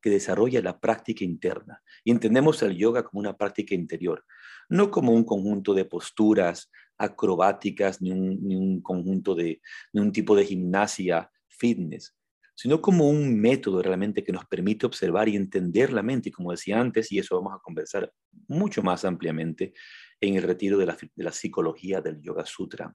que 0.00 0.10
desarrolla 0.10 0.62
la 0.62 0.80
práctica 0.80 1.24
interna. 1.24 1.82
Y 2.04 2.10
entendemos 2.10 2.62
el 2.62 2.76
yoga 2.76 3.04
como 3.04 3.20
una 3.20 3.36
práctica 3.36 3.74
interior, 3.74 4.24
no 4.70 4.90
como 4.90 5.12
un 5.12 5.24
conjunto 5.24 5.74
de 5.74 5.84
posturas 5.84 6.70
acrobáticas 6.96 8.00
ni 8.00 8.10
un, 8.10 8.80
conjunto 8.80 9.34
de 9.34 9.60
un 9.92 10.12
tipo 10.12 10.34
de 10.34 10.44
gimnasia 10.44 11.30
fitness, 11.48 12.16
sino 12.54 12.80
como 12.80 13.08
un 13.08 13.38
método 13.38 13.82
realmente 13.82 14.24
que 14.24 14.32
nos 14.32 14.46
permite 14.46 14.86
observar 14.86 15.28
y 15.28 15.36
entender 15.36 15.92
la 15.92 16.02
mente. 16.02 16.28
Y 16.28 16.32
como 16.32 16.50
decía 16.50 16.80
antes, 16.80 17.10
y 17.12 17.18
eso 17.18 17.36
vamos 17.36 17.54
a 17.54 17.62
conversar 17.62 18.12
mucho 18.48 18.82
más 18.82 19.04
ampliamente 19.04 19.72
en 20.20 20.36
el 20.36 20.42
retiro 20.42 20.78
de 20.78 20.86
la, 20.86 20.96
de 20.96 21.24
la 21.24 21.32
psicología 21.32 22.00
del 22.00 22.20
Yoga 22.20 22.46
Sutra. 22.46 22.94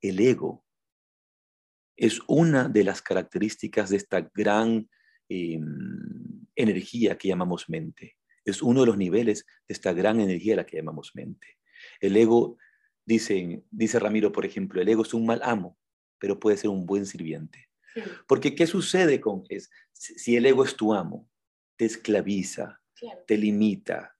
El 0.00 0.20
ego 0.20 0.64
es 1.96 2.20
una 2.26 2.68
de 2.68 2.84
las 2.84 3.02
características 3.02 3.90
de 3.90 3.96
esta 3.96 4.20
gran 4.34 4.88
Em, 5.34 6.44
energía 6.54 7.16
que 7.16 7.28
llamamos 7.28 7.70
mente. 7.70 8.16
Es 8.44 8.62
uno 8.62 8.80
de 8.80 8.86
los 8.86 8.96
niveles 8.96 9.44
de 9.68 9.72
esta 9.74 9.92
gran 9.92 10.20
energía 10.20 10.56
la 10.56 10.66
que 10.66 10.76
llamamos 10.76 11.12
mente. 11.14 11.58
El 12.00 12.16
ego, 12.16 12.58
dice, 13.04 13.62
dice 13.70 13.98
Ramiro, 13.98 14.32
por 14.32 14.44
ejemplo, 14.44 14.80
el 14.80 14.88
ego 14.88 15.02
es 15.02 15.14
un 15.14 15.26
mal 15.26 15.40
amo, 15.44 15.78
pero 16.18 16.38
puede 16.38 16.56
ser 16.56 16.70
un 16.70 16.86
buen 16.86 17.06
sirviente. 17.06 17.68
Porque 18.26 18.54
¿qué 18.54 18.66
sucede 18.66 19.20
con 19.20 19.44
es, 19.48 19.70
si 19.92 20.36
el 20.36 20.46
ego 20.46 20.64
es 20.64 20.76
tu 20.76 20.94
amo? 20.94 21.28
Te 21.76 21.84
esclaviza, 21.84 22.80
te 23.26 23.36
limita, 23.36 24.16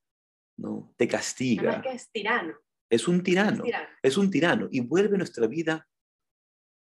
¿no? 0.57 0.95
te 0.97 1.09
castiga. 1.09 1.83
es 1.93 2.11
tirano. 2.11 2.55
Es 2.91 3.09
un 3.09 3.23
tirano, 3.23 3.65
es 4.03 4.19
un 4.19 4.31
tirano 4.31 4.69
y 4.71 4.81
vuelve 4.81 5.17
nuestra 5.17 5.47
vida 5.47 5.89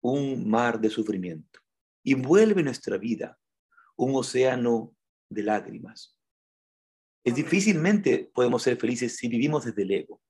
un 0.00 0.48
mar 0.48 0.80
de 0.80 0.88
sufrimiento. 0.88 1.60
Y 2.02 2.14
vuelve 2.14 2.62
nuestra 2.62 2.96
vida 2.96 3.38
un 3.96 4.14
océano 4.14 4.96
de 5.28 5.42
lágrimas. 5.42 6.18
Es 7.22 7.34
difícilmente 7.34 8.30
podemos 8.32 8.62
ser 8.62 8.76
felices 8.76 9.16
si 9.16 9.28
vivimos 9.28 9.64
desde 9.64 9.82
el 9.82 9.90
ego, 9.90 10.22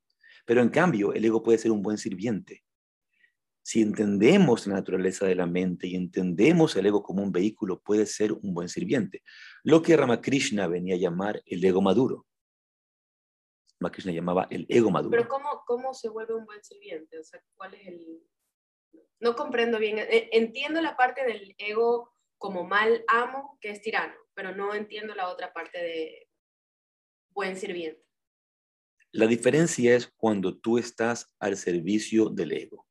pero 0.44 0.60
en 0.60 0.70
cambio 0.70 1.12
el 1.12 1.24
ego 1.24 1.42
puede 1.42 1.58
ser 1.58 1.70
un 1.70 1.82
buen 1.82 1.98
sirviente. 1.98 2.64
Si 3.62 3.82
entendemos 3.82 4.66
la 4.66 4.74
naturaleza 4.74 5.26
de 5.26 5.34
la 5.34 5.46
mente 5.46 5.86
y 5.86 5.94
entendemos 5.94 6.74
el 6.74 6.86
ego 6.86 7.02
como 7.02 7.22
un 7.22 7.30
vehículo, 7.30 7.80
puede 7.80 8.06
ser 8.06 8.32
un 8.32 8.54
buen 8.54 8.68
sirviente. 8.68 9.22
Lo 9.62 9.82
que 9.82 9.96
Ramakrishna 9.96 10.66
venía 10.66 10.94
a 10.94 10.98
llamar 10.98 11.42
el 11.46 11.64
ego 11.64 11.80
maduro. 11.80 12.26
Ramakrishna 13.78 14.12
llamaba 14.12 14.48
el 14.50 14.66
ego 14.68 14.90
maduro. 14.90 15.10
Pero 15.10 15.28
¿cómo, 15.28 15.62
cómo 15.66 15.94
se 15.94 16.08
vuelve 16.08 16.34
un 16.34 16.46
buen 16.46 16.62
sirviente? 16.64 17.18
O 17.18 17.22
sea, 17.22 17.40
¿cuál 17.54 17.74
es 17.74 17.86
el...? 17.86 18.22
No 19.20 19.36
comprendo 19.36 19.78
bien. 19.78 19.98
E, 19.98 20.30
entiendo 20.32 20.80
la 20.80 20.96
parte 20.96 21.24
del 21.24 21.54
ego 21.58 22.12
como 22.38 22.64
mal 22.64 23.04
amo 23.06 23.58
que 23.60 23.70
es 23.70 23.82
tirano, 23.82 24.14
pero 24.34 24.56
no 24.56 24.74
entiendo 24.74 25.14
la 25.14 25.28
otra 25.28 25.52
parte 25.52 25.78
de 25.78 26.29
buen 27.32 27.56
sirviente. 27.56 28.02
La 29.12 29.26
diferencia 29.26 29.96
es 29.96 30.06
cuando 30.16 30.58
tú 30.58 30.78
estás 30.78 31.34
al 31.40 31.56
servicio 31.56 32.28
del 32.28 32.52
ego. 32.52 32.86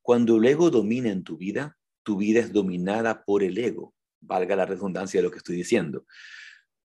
Cuando 0.00 0.36
el 0.36 0.46
ego 0.46 0.70
domina 0.70 1.10
en 1.10 1.24
tu 1.24 1.36
vida, 1.36 1.76
tu 2.02 2.16
vida 2.16 2.40
es 2.40 2.52
dominada 2.52 3.22
por 3.24 3.42
el 3.42 3.58
ego, 3.58 3.94
valga 4.20 4.56
la 4.56 4.64
redundancia 4.64 5.20
de 5.20 5.24
lo 5.24 5.30
que 5.30 5.38
estoy 5.38 5.56
diciendo. 5.56 6.06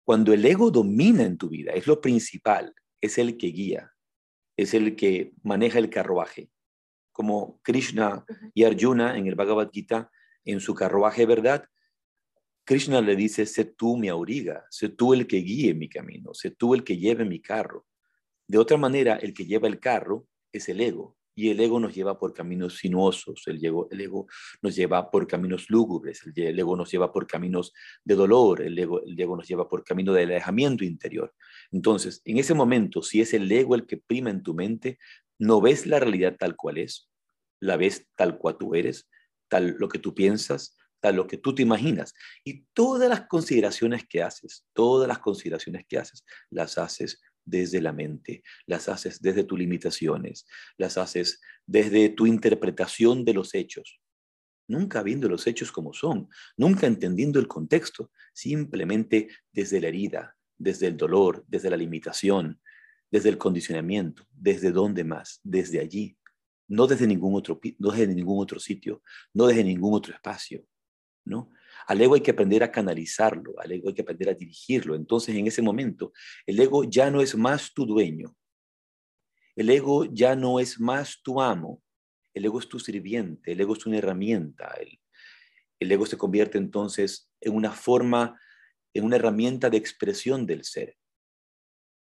Cuando 0.04 0.34
el 0.34 0.44
ego 0.46 0.72
domina 0.72 1.24
en 1.24 1.38
tu 1.38 1.48
vida, 1.48 1.72
es 1.72 1.88
lo 1.88 2.02
principal, 2.02 2.74
es 3.00 3.18
el 3.18 3.38
que 3.38 3.48
guía, 3.48 3.94
es 4.58 4.74
el 4.74 4.96
que 4.96 5.34
maneja 5.42 5.80
el 5.80 5.90
carruaje. 5.90 6.50
Como 7.14 7.62
Krishna 7.62 8.26
y 8.54 8.66
Arjuna 8.66 9.18
en 9.18 9.28
el 9.28 9.36
Bhagavad 9.36 9.70
Gita, 9.72 10.12
en 10.44 10.60
su 10.60 10.76
carruaje 10.76 11.26
verdad, 11.26 11.66
Krishna 12.66 13.00
le 13.00 13.16
dice, 13.16 13.46
sé 13.46 13.66
tú 13.66 13.96
mi 13.96 14.10
auriga, 14.10 14.66
sé 14.72 14.90
tú 14.90 15.14
el 15.14 15.28
que 15.28 15.38
guíe 15.38 15.74
mi 15.76 15.88
camino, 15.88 16.34
sé 16.34 16.50
tú 16.52 16.74
el 16.74 16.84
que 16.84 16.98
lleve 16.98 17.24
mi 17.24 17.40
carro. 17.40 17.86
De 18.48 18.58
otra 18.58 18.78
manera, 18.78 19.16
el 19.16 19.34
que 19.34 19.46
lleva 19.46 19.68
el 19.68 19.80
carro 19.80 20.28
es 20.52 20.68
el 20.70 20.82
ego, 20.82 21.16
y 21.36 21.50
el 21.50 21.60
ego 21.60 21.80
nos 21.80 21.94
lleva 21.94 22.18
por 22.18 22.34
caminos 22.34 22.78
sinuosos, 22.78 23.44
el 23.48 23.64
ego, 23.64 23.88
el 23.92 24.02
ego 24.02 24.28
nos 24.62 24.76
lleva 24.76 25.12
por 25.12 25.28
caminos 25.28 25.70
lúgubres, 25.70 26.22
el, 26.26 26.58
ego 26.58 26.76
nos 26.78 26.90
lleva 26.90 27.12
por 27.12 27.28
caminos 27.28 27.74
de 28.04 28.16
dolor, 28.16 28.62
el 28.62 28.80
ego, 28.80 29.04
el 29.04 29.20
ego 29.20 29.36
nos 29.36 29.48
lleva 29.48 29.68
por 29.68 29.84
camino 29.84 30.14
de 30.14 30.24
alejamiento 30.24 30.86
interior. 30.86 31.36
Entonces, 31.72 32.22
en 32.24 32.38
ese 32.38 32.54
momento, 32.54 33.04
si 33.04 33.20
es 33.20 33.34
el 33.34 33.52
ego 33.52 33.76
el 33.76 33.86
que 33.86 33.98
prima 33.98 34.30
en 34.30 34.44
tu 34.44 34.54
mente, 34.54 34.98
no 35.38 35.60
ves 35.60 35.86
la 35.86 36.00
realidad 36.00 36.38
tal 36.40 36.56
cual 36.56 36.78
es, 36.78 37.10
la 37.60 37.76
ves 37.76 38.08
tal 38.16 38.38
cual 38.38 38.58
tú 38.58 38.74
eres, 38.74 39.10
tal 39.50 39.76
lo 39.78 39.90
que 39.90 40.00
tú 40.00 40.16
piensas, 40.16 40.78
lo 41.12 41.28
que 41.28 41.38
tú 41.38 41.54
te 41.54 41.62
imaginas. 41.62 42.14
Y 42.44 42.66
todas 42.74 43.10
las 43.10 43.28
consideraciones 43.28 44.06
que 44.08 44.22
haces, 44.22 44.66
todas 44.74 45.08
las 45.08 45.20
consideraciones 45.20 45.86
que 45.88 45.98
haces, 45.98 46.26
las 46.50 46.78
haces 46.78 47.22
desde 47.46 47.82
la 47.82 47.94
mente, 47.94 48.44
las 48.66 48.90
haces 48.90 49.22
desde 49.22 49.44
tus 49.44 49.60
limitaciones, 49.60 50.46
las 50.78 50.98
haces 50.98 51.42
desde 51.66 52.10
tu 52.10 52.26
interpretación 52.26 53.24
de 53.24 53.34
los 53.34 53.54
hechos. 53.54 54.02
Nunca 54.68 55.04
viendo 55.04 55.30
los 55.30 55.46
hechos 55.46 55.72
como 55.72 55.94
son, 55.94 56.28
nunca 56.58 56.88
entendiendo 56.88 57.40
el 57.40 57.48
contexto, 57.48 58.12
simplemente 58.34 59.30
desde 59.52 59.80
la 59.80 59.90
herida, 59.90 60.36
desde 60.58 60.88
el 60.88 60.98
dolor, 60.98 61.46
desde 61.48 61.70
la 61.70 61.78
limitación, 61.78 62.60
desde 63.12 63.30
el 63.30 63.38
condicionamiento, 63.38 64.28
desde 64.32 64.72
dónde 64.72 65.04
más, 65.04 65.40
desde 65.44 65.80
allí, 65.80 66.18
no 66.68 66.88
desde 66.88 67.06
ningún 67.06 67.36
otro, 67.36 67.60
no 67.78 67.92
desde 67.92 68.08
ningún 68.08 68.42
otro 68.42 68.60
sitio, 68.60 69.04
no 69.34 69.46
desde 69.48 69.64
ningún 69.64 69.94
otro 69.94 70.14
espacio. 70.14 70.66
¿No? 71.26 71.52
Al 71.88 72.02
ego 72.02 72.16
hay 72.16 72.22
que 72.22 72.32
aprender 72.32 72.64
a 72.64 72.72
canalizarlo, 72.72 73.60
al 73.60 73.72
ego 73.72 73.90
hay 73.90 73.96
que 73.96 74.02
aprender 74.02 74.30
a 74.30 74.34
dirigirlo. 74.34 74.96
Entonces, 74.96 75.36
en 75.36 75.46
ese 75.46 75.62
momento, 75.62 76.14
el 76.46 76.60
ego 76.60 76.84
ya 76.84 77.12
no 77.12 77.22
es 77.22 77.36
más 77.36 77.74
tu 77.74 77.86
dueño. 77.86 78.36
El 79.56 79.70
ego 79.70 80.06
ya 80.06 80.36
no 80.36 80.60
es 80.60 80.80
más 80.80 81.22
tu 81.22 81.42
amo. 81.42 81.82
El 82.34 82.46
ego 82.46 82.60
es 82.60 82.68
tu 82.68 82.80
sirviente, 82.80 83.52
el 83.52 83.62
ego 83.62 83.74
es 83.74 83.86
una 83.86 83.98
herramienta. 83.98 84.74
El, 84.80 85.00
el 85.80 85.92
ego 85.92 86.06
se 86.06 86.18
convierte 86.18 86.58
entonces 86.58 87.32
en 87.40 87.54
una 87.54 87.72
forma, 87.72 88.40
en 88.94 89.04
una 89.06 89.18
herramienta 89.18 89.70
de 89.70 89.78
expresión 89.78 90.46
del 90.46 90.64
ser. 90.64 90.98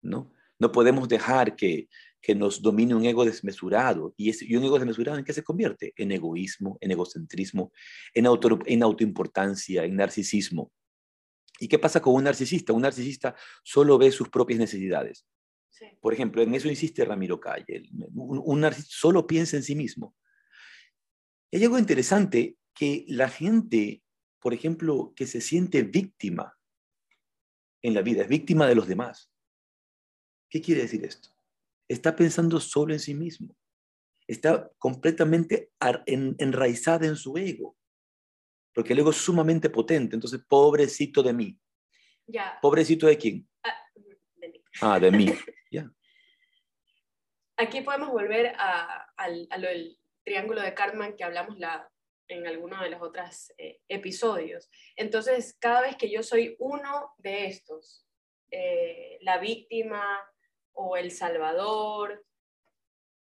¿no? 0.02 0.32
No 0.58 0.70
podemos 0.70 1.08
dejar 1.08 1.56
que, 1.56 1.88
que 2.24 2.34
nos 2.34 2.62
domine 2.62 2.94
un 2.94 3.04
ego 3.04 3.22
desmesurado. 3.26 4.14
¿Y, 4.16 4.30
ese, 4.30 4.46
un 4.56 4.64
ego 4.64 4.78
desmesurado 4.78 5.18
en 5.18 5.24
qué 5.26 5.34
se 5.34 5.44
convierte? 5.44 5.92
En 5.94 6.10
egoísmo, 6.10 6.78
en 6.80 6.90
egocentrismo, 6.90 7.70
en, 8.14 8.24
auto, 8.24 8.58
en 8.64 8.82
autoimportancia, 8.82 9.84
en 9.84 9.96
narcisismo. 9.96 10.72
¿Y 11.60 11.68
qué 11.68 11.78
pasa 11.78 12.00
con 12.00 12.14
un 12.14 12.24
narcisista? 12.24 12.72
Un 12.72 12.80
narcisista 12.80 13.36
solo 13.62 13.98
ve 13.98 14.10
sus 14.10 14.30
propias 14.30 14.58
necesidades. 14.58 15.26
Por 16.00 16.14
ejemplo, 16.14 16.40
en 16.40 16.54
eso 16.54 16.66
insiste 16.66 17.04
Ramiro 17.04 17.38
Calle. 17.38 17.82
Un, 18.14 18.40
un 18.42 18.60
narcisista 18.60 18.96
solo 18.96 19.26
piensa 19.26 19.58
en 19.58 19.62
sí 19.62 19.74
mismo. 19.74 20.16
hay 21.52 21.62
algo 21.62 21.78
interesante 21.78 22.56
que 22.72 23.04
la 23.06 23.28
gente, 23.28 24.02
por 24.40 24.54
ejemplo, 24.54 25.12
que 25.14 25.26
se 25.26 25.42
siente 25.42 25.82
víctima 25.82 26.56
en 27.82 27.92
la 27.92 28.00
vida, 28.00 28.22
es 28.22 28.28
víctima 28.28 28.66
de 28.66 28.76
los 28.76 28.88
demás. 28.88 29.30
¿Qué 30.48 30.62
quiere 30.62 30.80
decir 30.82 31.04
esto? 31.04 31.33
Está 31.88 32.16
pensando 32.16 32.60
solo 32.60 32.92
en 32.92 33.00
sí 33.00 33.14
mismo. 33.14 33.54
Está 34.26 34.70
completamente 34.78 35.70
enraizada 36.06 37.06
en 37.06 37.16
su 37.16 37.36
ego. 37.36 37.76
Porque 38.74 38.92
el 38.92 39.00
ego 39.00 39.10
es 39.10 39.16
sumamente 39.16 39.70
potente. 39.70 40.16
Entonces, 40.16 40.40
pobrecito 40.48 41.22
de 41.22 41.32
mí. 41.32 41.58
Ya. 42.26 42.58
¿Pobrecito 42.60 43.06
de 43.06 43.18
quién? 43.18 43.48
Ah, 43.62 43.76
de 43.94 44.48
mí. 44.48 44.62
Ah, 44.80 45.00
de 45.00 45.10
mí. 45.10 45.26
Ya. 45.70 45.90
Aquí 47.56 47.80
podemos 47.80 48.10
volver 48.10 48.54
a, 48.56 49.12
lo 49.58 49.68
del 49.68 49.98
triángulo 50.22 50.62
de 50.62 50.72
Cartman 50.72 51.16
que 51.16 51.24
hablamos 51.24 51.58
la, 51.58 51.90
en 52.28 52.46
alguno 52.46 52.80
de 52.80 52.90
los 52.90 53.02
otros 53.02 53.52
eh, 53.58 53.80
episodios. 53.88 54.70
Entonces, 54.94 55.56
cada 55.58 55.82
vez 55.82 55.96
que 55.96 56.10
yo 56.10 56.22
soy 56.22 56.54
uno 56.60 57.12
de 57.18 57.46
estos, 57.46 58.06
eh, 58.52 59.18
la 59.22 59.38
víctima, 59.38 60.04
o 60.74 60.96
El 60.96 61.10
Salvador. 61.10 62.24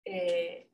Eh, 0.04 0.70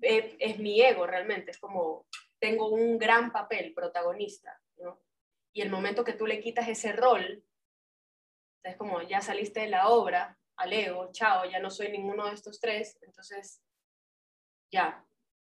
es, 0.00 0.58
mi 0.58 0.80
ego 0.82 1.06
realmente, 1.06 1.50
es 1.50 1.58
como 1.58 2.06
tengo 2.38 2.68
un 2.68 2.98
gran 2.98 3.32
papel 3.32 3.72
protagonista, 3.72 4.60
¿no? 4.76 5.00
y 5.52 5.62
el 5.62 5.70
momento 5.70 6.04
que 6.04 6.12
tú 6.12 6.26
le 6.26 6.40
quitas 6.40 6.68
ese 6.68 6.92
rol, 6.92 7.42
es 8.62 8.76
como 8.76 9.00
ya 9.02 9.22
saliste 9.22 9.60
de 9.60 9.68
la 9.68 9.88
obra 9.88 10.38
al 10.56 10.72
ego, 10.72 11.10
chao, 11.12 11.48
ya 11.50 11.60
no 11.60 11.70
soy 11.70 11.90
ninguno 11.90 12.26
de 12.26 12.34
estos 12.34 12.60
tres, 12.60 12.98
entonces 13.00 13.62
ya, 14.70 15.02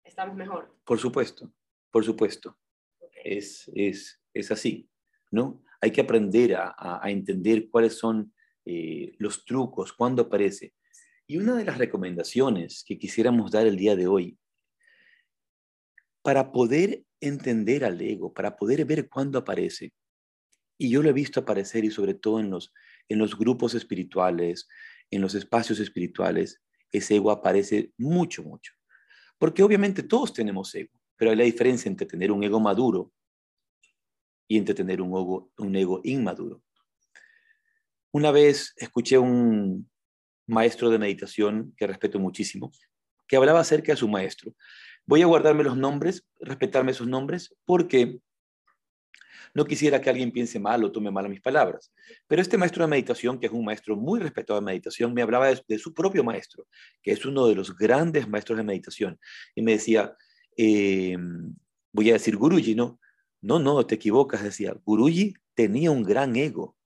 estamos 0.04 0.36
mejor. 0.36 0.74
Por 0.84 0.98
supuesto, 0.98 1.52
por 1.90 2.04
supuesto. 2.04 2.56
Es, 3.22 3.70
es, 3.74 4.18
es, 4.32 4.50
así, 4.50 4.88
¿no? 5.30 5.62
Hay 5.82 5.90
que 5.90 6.00
aprender 6.00 6.54
a, 6.56 6.74
a, 6.78 7.10
entender 7.10 7.68
cuáles 7.68 7.98
son 7.98 8.32
eh, 8.72 9.16
los 9.18 9.44
trucos, 9.44 9.92
cuándo 9.92 10.22
aparece. 10.22 10.74
Y 11.26 11.38
una 11.38 11.56
de 11.56 11.64
las 11.64 11.76
recomendaciones 11.76 12.84
que 12.86 13.00
quisiéramos 13.00 13.50
dar 13.50 13.66
el 13.66 13.76
día 13.76 13.96
de 13.96 14.06
hoy, 14.06 14.38
para 16.22 16.52
poder 16.52 17.02
entender 17.20 17.84
al 17.84 18.00
ego, 18.00 18.32
para 18.32 18.54
poder 18.54 18.84
ver 18.84 19.08
cuándo 19.08 19.40
aparece, 19.40 19.92
y 20.78 20.88
yo 20.88 21.02
lo 21.02 21.08
he 21.08 21.12
visto 21.12 21.40
aparecer 21.40 21.84
y 21.84 21.90
sobre 21.90 22.14
todo 22.14 22.38
en 22.38 22.48
los, 22.48 22.72
en 23.08 23.18
los 23.18 23.36
grupos 23.36 23.74
espirituales, 23.74 24.68
en 25.10 25.20
los 25.20 25.34
espacios 25.34 25.80
espirituales, 25.80 26.62
ese 26.92 27.16
ego 27.16 27.32
aparece 27.32 27.92
mucho, 27.98 28.44
mucho. 28.44 28.72
Porque 29.36 29.64
obviamente 29.64 30.04
todos 30.04 30.32
tenemos 30.32 30.72
ego, 30.76 30.92
pero 31.16 31.32
hay 31.32 31.36
la 31.36 31.42
diferencia 31.42 31.88
entre 31.88 32.06
tener 32.06 32.30
un 32.30 32.44
ego 32.44 32.60
maduro 32.60 33.12
y 34.46 34.58
entre 34.58 34.76
tener 34.76 35.02
un 35.02 35.08
ego, 35.08 35.50
un 35.58 35.74
ego 35.74 36.00
inmaduro. 36.04 36.62
Una 38.12 38.30
vez 38.30 38.72
escuché 38.76 39.18
un 39.18 39.88
maestro 40.46 40.90
de 40.90 40.98
meditación 40.98 41.72
que 41.76 41.86
respeto 41.86 42.18
muchísimo, 42.18 42.72
que 43.28 43.36
hablaba 43.36 43.60
acerca 43.60 43.92
de 43.92 43.96
su 43.96 44.08
maestro. 44.08 44.54
Voy 45.06 45.22
a 45.22 45.26
guardarme 45.26 45.64
los 45.64 45.76
nombres, 45.76 46.26
respetarme 46.40 46.90
esos 46.90 47.06
nombres, 47.06 47.54
porque 47.64 48.20
no 49.54 49.64
quisiera 49.64 50.00
que 50.00 50.10
alguien 50.10 50.32
piense 50.32 50.58
mal 50.58 50.84
o 50.84 50.92
tome 50.92 51.10
mal 51.10 51.26
a 51.26 51.28
mis 51.28 51.40
palabras. 51.40 51.92
Pero 52.26 52.42
este 52.42 52.58
maestro 52.58 52.84
de 52.84 52.90
meditación, 52.90 53.38
que 53.38 53.46
es 53.46 53.52
un 53.52 53.64
maestro 53.64 53.96
muy 53.96 54.20
respetado 54.20 54.60
de 54.60 54.66
meditación, 54.66 55.14
me 55.14 55.22
hablaba 55.22 55.48
de, 55.48 55.78
su 55.78 55.94
propio 55.94 56.24
maestro, 56.24 56.66
que 57.02 57.12
es 57.12 57.24
uno 57.24 57.46
de 57.46 57.54
los 57.54 57.76
grandes 57.76 58.28
maestros 58.28 58.58
de 58.58 58.64
meditación. 58.64 59.18
Y 59.54 59.62
me 59.62 59.72
decía, 59.72 60.16
eh, 60.56 61.16
voy 61.92 62.10
a 62.10 62.14
decir 62.14 62.36
Guruji, 62.36 62.74
¿no? 62.74 63.00
No, 63.40 63.58
no, 63.58 63.84
te 63.86 63.94
equivocas, 63.94 64.42
decía. 64.42 64.74
Guruji 64.84 65.34
tenía 65.54 65.90
un 65.90 66.02
gran 66.02 66.36
ego. 66.36 66.76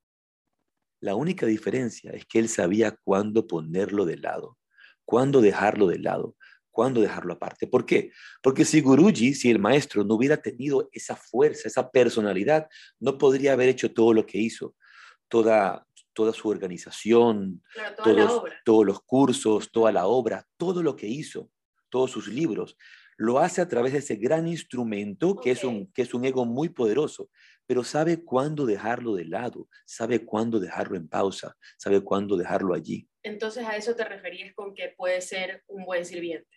La 1.04 1.14
única 1.16 1.44
diferencia 1.44 2.12
es 2.12 2.24
que 2.24 2.38
él 2.38 2.48
sabía 2.48 2.96
cuándo 3.04 3.46
ponerlo 3.46 4.06
de 4.06 4.16
lado, 4.16 4.56
cuándo 5.04 5.42
dejarlo 5.42 5.86
de 5.86 5.98
lado, 5.98 6.34
cuándo 6.70 7.02
dejarlo 7.02 7.34
aparte. 7.34 7.66
¿Por 7.66 7.84
qué? 7.84 8.10
Porque 8.42 8.64
si 8.64 8.80
Guruji, 8.80 9.34
si 9.34 9.50
el 9.50 9.58
maestro 9.58 10.02
no 10.02 10.14
hubiera 10.14 10.38
tenido 10.38 10.88
esa 10.92 11.14
fuerza, 11.14 11.68
esa 11.68 11.90
personalidad, 11.90 12.68
no 13.00 13.18
podría 13.18 13.52
haber 13.52 13.68
hecho 13.68 13.92
todo 13.92 14.14
lo 14.14 14.24
que 14.24 14.38
hizo, 14.38 14.76
toda, 15.28 15.86
toda 16.14 16.32
su 16.32 16.48
organización, 16.48 17.62
todos, 18.02 18.42
todos 18.64 18.86
los 18.86 19.02
cursos, 19.02 19.70
toda 19.70 19.92
la 19.92 20.06
obra, 20.06 20.46
todo 20.56 20.82
lo 20.82 20.96
que 20.96 21.06
hizo, 21.06 21.50
todos 21.90 22.12
sus 22.12 22.28
libros. 22.28 22.78
Lo 23.18 23.40
hace 23.40 23.60
a 23.60 23.68
través 23.68 23.92
de 23.92 23.98
ese 23.98 24.16
gran 24.16 24.48
instrumento 24.48 25.36
que, 25.36 25.50
es 25.50 25.64
un, 25.64 25.92
que 25.92 26.00
es 26.00 26.14
un 26.14 26.24
ego 26.24 26.46
muy 26.46 26.70
poderoso, 26.70 27.28
pero 27.66 27.85
sabe 27.85 28.22
cuándo 28.24 28.66
dejarlo 28.66 29.14
de 29.14 29.24
lado, 29.24 29.68
sabe 29.85 30.24
cuándo 30.24 30.61
dejarlo 30.61 30.96
en 30.96 31.09
pausa, 31.09 31.57
sabe 31.79 32.03
cuándo 32.03 32.37
dejarlo 32.37 32.74
allí. 32.74 33.09
Entonces 33.22 33.66
a 33.66 33.77
eso 33.77 33.94
te 33.94 34.05
referías 34.05 34.55
con 34.55 34.74
que 34.74 34.94
puede 34.96 35.20
ser 35.20 35.62
un 35.66 35.85
buen 35.85 36.05
sirviente 36.05 36.48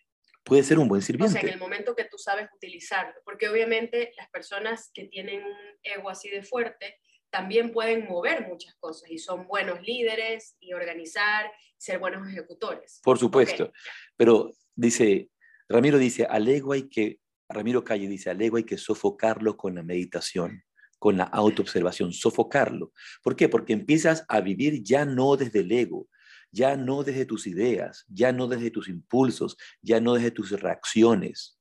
puede 0.48 0.64
ser 0.64 0.80
un 0.80 0.88
buen 0.88 1.02
sirviente. 1.02 1.38
O 1.38 1.42
sea, 1.42 1.42
en 1.42 1.54
el 1.54 1.60
momento 1.60 1.96
que 1.96 2.06
tú 2.06 2.18
sabes 2.18 2.48
utilizarlo, 2.56 3.14
porque 3.26 3.50
obviamente 3.50 4.14
las 4.18 4.30
personas 4.30 4.90
que 4.94 5.06
tienen 5.06 5.44
un 5.44 5.58
ego 5.84 6.10
así 6.10 6.30
de 6.30 6.42
fuerte 6.42 7.00
también 7.30 7.72
pueden 7.72 8.08
mover 8.08 8.48
muchas 8.48 8.74
cosas 8.76 9.12
y 9.12 9.18
son 9.18 9.48
buenos 9.48 9.82
líderes 9.82 10.56
y 10.60 10.74
organizar, 10.74 11.52
ser 11.78 12.00
buenos 12.00 12.28
ejecutores. 12.28 13.02
Por 13.04 13.20
supuesto, 13.20 13.72
pero 14.16 14.54
dice, 14.76 15.30
Ramiro 15.68 15.98
dice, 15.98 16.26
al 16.26 16.48
ego 16.48 16.74
hay 16.74 16.88
que, 16.88 17.20
Ramiro 17.50 17.84
Calle 17.84 18.08
dice, 18.08 18.30
al 18.30 18.42
ego 18.42 18.58
hay 18.58 18.64
que 18.64 18.78
sofocarlo 18.78 19.58
con 19.58 19.76
la 19.76 19.84
meditación 19.84 20.64
con 21.00 21.18
la 21.18 21.26
autoobservación, 21.26 22.14
sofocarlo. 22.14 22.94
¿Por 23.24 23.36
qué? 23.36 23.50
Porque 23.50 23.74
empiezas 23.74 24.26
a 24.28 24.42
vivir 24.42 24.84
ya 24.84 25.06
no 25.06 25.36
desde 25.38 25.60
el 25.60 25.72
ego, 25.72 26.10
ya 26.52 26.76
no 26.76 27.04
desde 27.04 27.26
tus 27.26 27.48
ideas, 27.48 28.06
ya 28.08 28.32
no 28.32 28.48
desde 28.48 28.72
tus 28.72 28.90
impulsos, 28.90 29.58
ya 29.82 30.00
no 30.00 30.16
desde 30.16 30.32
tus 30.32 30.52
reacciones, 30.52 31.60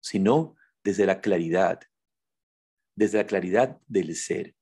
sino 0.00 0.56
desde 0.84 1.06
la 1.06 1.20
claridad, 1.20 1.80
desde 2.94 3.18
la 3.18 3.26
claridad 3.26 3.80
del 3.86 4.14
ser. 4.14 4.54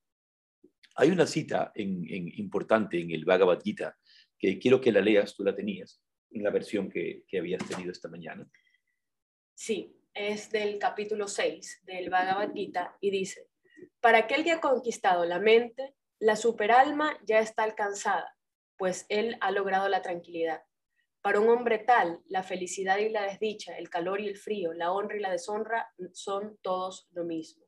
Hay 0.95 1.11
una 1.11 1.27
cita 1.27 1.71
importante 1.75 2.99
en 2.99 3.11
el 3.11 3.25
Bhagavad 3.25 3.61
Gita 3.61 3.97
que 4.39 4.57
quiero 4.59 4.81
que 4.81 4.91
la 4.91 5.01
leas, 5.01 5.35
tú 5.35 5.43
la 5.43 5.55
tenías 5.55 6.01
en 6.31 6.43
la 6.43 6.49
versión 6.49 6.89
que, 6.89 7.23
que 7.27 7.39
habías 7.39 7.65
tenido 7.67 7.91
esta 7.91 8.09
mañana. 8.09 8.49
Sí, 9.53 9.95
es 10.15 10.49
del 10.49 10.79
capítulo 10.79 11.27
6 11.27 11.83
del 11.83 12.09
Bhagavad 12.09 12.51
Gita 12.53 12.97
y 12.99 13.11
dice, 13.11 13.47
para 14.01 14.19
aquel 14.19 14.43
que 14.43 14.53
ha 14.53 14.61
conquistado 14.61 15.25
la 15.25 15.39
mente, 15.39 15.93
la 16.19 16.35
superalma 16.35 17.19
ya 17.23 17.39
está 17.39 17.63
alcanzada 17.63 18.35
pues 18.77 19.05
él 19.09 19.37
ha 19.41 19.51
logrado 19.51 19.87
la 19.89 20.01
tranquilidad. 20.01 20.61
Para 21.21 21.39
un 21.39 21.49
hombre 21.49 21.79
tal, 21.79 22.21
la 22.27 22.43
felicidad 22.43 22.97
y 22.97 23.09
la 23.09 23.23
desdicha, 23.23 23.77
el 23.77 23.89
calor 23.89 24.21
y 24.21 24.27
el 24.27 24.37
frío, 24.37 24.73
la 24.73 24.91
honra 24.91 25.17
y 25.17 25.21
la 25.21 25.31
deshonra 25.31 25.87
son 26.13 26.57
todos 26.61 27.07
lo 27.13 27.23
mismo. 27.23 27.65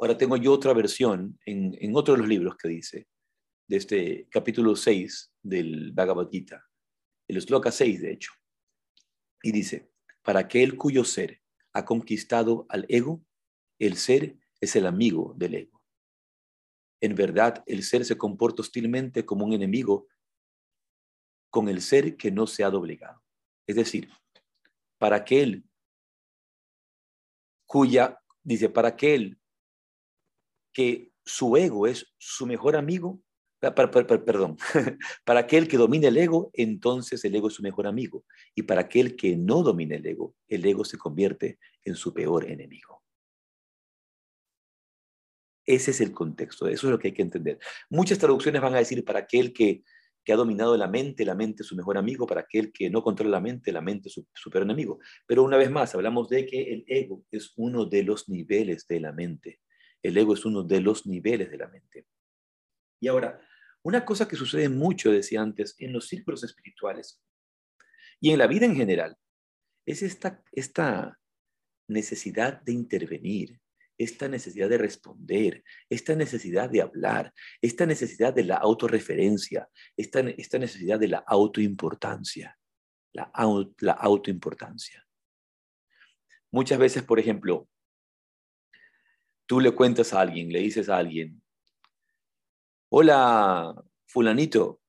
Ahora 0.00 0.16
tengo 0.16 0.36
yo 0.36 0.52
otra 0.52 0.72
versión 0.72 1.38
en, 1.44 1.76
en 1.80 1.96
otro 1.96 2.14
de 2.14 2.20
los 2.20 2.28
libros 2.28 2.56
que 2.56 2.68
dice, 2.68 3.08
de 3.66 3.76
este 3.76 4.28
capítulo 4.30 4.76
6 4.76 5.32
del 5.42 5.92
Bhagavad 5.92 6.28
Gita, 6.30 6.64
el 7.28 7.40
sloka 7.42 7.70
6 7.70 8.00
de 8.00 8.12
hecho, 8.12 8.32
y 9.42 9.52
dice, 9.52 9.90
para 10.22 10.40
aquel 10.40 10.76
cuyo 10.76 11.04
ser 11.04 11.42
ha 11.72 11.84
conquistado 11.84 12.66
al 12.68 12.86
ego, 12.88 13.24
el 13.78 13.96
ser 13.96 14.36
es 14.60 14.76
el 14.76 14.86
amigo 14.86 15.34
del 15.36 15.54
ego. 15.54 15.82
En 17.00 17.14
verdad, 17.14 17.62
el 17.66 17.82
ser 17.84 18.04
se 18.04 18.18
comporta 18.18 18.62
hostilmente 18.62 19.24
como 19.24 19.44
un 19.44 19.52
enemigo 19.52 20.08
con 21.50 21.68
el 21.68 21.80
ser 21.80 22.16
que 22.16 22.30
no 22.30 22.46
se 22.46 22.64
ha 22.64 22.70
doblegado. 22.70 23.22
Es 23.66 23.76
decir, 23.76 24.10
para 24.98 25.16
aquel 25.16 25.64
cuya, 27.66 28.20
dice, 28.42 28.68
para 28.68 28.88
aquel 28.88 29.38
que 30.72 31.12
su 31.24 31.56
ego 31.56 31.86
es 31.86 32.12
su 32.18 32.46
mejor 32.46 32.76
amigo, 32.76 33.22
perdón, 33.60 34.56
para 35.24 35.40
aquel 35.40 35.68
que 35.68 35.76
domina 35.76 36.08
el 36.08 36.16
ego, 36.16 36.50
entonces 36.54 37.24
el 37.24 37.34
ego 37.34 37.48
es 37.48 37.54
su 37.54 37.62
mejor 37.62 37.86
amigo. 37.86 38.24
Y 38.54 38.62
para 38.62 38.82
aquel 38.82 39.16
que 39.16 39.36
no 39.36 39.62
domina 39.62 39.96
el 39.96 40.06
ego, 40.06 40.34
el 40.48 40.64
ego 40.64 40.84
se 40.84 40.98
convierte 40.98 41.58
en 41.84 41.94
su 41.94 42.14
peor 42.14 42.50
enemigo. 42.50 43.02
Ese 45.66 45.90
es 45.90 46.00
el 46.00 46.12
contexto, 46.12 46.66
eso 46.66 46.86
es 46.86 46.90
lo 46.90 46.98
que 46.98 47.08
hay 47.08 47.14
que 47.14 47.22
entender. 47.22 47.58
Muchas 47.90 48.18
traducciones 48.18 48.62
van 48.62 48.74
a 48.74 48.78
decir 48.78 49.04
para 49.04 49.20
aquel 49.20 49.52
que, 49.52 49.82
ha 50.30 50.36
dominado 50.36 50.76
la 50.76 50.88
mente, 50.88 51.24
la 51.24 51.34
mente 51.34 51.62
es 51.62 51.68
su 51.68 51.74
mejor 51.74 51.96
amigo, 51.96 52.26
para 52.26 52.42
aquel 52.42 52.70
que 52.70 52.90
no 52.90 53.02
controla 53.02 53.30
la 53.30 53.40
mente, 53.40 53.72
la 53.72 53.80
mente 53.80 54.08
es 54.08 54.14
su, 54.14 54.26
su 54.34 54.50
peor 54.50 54.64
enemigo. 54.64 54.98
Pero 55.26 55.42
una 55.42 55.56
vez 55.56 55.70
más, 55.70 55.94
hablamos 55.94 56.28
de 56.28 56.44
que 56.44 56.70
el 56.70 56.84
ego 56.86 57.24
es 57.30 57.54
uno 57.56 57.86
de 57.86 58.02
los 58.02 58.28
niveles 58.28 58.86
de 58.86 59.00
la 59.00 59.12
mente. 59.12 59.60
El 60.02 60.18
ego 60.18 60.34
es 60.34 60.44
uno 60.44 60.62
de 60.62 60.82
los 60.82 61.06
niveles 61.06 61.50
de 61.50 61.56
la 61.56 61.68
mente. 61.68 62.06
Y 63.00 63.08
ahora, 63.08 63.40
una 63.82 64.04
cosa 64.04 64.26
que 64.26 64.36
sucede 64.36 64.68
mucho, 64.68 65.10
decía 65.10 65.40
antes, 65.40 65.74
en 65.78 65.92
los 65.92 66.08
círculos 66.08 66.44
espirituales 66.44 67.22
y 68.20 68.30
en 68.30 68.38
la 68.38 68.46
vida 68.46 68.66
en 68.66 68.76
general, 68.76 69.16
es 69.86 70.02
esta, 70.02 70.42
esta 70.52 71.18
necesidad 71.88 72.60
de 72.62 72.72
intervenir, 72.72 73.60
esta 73.96 74.28
necesidad 74.28 74.68
de 74.68 74.78
responder, 74.78 75.64
esta 75.88 76.14
necesidad 76.14 76.70
de 76.70 76.82
hablar, 76.82 77.32
esta 77.60 77.86
necesidad 77.86 78.34
de 78.34 78.44
la 78.44 78.56
autorreferencia, 78.56 79.68
esta, 79.96 80.20
esta 80.20 80.58
necesidad 80.58 81.00
de 81.00 81.08
la 81.08 81.18
autoimportancia, 81.18 82.58
la, 83.12 83.32
la 83.78 83.92
autoimportancia. 83.92 85.04
Muchas 86.50 86.78
veces, 86.78 87.02
por 87.02 87.18
ejemplo, 87.18 87.68
tú 89.46 89.60
le 89.60 89.72
cuentas 89.72 90.12
a 90.12 90.20
alguien, 90.20 90.52
le 90.52 90.60
dices 90.60 90.88
a 90.88 90.98
alguien, 90.98 91.42
hola, 92.88 93.74
fulanito, 94.06 94.80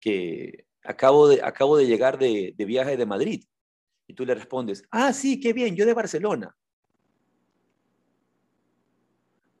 que 0.00 0.66
acabo 0.82 1.28
de, 1.28 1.42
acabo 1.42 1.76
de 1.76 1.86
llegar 1.86 2.18
de, 2.18 2.54
viaje 2.58 2.96
de 2.96 3.06
Madrid. 3.06 3.44
Y 4.06 4.14
tú 4.14 4.26
le 4.26 4.34
respondes, 4.34 4.84
ah, 4.90 5.12
sí, 5.12 5.40
qué 5.40 5.52
bien, 5.52 5.76
yo 5.76 5.86
de 5.86 5.94
Barcelona. 5.94 6.56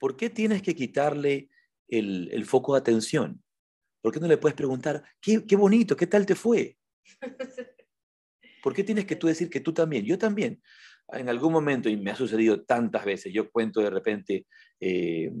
¿por 0.04 0.18
qué 0.18 0.28
tienes 0.28 0.60
que 0.60 0.74
quitarle 0.74 1.48
el, 1.88 2.44
foco 2.44 2.74
de 2.74 2.80
atención? 2.80 3.42
¿Por 4.02 4.12
qué 4.12 4.20
no 4.20 4.26
le 4.26 4.36
puedes 4.36 4.54
preguntar, 4.54 5.02
qué, 5.18 5.56
bonito, 5.56 5.96
qué 5.96 6.06
tal 6.06 6.26
te 6.26 6.34
fue? 6.34 6.76
¿Por 8.62 8.74
qué 8.74 8.84
tienes 8.84 9.06
que 9.06 9.16
tú 9.16 9.28
decir 9.28 9.48
que 9.48 9.60
tú 9.60 9.72
también? 9.72 10.04
Yo 10.04 10.18
también. 10.18 10.60
en 11.08 11.30
algún 11.30 11.54
momento, 11.54 11.88
y 11.88 11.96
me 11.96 12.10
ha 12.10 12.16
sucedido 12.16 12.64
tantas 12.64 13.02
veces, 13.06 13.32
yo 13.32 13.50
cuento 13.50 13.80
de 13.80 13.88
repente, 13.88 14.46
eh, 14.78 15.32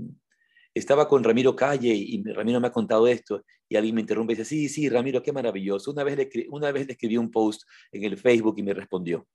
estaba 0.74 1.08
con 1.08 1.22
Ramiro 1.22 1.54
Calle 1.54 1.94
y 1.94 2.22
Ramiro 2.24 2.60
me 2.60 2.66
ha 2.66 2.72
contado 2.72 3.06
esto 3.06 3.44
y 3.68 3.76
alguien 3.76 3.94
me 3.94 4.00
interrumpe 4.00 4.32
y 4.32 4.36
dice, 4.36 4.48
sí, 4.48 4.68
sí, 4.68 4.88
Ramiro, 4.88 5.22
qué 5.22 5.32
maravilloso. 5.32 5.92
Una 5.92 6.04
vez 6.04 6.16
le, 6.16 6.46
una 6.50 6.72
vez 6.72 6.86
le 6.86 6.92
escribí 6.92 7.16
un 7.16 7.30
post 7.30 7.62
en 7.92 8.04
el 8.04 8.18
Facebook 8.18 8.56
y 8.58 8.62
me 8.62 8.74
respondió. 8.74 9.26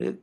Eh, 0.00 0.18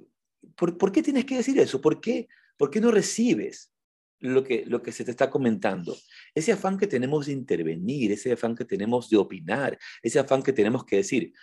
¿Por, 0.56 0.78
¿Por, 0.78 0.92
qué 0.92 1.02
tienes 1.02 1.26
que 1.26 1.38
decir 1.38 1.58
eso? 1.60 1.80
¿Por 1.82 2.02
qué, 2.02 2.28
¿Por 2.58 2.70
qué 2.70 2.82
no 2.82 2.92
recibes 2.92 3.72
lo 4.20 4.44
que, 4.44 4.66
lo 4.66 4.82
que 4.82 4.92
se 4.92 5.06
te 5.06 5.12
está 5.12 5.30
comentando? 5.30 5.96
Ese 6.36 6.52
afán 6.52 6.78
que 6.78 6.88
tenemos 6.88 7.28
de 7.28 7.34
intervenir, 7.34 8.12
ese 8.12 8.34
afán 8.34 8.56
que 8.56 8.66
tenemos 8.66 9.10
de 9.10 9.18
opinar, 9.18 9.78
ese 10.02 10.20
afán 10.20 10.44
que 10.44 10.54
tenemos 10.54 10.84
que 10.84 10.98
decir. 10.98 11.34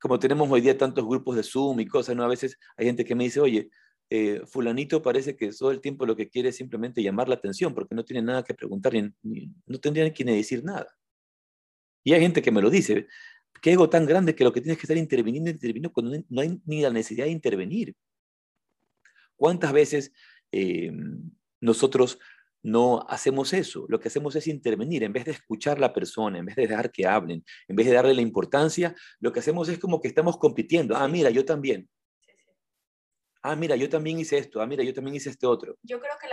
Como 0.00 0.18
tenemos 0.18 0.50
hoy 0.50 0.60
día 0.60 0.76
tantos 0.76 1.04
grupos 1.04 1.36
de 1.36 1.42
Zoom 1.42 1.80
y 1.80 1.86
cosas, 1.86 2.14
¿no? 2.14 2.24
A 2.24 2.28
veces 2.28 2.58
hay 2.76 2.86
gente 2.86 3.04
que 3.04 3.14
me 3.14 3.24
dice, 3.24 3.40
oye, 3.40 3.70
eh, 4.10 4.42
fulanito 4.46 5.02
parece 5.02 5.36
que 5.36 5.50
todo 5.52 5.70
el 5.70 5.80
tiempo 5.80 6.06
lo 6.06 6.14
que 6.14 6.28
quiere 6.28 6.50
es 6.50 6.56
simplemente 6.56 7.02
llamar 7.02 7.28
la 7.28 7.36
atención 7.36 7.74
porque 7.74 7.94
no 7.94 8.04
tiene 8.04 8.22
nada 8.22 8.42
que 8.44 8.54
preguntar, 8.54 8.92
no 8.92 9.78
tendría 9.80 10.12
quien 10.12 10.28
decir 10.28 10.62
nada. 10.64 10.86
Y 12.04 12.12
hay 12.12 12.20
gente 12.20 12.42
que 12.42 12.50
me 12.50 12.60
lo 12.60 12.70
dice, 12.70 13.08
qué 13.62 13.72
ego 13.72 13.88
tan 13.88 14.04
grande 14.04 14.34
que 14.34 14.44
lo 14.44 14.52
que 14.52 14.60
tienes 14.60 14.78
que 14.78 14.82
estar 14.82 14.96
interviniendo, 14.96 15.50
interviniendo 15.50 15.92
cuando 15.92 16.22
no 16.28 16.40
hay 16.40 16.60
ni 16.66 16.82
la 16.82 16.90
necesidad 16.90 17.24
de 17.24 17.30
intervenir. 17.30 17.94
¿Cuántas 19.36 19.72
veces 19.72 20.12
eh, 20.52 20.92
nosotros 21.60 22.18
no 22.62 23.06
hacemos 23.08 23.52
eso? 23.54 23.86
Lo 23.88 23.98
que 23.98 24.08
hacemos 24.08 24.36
es 24.36 24.46
intervenir, 24.48 25.02
en 25.02 25.12
vez 25.12 25.24
de 25.24 25.32
escuchar 25.32 25.78
a 25.78 25.80
la 25.80 25.92
persona, 25.94 26.38
en 26.38 26.44
vez 26.44 26.56
de 26.56 26.66
dejar 26.66 26.92
que 26.92 27.06
hablen, 27.06 27.42
en 27.66 27.76
vez 27.76 27.86
de 27.86 27.94
darle 27.94 28.14
la 28.14 28.22
importancia, 28.22 28.94
lo 29.18 29.32
que 29.32 29.40
hacemos 29.40 29.68
es 29.70 29.78
como 29.78 30.00
que 30.00 30.08
estamos 30.08 30.36
compitiendo. 30.36 30.94
Ah, 30.94 31.08
mira, 31.08 31.30
yo 31.30 31.44
también 31.44 31.88
ah, 33.44 33.54
mira, 33.56 33.76
yo 33.76 33.90
también 33.90 34.18
hice 34.18 34.38
esto, 34.38 34.62
ah, 34.62 34.66
mira, 34.66 34.82
yo 34.82 34.94
también 34.94 35.16
hice 35.16 35.28
este 35.28 35.46
otro. 35.46 35.76
Yo 35.82 36.00
creo 36.00 36.14
que 36.18 36.28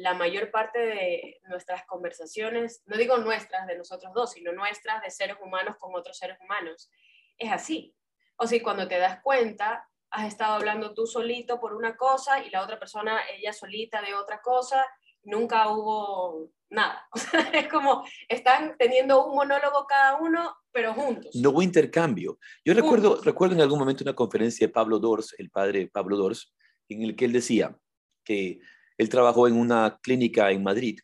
la, 0.00 0.14
mayor 0.14 0.52
parte 0.52 0.78
de 0.78 1.40
nuestras 1.48 1.84
conversaciones, 1.86 2.82
no 2.86 2.96
digo 2.96 3.18
nuestras 3.18 3.66
de 3.66 3.76
nosotros 3.76 4.12
dos, 4.14 4.32
sino 4.32 4.52
nuestras 4.52 5.02
de 5.02 5.10
seres 5.10 5.36
humanos 5.42 5.76
con 5.78 5.94
otros 5.94 6.16
seres 6.16 6.38
humanos, 6.40 6.88
es 7.36 7.50
así. 7.50 7.94
O 8.36 8.46
sea, 8.46 8.62
cuando 8.62 8.86
te 8.86 8.96
das 8.96 9.20
cuenta, 9.22 9.88
has 10.10 10.28
estado 10.28 10.54
hablando 10.54 10.94
tú 10.94 11.04
solito 11.06 11.58
por 11.58 11.74
una 11.74 11.96
cosa 11.96 12.40
y 12.44 12.50
la 12.50 12.62
otra 12.62 12.78
persona, 12.78 13.20
ella 13.36 13.52
solita 13.52 14.00
de 14.00 14.14
otra 14.14 14.40
cosa, 14.40 14.86
nunca 15.26 15.68
hubo 15.68 16.50
nada. 16.70 17.06
es 17.52 17.68
como 17.68 18.04
están 18.28 18.74
teniendo 18.78 19.26
un 19.26 19.36
monólogo 19.36 19.86
cada 19.86 20.16
uno, 20.16 20.56
pero 20.72 20.94
juntos. 20.94 21.34
No 21.34 21.50
hubo 21.50 21.62
intercambio. 21.62 22.38
Yo 22.64 22.72
recuerdo, 22.72 23.20
recuerdo 23.22 23.54
en 23.54 23.60
algún 23.60 23.78
momento 23.78 24.04
una 24.04 24.14
conferencia 24.14 24.66
de 24.66 24.72
Pablo 24.72 24.98
Dors, 24.98 25.34
el 25.38 25.50
padre 25.50 25.88
Pablo 25.88 26.16
Dors, 26.16 26.54
en 26.88 27.02
el 27.02 27.16
que 27.16 27.26
él 27.26 27.32
decía 27.32 27.76
que 28.24 28.60
él 28.96 29.08
trabajó 29.08 29.46
en 29.46 29.56
una 29.56 29.98
clínica 30.02 30.50
en 30.50 30.62
Madrid. 30.62 30.98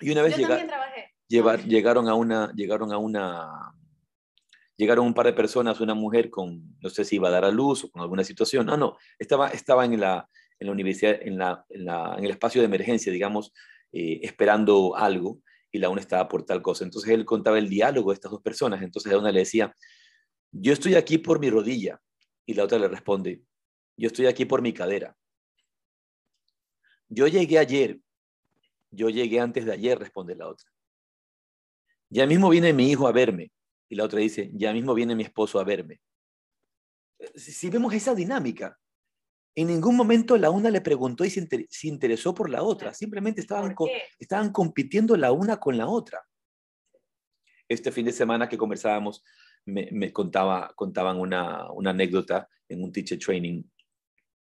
Y 0.00 0.10
una 0.10 0.22
vez 0.22 0.36
Yo 0.36 0.48
llegaron 1.66 2.08
a 2.08 2.14
una, 2.14 2.52
llegaron 2.54 2.92
a 2.92 2.98
una, 2.98 3.72
llegaron 4.76 5.06
un 5.06 5.14
par 5.14 5.26
de 5.26 5.32
personas, 5.34 5.80
una 5.80 5.94
mujer 5.94 6.30
con, 6.30 6.76
no 6.80 6.88
sé 6.88 7.04
si 7.04 7.16
iba 7.16 7.28
a 7.28 7.32
dar 7.32 7.44
a 7.44 7.50
luz 7.50 7.84
o 7.84 7.90
con 7.90 8.02
alguna 8.02 8.24
situación. 8.24 8.66
No, 8.66 8.76
no, 8.76 8.96
estaba, 9.18 9.48
estaba 9.48 9.84
en 9.84 10.00
la, 10.00 10.28
en 10.60 10.66
la 10.66 10.72
universidad, 10.72 11.18
en, 11.20 11.38
la, 11.38 11.64
en, 11.70 11.84
la, 11.86 12.14
en 12.18 12.24
el 12.24 12.30
espacio 12.30 12.60
de 12.60 12.66
emergencia, 12.66 13.10
digamos, 13.12 13.52
eh, 13.92 14.20
esperando 14.22 14.94
algo 14.94 15.40
y 15.72 15.78
la 15.78 15.88
una 15.88 16.00
estaba 16.00 16.28
por 16.28 16.44
tal 16.44 16.62
cosa. 16.62 16.84
Entonces 16.84 17.10
él 17.10 17.24
contaba 17.24 17.58
el 17.58 17.68
diálogo 17.68 18.10
de 18.10 18.14
estas 18.14 18.30
dos 18.30 18.42
personas. 18.42 18.82
Entonces 18.82 19.10
la 19.10 19.18
una 19.18 19.32
le 19.32 19.40
decía, 19.40 19.74
yo 20.52 20.72
estoy 20.72 20.94
aquí 20.94 21.18
por 21.18 21.40
mi 21.40 21.50
rodilla. 21.50 22.00
Y 22.46 22.54
la 22.54 22.64
otra 22.64 22.78
le 22.78 22.88
responde, 22.88 23.42
yo 23.96 24.08
estoy 24.08 24.26
aquí 24.26 24.44
por 24.44 24.60
mi 24.60 24.72
cadera. 24.72 25.16
Yo 27.08 27.26
llegué 27.26 27.58
ayer, 27.58 27.98
yo 28.90 29.08
llegué 29.08 29.40
antes 29.40 29.64
de 29.64 29.72
ayer, 29.72 29.98
responde 29.98 30.34
la 30.34 30.48
otra. 30.48 30.68
Ya 32.08 32.26
mismo 32.26 32.50
viene 32.50 32.72
mi 32.72 32.90
hijo 32.90 33.06
a 33.06 33.12
verme. 33.12 33.52
Y 33.88 33.96
la 33.96 34.04
otra 34.04 34.20
dice, 34.20 34.50
ya 34.54 34.72
mismo 34.72 34.94
viene 34.94 35.14
mi 35.14 35.22
esposo 35.22 35.58
a 35.58 35.64
verme. 35.64 36.00
Si 37.34 37.70
vemos 37.70 37.92
esa 37.94 38.14
dinámica, 38.14 38.78
en 39.54 39.66
ningún 39.66 39.96
momento 39.96 40.36
la 40.36 40.50
una 40.50 40.70
le 40.70 40.80
preguntó 40.80 41.24
y 41.24 41.30
se, 41.30 41.46
interesó 41.82 42.34
por 42.34 42.50
la 42.50 42.62
otra, 42.62 42.94
simplemente 42.94 43.40
estaban, 43.40 43.74
estaban 44.18 44.52
compitiendo 44.52 45.16
la 45.16 45.32
una 45.32 45.58
con 45.58 45.76
la 45.76 45.88
otra. 45.88 46.22
Este 47.68 47.92
fin 47.92 48.06
de 48.06 48.12
semana 48.12 48.48
que 48.48 48.58
conversábamos, 48.58 49.22
me, 49.64 50.12
contaba, 50.12 50.72
contaban 50.74 51.18
una, 51.18 51.66
anécdota 51.86 52.48
en 52.68 52.82
un 52.82 52.92
teacher 52.92 53.18
training, 53.18 53.62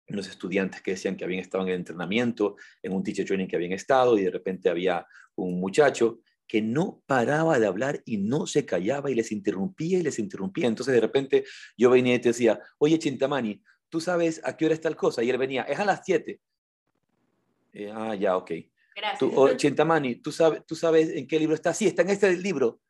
unos 0.07 0.27
estudiantes 0.27 0.81
que 0.81 0.91
decían 0.91 1.15
que 1.15 1.23
habían 1.23 1.41
estado 1.41 1.63
en 1.63 1.69
el 1.69 1.75
entrenamiento, 1.75 2.55
en 2.81 2.93
un 2.93 3.03
teacher 3.03 3.25
training 3.25 3.47
que 3.47 3.55
habían 3.55 3.73
estado 3.73 4.17
y 4.17 4.23
de 4.23 4.31
repente 4.31 4.69
había 4.69 5.05
un 5.35 5.59
muchacho 5.59 6.19
que 6.47 6.61
no 6.61 7.03
paraba 7.05 7.59
de 7.59 7.67
hablar 7.67 8.01
y 8.05 8.17
no 8.17 8.47
se 8.47 8.65
callaba 8.65 9.11
y 9.11 9.15
les 9.15 9.31
interrumpía 9.31 9.99
y 9.99 10.01
les 10.01 10.17
interrumpía. 10.17 10.67
Entonces 10.67 10.95
de 10.95 11.01
repente 11.01 11.43
yo 11.77 11.91
venía 11.91 12.15
y 12.15 12.19
te 12.19 12.29
decía, 12.29 12.59
oye 12.79 12.97
Chintamani, 12.97 13.61
tú 13.89 13.99
sabes 13.99 14.41
a 14.43 14.55
qué 14.55 14.65
hora 14.65 14.73
está 14.73 14.87
el 14.87 14.95
cosa. 14.95 15.23
Y 15.23 15.29
él 15.29 15.37
venía, 15.37 15.63
es 15.63 15.79
a 15.79 15.85
las 15.85 16.01
7. 16.05 16.39
Eh, 17.73 17.91
ah, 17.93 18.15
ya, 18.15 18.37
ok. 18.37 18.51
Gracias. 18.95 19.19
Tú, 19.19 19.31
oh, 19.35 19.55
Chintamani, 19.55 20.15
¿tú 20.15 20.31
sabes, 20.31 20.65
¿tú 20.65 20.75
sabes 20.75 21.09
en 21.09 21.27
qué 21.27 21.39
libro 21.39 21.55
está? 21.55 21.73
Sí, 21.73 21.87
está 21.87 22.01
en 22.01 22.09
este 22.09 22.35
libro. 22.37 22.81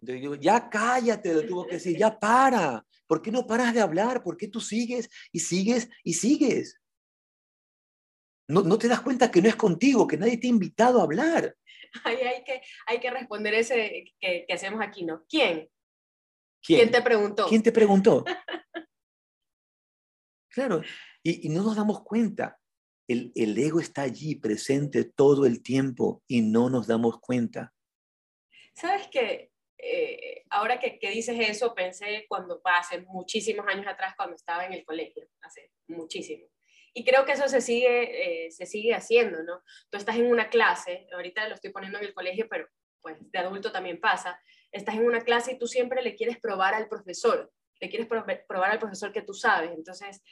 Entonces 0.00 0.20
digo, 0.20 0.34
ya 0.34 0.68
cállate, 0.68 1.32
le 1.32 1.42
tuvo 1.42 1.66
que 1.66 1.74
decir, 1.74 1.96
ya 1.96 2.18
para. 2.18 2.84
¿Por 3.06 3.22
qué 3.22 3.30
no 3.30 3.46
paras 3.46 3.74
de 3.74 3.80
hablar? 3.80 4.22
¿Por 4.22 4.36
qué 4.36 4.48
tú 4.48 4.60
sigues 4.60 5.08
y 5.30 5.40
sigues 5.40 5.88
y 6.02 6.14
sigues? 6.14 6.80
No, 8.48 8.62
no 8.62 8.78
te 8.78 8.88
das 8.88 9.00
cuenta 9.00 9.30
que 9.30 9.40
no 9.40 9.48
es 9.48 9.56
contigo, 9.56 10.06
que 10.06 10.16
nadie 10.16 10.38
te 10.38 10.46
ha 10.46 10.50
invitado 10.50 11.00
a 11.00 11.04
hablar. 11.04 11.54
Ahí 12.04 12.16
hay 12.16 12.42
que, 12.44 12.62
hay 12.86 13.00
que 13.00 13.10
responder 13.10 13.54
ese 13.54 14.12
que, 14.20 14.44
que 14.46 14.52
hacemos 14.52 14.80
aquí, 14.80 15.04
¿no? 15.04 15.24
¿Quién? 15.28 15.68
¿Quién? 16.62 16.80
¿Quién 16.80 16.90
te 16.90 17.02
preguntó? 17.02 17.46
¿Quién 17.48 17.62
te 17.62 17.72
preguntó? 17.72 18.24
Claro, 20.52 20.82
y, 21.22 21.48
no 21.48 21.62
nos 21.62 21.76
damos 21.76 22.02
cuenta. 22.02 22.58
El, 23.08 23.32
ego 23.34 23.80
está 23.80 24.02
allí 24.02 24.36
presente 24.36 25.04
todo 25.04 25.46
el 25.46 25.62
tiempo 25.62 26.22
y 26.28 26.42
no 26.42 26.70
nos 26.70 26.86
damos 26.86 27.20
cuenta. 27.20 27.72
¿Sabes 28.74 29.08
qué? 29.10 29.50
Eh, 29.78 30.44
ahora 30.50 30.78
que, 30.78 30.98
dices 31.10 31.36
eso, 31.40 31.74
pensé 31.74 32.26
cuando 32.28 32.60
hace 32.64 33.00
muchísimos 33.00 33.66
años 33.66 33.86
atrás, 33.86 34.14
cuando 34.16 34.36
estaba 34.36 34.64
en 34.64 34.74
el 34.74 34.84
colegio, 34.84 35.26
hace 35.40 35.72
muchísimo. 35.88 36.46
Y 36.94 37.04
creo 37.04 37.24
que 37.24 37.32
eso 37.32 37.48
se 37.48 37.62
sigue, 37.62 38.46
eh, 38.46 38.50
se 38.50 38.66
sigue 38.66 38.94
haciendo, 38.94 39.42
¿no? 39.42 39.62
Tú 39.90 39.96
estás 39.96 40.16
en 40.16 40.26
una 40.26 40.50
clase, 40.50 41.06
ahorita 41.12 41.48
lo 41.48 41.54
estoy 41.54 41.72
poniendo 41.72 41.98
en 41.98 42.04
el 42.04 42.14
colegio, 42.14 42.46
pero 42.48 42.68
pues 43.00 43.16
de 43.18 43.38
adulto 43.38 43.72
también 43.72 43.98
pasa, 43.98 44.40
estás 44.70 44.94
en 44.94 45.06
una 45.06 45.22
clase 45.22 45.52
y 45.52 45.58
tú 45.58 45.66
siempre 45.66 46.02
le 46.02 46.14
quieres 46.14 46.38
probar 46.38 46.74
al 46.74 46.88
profesor 46.88 47.50
le 47.82 47.90
quieres 47.90 48.06
probar 48.06 48.70
al 48.70 48.78
profesor 48.78 49.12
que 49.12 49.22
tú 49.22 49.34
sabes. 49.34 49.72
Entonces, 49.72 50.22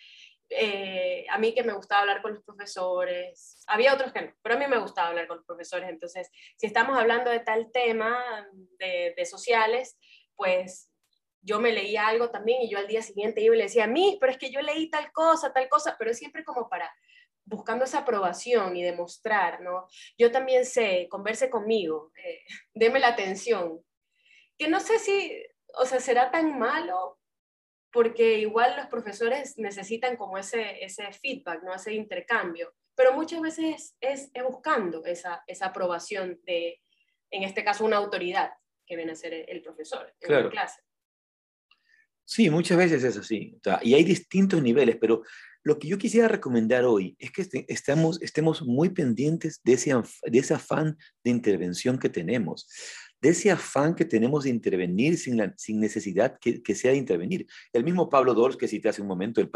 eh, 0.48 1.26
a 1.28 1.36
mí 1.36 1.52
que 1.52 1.64
me 1.64 1.72
gustaba 1.72 2.02
hablar 2.02 2.22
con 2.22 2.32
los 2.32 2.44
profesores, 2.44 3.64
había 3.66 3.92
otros 3.92 4.12
que 4.12 4.22
no, 4.22 4.32
pero 4.40 4.54
a 4.54 4.58
mí 4.58 4.66
me 4.68 4.78
gustaba 4.78 5.08
hablar 5.08 5.26
con 5.26 5.38
los 5.38 5.46
profesores. 5.46 5.88
Entonces, 5.88 6.30
si 6.56 6.68
estamos 6.68 6.96
hablando 6.96 7.28
de 7.28 7.40
tal 7.40 7.72
tema 7.72 8.46
de, 8.78 9.14
de 9.16 9.26
sociales, 9.26 9.98
pues 10.36 10.88
yo 11.42 11.58
me 11.58 11.72
leía 11.72 12.06
algo 12.06 12.30
también 12.30 12.62
y 12.62 12.70
yo 12.70 12.78
al 12.78 12.86
día 12.86 13.02
siguiente 13.02 13.40
iba 13.40 13.56
y 13.56 13.58
le 13.58 13.64
decía, 13.64 13.88
mí, 13.88 14.16
pero 14.20 14.30
es 14.30 14.38
que 14.38 14.52
yo 14.52 14.62
leí 14.62 14.88
tal 14.90 15.10
cosa, 15.10 15.52
tal 15.52 15.68
cosa, 15.68 15.96
pero 15.98 16.14
siempre 16.14 16.44
como 16.44 16.68
para 16.68 16.92
buscando 17.44 17.84
esa 17.84 17.98
aprobación 17.98 18.76
y 18.76 18.84
demostrar, 18.84 19.60
¿no? 19.60 19.88
Yo 20.16 20.30
también 20.30 20.64
sé, 20.64 21.08
converse 21.10 21.50
conmigo, 21.50 22.12
eh, 22.25 22.42
deme 22.75 23.00
la 23.00 23.08
atención, 23.08 23.85
que 24.56 24.68
no 24.68 24.79
sé 24.79 25.00
si, 25.00 25.37
o 25.75 25.85
sea, 25.85 25.98
será 25.98 26.31
tan 26.31 26.58
malo 26.58 27.19
porque 27.92 28.38
igual 28.38 28.76
los 28.76 28.86
profesores 28.86 29.58
necesitan 29.58 30.16
como 30.16 30.38
ese, 30.38 30.84
ese 30.84 31.12
feedback, 31.12 31.62
¿no? 31.62 31.74
ese 31.74 31.94
intercambio, 31.94 32.72
pero 32.94 33.14
muchas 33.14 33.40
veces 33.40 33.96
es, 34.00 34.30
es, 34.32 34.42
buscando 34.44 35.04
esa, 35.04 35.42
esa 35.46 35.66
aprobación 35.66 36.40
de, 36.44 36.80
en 37.30 37.42
este 37.42 37.64
caso, 37.64 37.84
una 37.84 37.96
autoridad 37.96 38.50
que 38.86 38.96
viene 38.96 39.12
a 39.12 39.16
ser 39.16 39.32
el, 39.48 39.62
profesor 39.62 40.12
en 40.20 40.32
la 40.32 40.50
clase. 40.50 40.80
Sí, 42.24 42.48
muchas 42.50 42.78
veces 42.78 43.02
es 43.02 43.16
así. 43.16 43.58
y 43.82 43.94
hay 43.94 44.04
distintos 44.04 44.62
niveles, 44.62 44.96
pero 45.00 45.22
lo 45.62 45.78
que 45.78 45.88
yo 45.88 45.98
quisiera 45.98 46.28
recomendar 46.28 46.84
hoy 46.84 47.16
es 47.18 47.32
que 47.32 47.42
este, 47.42 47.64
estemos, 47.68 48.20
estemos 48.22 48.62
muy 48.62 48.90
pendientes 48.90 49.60
de 49.64 49.72
ese, 49.72 49.94
de 50.22 50.38
ese 50.38 50.54
afán 50.54 50.96
de 51.24 51.30
intervención 51.30 51.98
que 51.98 52.08
tenemos 52.08 52.68
de 53.21 53.29
ese 53.29 53.50
afán 53.50 53.94
que 53.94 54.04
tenemos 54.04 54.44
de 54.44 54.50
intervenir 54.50 55.18
sin, 55.18 55.37
la, 55.37 55.52
sin 55.56 55.79
necesidad 55.81 56.38
que, 56.40 56.75
sea 56.75 56.92
de 56.92 56.96
intervenir. 56.96 57.46
El 57.73 57.85
mismo 57.85 58.08
Pablo 58.08 58.35
Dors, 58.35 58.56
que 58.56 58.68
cité 58.68 58.88
hace 58.88 59.02
un 59.02 59.08
momento, 59.08 59.40
el, 59.40 59.50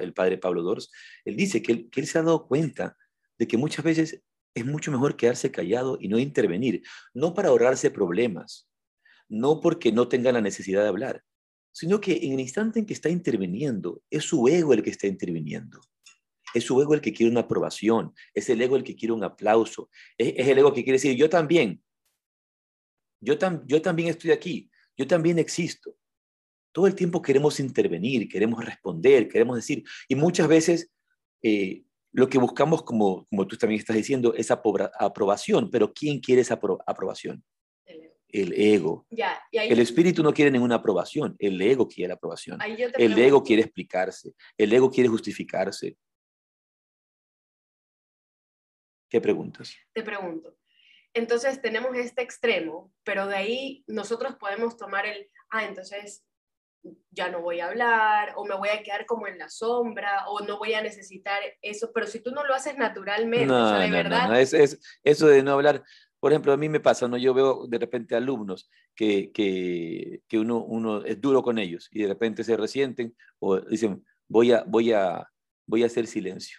el, 0.00 0.12
padre 0.12 0.38
Pablo 0.38 0.62
Dors, 0.62 0.90
él 1.24 1.36
dice 1.36 1.62
que 1.62 1.88
él, 1.94 2.06
se 2.06 2.18
ha 2.18 2.22
dado 2.22 2.46
cuenta 2.46 2.96
de 3.38 3.46
que 3.46 3.56
muchas 3.56 3.84
veces 3.84 4.22
es 4.54 4.66
mucho 4.66 4.90
mejor 4.90 5.16
quedarse 5.16 5.50
callado 5.50 5.98
y 6.00 6.08
no 6.08 6.18
intervenir, 6.18 6.82
no 7.14 7.34
para 7.34 7.50
ahorrarse 7.50 7.90
problemas, 7.90 8.68
no 9.28 9.60
porque 9.60 9.92
no 9.92 10.08
tenga 10.08 10.32
la 10.32 10.40
necesidad 10.40 10.82
de 10.82 10.88
hablar, 10.88 11.22
sino 11.72 12.00
que 12.00 12.18
en 12.22 12.32
el 12.32 12.40
instante 12.40 12.80
en 12.80 12.86
que 12.86 12.94
está 12.94 13.10
interviniendo, 13.10 14.02
es 14.10 14.24
su 14.24 14.48
ego 14.48 14.72
el 14.72 14.82
que 14.82 14.90
está 14.90 15.06
interviniendo. 15.06 15.80
Es 16.52 16.64
su 16.64 16.80
ego 16.80 16.94
el 16.94 17.00
que 17.00 17.12
quiere 17.12 17.30
una 17.30 17.42
aprobación, 17.42 18.12
es 18.34 18.48
el 18.48 18.60
ego 18.60 18.76
el 18.76 18.82
que 18.82 18.96
quiere 18.96 19.12
un 19.12 19.22
aplauso, 19.22 19.88
es, 20.18 20.48
el 20.48 20.58
ego 20.58 20.72
que 20.72 20.82
quiere 20.82 20.96
decir, 20.96 21.16
yo 21.16 21.30
también, 21.30 21.80
yo, 23.20 23.34
yo 23.66 23.82
también 23.82 24.08
estoy 24.08 24.30
aquí, 24.30 24.70
yo 24.96 25.06
también 25.06 25.38
existo. 25.38 25.94
Todo 26.72 26.86
el 26.86 26.94
tiempo 26.94 27.20
queremos 27.20 27.60
intervenir, 27.60 28.28
queremos 28.28 28.64
responder, 28.64 29.28
queremos 29.28 29.56
decir, 29.56 29.84
y 30.08 30.14
muchas 30.14 30.48
veces 30.48 30.90
eh, 31.42 31.84
lo 32.12 32.28
que 32.28 32.38
buscamos, 32.38 32.82
como, 32.82 33.26
como 33.26 33.46
tú 33.46 33.56
también 33.56 33.80
estás 33.80 33.96
diciendo, 33.96 34.34
es 34.34 34.50
aprobación, 34.50 35.70
pero 35.70 35.92
¿quién 35.92 36.20
quiere 36.20 36.42
esa 36.42 36.60
aprobación? 36.86 37.44
El 38.32 38.52
ego. 38.52 39.06
El 39.52 39.80
espíritu 39.80 40.22
no 40.22 40.32
quiere 40.32 40.52
ninguna 40.52 40.76
aprobación, 40.76 41.34
el 41.38 41.60
ego 41.60 41.88
quiere 41.88 42.12
aprobación. 42.12 42.58
El 42.62 43.18
ego 43.18 43.42
quiere 43.42 43.62
explicarse, 43.62 44.32
el 44.56 44.72
ego 44.72 44.90
quiere 44.90 45.08
justificarse. 45.08 45.96
¿Qué 49.08 49.20
preguntas? 49.20 49.74
Te 49.92 50.04
pregunto. 50.04 50.59
Entonces 51.14 51.60
tenemos 51.60 51.96
este 51.96 52.22
extremo, 52.22 52.92
pero 53.04 53.26
de 53.26 53.36
ahí 53.36 53.84
nosotros 53.86 54.36
podemos 54.36 54.76
tomar 54.76 55.06
el, 55.06 55.28
ah, 55.50 55.64
entonces 55.64 56.24
ya 57.10 57.30
no 57.30 57.42
voy 57.42 57.60
a 57.60 57.66
hablar 57.66 58.32
o 58.36 58.46
me 58.46 58.56
voy 58.56 58.70
a 58.70 58.82
quedar 58.82 59.04
como 59.06 59.26
en 59.26 59.38
la 59.38 59.48
sombra 59.48 60.24
o 60.28 60.40
no 60.40 60.58
voy 60.58 60.74
a 60.74 60.82
necesitar 60.82 61.42
eso, 61.60 61.90
pero 61.92 62.06
si 62.06 62.20
tú 62.20 62.30
no 62.30 62.44
lo 62.44 62.54
haces 62.54 62.76
naturalmente, 62.78 63.46
no, 63.46 63.78
de 63.78 63.88
no, 63.88 63.96
verdad... 63.96 64.28
No, 64.28 64.34
es, 64.34 64.54
es, 64.54 64.80
eso 65.02 65.26
de 65.26 65.42
no 65.42 65.52
hablar, 65.52 65.82
por 66.20 66.32
ejemplo, 66.32 66.52
a 66.52 66.56
mí 66.56 66.68
me 66.68 66.80
pasa, 66.80 67.08
¿no? 67.08 67.16
Yo 67.16 67.34
veo 67.34 67.66
de 67.66 67.78
repente 67.78 68.14
alumnos 68.14 68.70
que, 68.94 69.32
que, 69.32 70.22
que 70.28 70.38
uno, 70.38 70.58
uno 70.64 71.04
es 71.04 71.20
duro 71.20 71.42
con 71.42 71.58
ellos 71.58 71.88
y 71.90 72.02
de 72.02 72.08
repente 72.08 72.44
se 72.44 72.56
resienten 72.56 73.16
o 73.38 73.58
dicen, 73.58 74.04
voy 74.28 74.52
a, 74.52 74.64
voy 74.66 74.92
a, 74.92 75.28
voy 75.66 75.82
a 75.82 75.86
hacer 75.86 76.06
silencio 76.06 76.58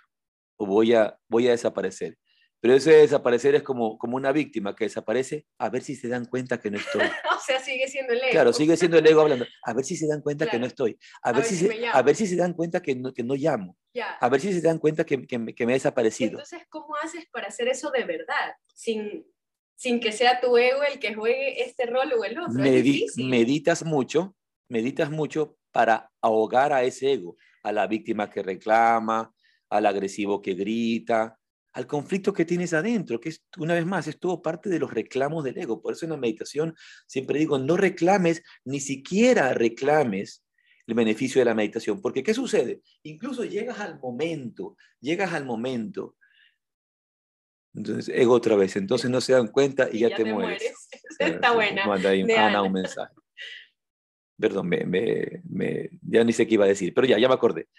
o 0.58 0.66
voy 0.66 0.94
a, 0.94 1.18
voy 1.28 1.48
a 1.48 1.52
desaparecer. 1.52 2.18
Pero 2.62 2.76
ese 2.76 2.92
desaparecer 2.92 3.56
es 3.56 3.64
como, 3.64 3.98
como 3.98 4.16
una 4.16 4.32
víctima 4.32 4.76
que 4.76 4.84
desaparece 4.84 5.48
a 5.58 5.70
ver 5.70 5.82
si 5.82 5.96
se 5.96 6.08
dan 6.08 6.26
cuenta 6.26 6.60
que 6.60 6.70
no 6.70 6.78
estoy. 6.78 7.02
o 7.36 7.40
sea, 7.44 7.60
sigue 7.60 7.88
siendo 7.88 8.14
el 8.14 8.20
ego. 8.20 8.30
Claro, 8.32 8.54
sigue 8.54 8.78
siendo 8.78 9.00
el 9.00 9.08
ego 9.08 9.22
hablando. 9.22 9.46
A 9.64 9.74
ver 9.74 9.84
si 9.84 9.98
se 9.98 10.08
dan 10.08 10.22
cuenta 10.22 10.48
que 10.48 10.60
no 10.60 10.68
estoy. 10.68 10.98
A, 11.24 11.32
ver, 11.32 11.44
si, 11.44 11.56
se, 11.56 11.88
a 11.88 12.02
ver 12.04 12.16
si 12.16 12.28
se 12.28 12.36
dan 12.36 12.54
cuenta 12.54 12.80
que 12.80 12.96
no, 12.96 13.12
que 13.14 13.24
no 13.24 13.34
llamo. 13.34 13.76
A 14.20 14.30
ver 14.30 14.40
si 14.40 14.54
se 14.54 14.62
dan 14.62 14.78
cuenta 14.78 15.04
que, 15.04 15.26
que, 15.26 15.44
que, 15.56 15.66
me 15.66 15.74
he 15.74 15.76
desaparecido. 15.76 16.32
Entonces, 16.32 16.62
¿cómo 16.70 16.96
haces 17.04 17.26
para 17.32 17.48
hacer 17.48 17.68
eso 17.68 17.90
de 17.90 18.06
verdad? 18.06 18.54
Sin, 18.68 19.26
sin 19.76 20.00
que 20.00 20.12
sea 20.12 20.40
tu 20.40 20.56
ego 20.56 20.84
el 20.84 21.00
que 21.00 21.16
juegue 21.16 21.64
este 21.64 21.88
rol 21.88 22.14
o 22.14 22.24
el 22.24 22.40
otro. 22.40 22.54
meditas 22.54 23.84
mucho, 23.84 24.36
meditas 24.70 25.10
mucho 25.10 25.58
para 25.72 26.12
ahogar 26.22 26.74
a 26.74 26.84
ese 26.84 27.14
ego, 27.14 27.38
a 27.64 27.72
la 27.72 27.88
víctima 27.88 28.30
que 28.30 28.44
reclama, 28.44 29.34
al 29.68 29.86
agresivo 29.88 30.44
que 30.44 30.54
grita, 30.54 31.40
al 31.74 31.88
conflicto 31.88 32.34
que 32.34 32.46
tienes 32.46 32.74
adentro, 32.74 33.20
que 33.20 33.30
es, 33.30 33.44
una 33.58 33.74
vez 33.74 33.86
más, 33.86 34.08
es 34.08 34.20
todo 34.20 34.42
parte 34.42 34.70
de 34.70 34.80
los 34.80 34.94
reclamos 34.94 35.44
del 35.44 35.58
ego. 35.58 35.82
Por 35.82 35.94
eso 35.94 36.06
en 36.06 36.12
la 36.12 36.18
meditación 36.18 36.76
siempre 37.08 37.40
digo, 37.40 37.58
no 37.58 37.78
reclames, 37.78 38.44
ni 38.66 38.80
siquiera 38.80 39.54
reclames 39.54 40.44
el 40.88 40.96
beneficio 40.96 41.40
de 41.40 41.46
la 41.46 41.54
meditación, 41.54 42.02
porque 42.02 42.24
¿qué 42.24 42.34
sucede? 42.34 42.82
Incluso 43.04 43.46
llegas 43.46 43.80
al 43.80 44.00
momento, 44.00 44.76
llegas 45.00 45.34
al 45.34 45.46
momento. 45.46 46.18
Entonces, 47.74 48.14
ego 48.14 48.34
otra 48.34 48.56
vez, 48.56 48.76
entonces 48.76 49.10
no 49.10 49.22
se 49.22 49.34
dan 49.34 49.48
cuenta 49.48 49.88
y, 49.92 50.00
ya, 50.00 50.14
te, 50.14 50.26
mueres. 50.26 50.90
Está 51.20 51.54
buena. 51.54 51.86
Manda 51.86 52.10
ahí 52.10 52.30
Ana 52.32 52.64
un 52.64 52.74
mensaje. 52.74 53.14
Perdón, 54.38 54.68
me, 54.68 54.86
me, 54.86 55.90
ya 56.02 56.24
ni 56.24 56.34
sé 56.34 56.48
qué 56.48 56.56
iba 56.56 56.66
a 56.66 56.70
decir, 56.70 56.94
pero 56.94 57.08
ya, 57.08 57.18
ya 57.18 57.28
me 57.28 57.36
acordé. 57.36 57.70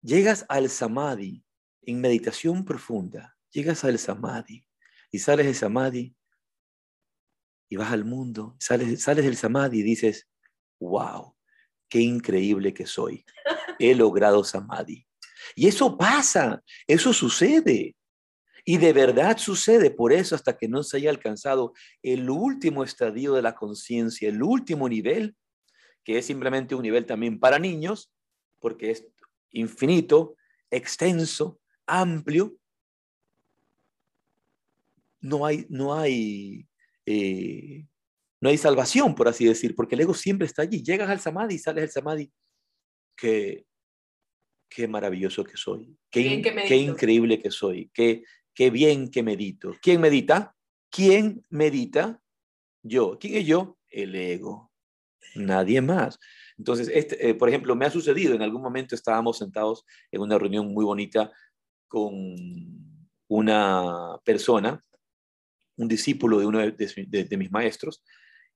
Llegas 0.00 0.46
al 0.48 0.70
samadhi, 0.70 1.44
en 1.82 2.00
meditación 2.00 2.64
profunda, 2.64 3.36
llegas 3.50 3.84
al 3.84 3.98
samadhi 3.98 4.64
y 5.10 5.18
sales 5.18 5.46
del 5.46 5.54
samadhi 5.54 6.14
y 7.68 7.76
vas 7.76 7.92
al 7.92 8.04
mundo, 8.04 8.56
sales, 8.58 9.02
sales 9.02 9.24
del 9.24 9.36
samadhi 9.36 9.80
y 9.80 9.82
dices, 9.82 10.28
wow, 10.78 11.34
qué 11.88 12.00
increíble 12.00 12.72
que 12.74 12.86
soy. 12.86 13.24
He 13.78 13.94
logrado 13.94 14.44
samadhi. 14.44 15.06
Y 15.54 15.66
eso 15.66 15.96
pasa, 15.96 16.62
eso 16.86 17.12
sucede. 17.12 17.96
Y 18.64 18.78
de 18.78 18.92
verdad 18.92 19.38
sucede, 19.38 19.90
por 19.90 20.12
eso 20.12 20.34
hasta 20.36 20.56
que 20.56 20.68
no 20.68 20.82
se 20.82 20.98
haya 20.98 21.10
alcanzado 21.10 21.72
el 22.02 22.30
último 22.30 22.84
estadio 22.84 23.34
de 23.34 23.42
la 23.42 23.54
conciencia, 23.54 24.28
el 24.28 24.42
último 24.42 24.88
nivel, 24.88 25.36
que 26.04 26.18
es 26.18 26.26
simplemente 26.26 26.74
un 26.74 26.82
nivel 26.82 27.06
también 27.06 27.40
para 27.40 27.58
niños, 27.58 28.12
porque 28.60 28.92
es 28.92 29.06
infinito, 29.50 30.36
extenso, 30.70 31.60
amplio, 31.86 32.56
no 35.20 35.46
hay, 35.46 35.66
no 35.68 35.94
hay, 35.94 36.66
eh, 37.06 37.86
no 38.40 38.48
hay 38.48 38.58
salvación, 38.58 39.14
por 39.14 39.28
así 39.28 39.44
decir, 39.44 39.74
porque 39.74 39.94
el 39.94 40.02
ego 40.02 40.14
siempre 40.14 40.46
está 40.46 40.62
allí. 40.62 40.82
Llegas 40.82 41.08
al 41.08 41.20
samadhi 41.20 41.54
y 41.54 41.58
sales 41.58 41.82
del 41.82 41.90
samadhi. 41.90 42.32
Qué, 43.16 43.66
qué 44.68 44.88
maravilloso 44.88 45.44
que 45.44 45.56
soy, 45.56 45.96
qué, 46.10 46.42
qué 46.66 46.76
increíble 46.76 47.38
que 47.38 47.50
soy, 47.50 47.90
qué, 47.94 48.24
qué 48.54 48.70
bien 48.70 49.10
que 49.10 49.22
medito. 49.22 49.76
¿Quién 49.80 50.00
medita? 50.00 50.56
¿Quién 50.90 51.44
medita? 51.50 52.20
Yo. 52.82 53.18
¿Quién 53.18 53.36
es 53.36 53.46
yo? 53.46 53.78
El 53.88 54.14
ego. 54.14 54.72
Nadie 55.34 55.80
más. 55.80 56.18
Entonces, 56.58 56.90
este, 56.92 57.28
eh, 57.28 57.34
por 57.34 57.48
ejemplo, 57.48 57.74
me 57.74 57.86
ha 57.86 57.90
sucedido, 57.90 58.34
en 58.34 58.42
algún 58.42 58.62
momento 58.62 58.94
estábamos 58.94 59.38
sentados 59.38 59.84
en 60.10 60.20
una 60.20 60.38
reunión 60.38 60.72
muy 60.72 60.84
bonita 60.84 61.32
con 61.92 62.24
una 63.28 64.18
persona, 64.24 64.82
un 65.76 65.88
discípulo 65.88 66.38
de 66.38 66.46
uno 66.46 66.58
de, 66.60 67.36
mis 67.36 67.52
maestros, 67.52 68.02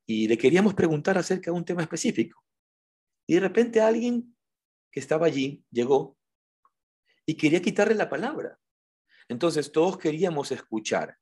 y 0.07 0.27
le 0.27 0.39
queríamos 0.39 0.73
preguntar 0.73 1.19
acerca 1.19 1.51
de 1.51 1.57
un 1.59 1.65
tema 1.67 1.83
específico. 1.83 2.43
Y 3.27 3.35
de 3.35 3.41
repente 3.41 3.83
alguien 3.83 4.35
que 4.91 5.01
estaba 5.01 5.27
allí 5.27 5.63
llegó 5.71 6.17
y 7.27 7.37
quería 7.37 7.61
quitarle 7.61 7.95
la 7.95 8.09
palabra. 8.09 8.59
Entonces 9.29 9.71
todos 9.71 9.99
queríamos 9.99 10.51
escuchar 10.51 11.19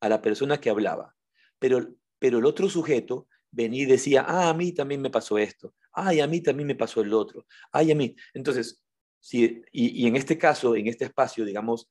a 0.00 0.08
la 0.10 0.20
persona 0.20 0.60
que 0.60 0.68
hablaba, 0.68 1.16
pero, 1.58 1.94
pero 2.18 2.40
el 2.40 2.44
otro 2.44 2.68
sujeto 2.68 3.26
venía 3.50 3.84
y 3.84 3.86
decía, 3.86 4.26
ah, 4.28 4.50
a 4.50 4.54
mí 4.54 4.72
también 4.72 5.00
me 5.00 5.08
pasó 5.08 5.38
esto, 5.38 5.74
ay, 5.92 6.20
a 6.20 6.26
mí 6.26 6.42
también 6.42 6.66
me 6.66 6.74
pasó 6.74 7.00
el 7.00 7.14
otro, 7.14 7.46
ay, 7.72 7.90
a 7.90 7.94
mí. 7.94 8.14
Entonces 8.34 8.83
y, 9.30 10.06
en 10.06 10.16
este 10.16 10.36
caso, 10.38 10.76
en 10.76 10.86
este 10.86 11.06
espacio, 11.06 11.44
digamos, 11.44 11.88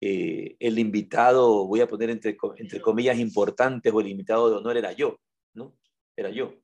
eh, 0.00 0.56
el 0.58 0.78
invitado, 0.78 1.66
voy 1.66 1.80
a 1.80 1.88
poner 1.88 2.10
entre, 2.10 2.36
entre 2.58 2.80
comillas 2.80 3.18
importantes, 3.18 3.92
o 3.92 4.00
el 4.00 4.08
invitado 4.08 4.50
de 4.50 4.56
honor 4.56 4.76
era 4.76 4.92
yo, 4.92 5.18
¿no? 5.54 5.76
Era 6.16 6.30
yo. 6.30 6.54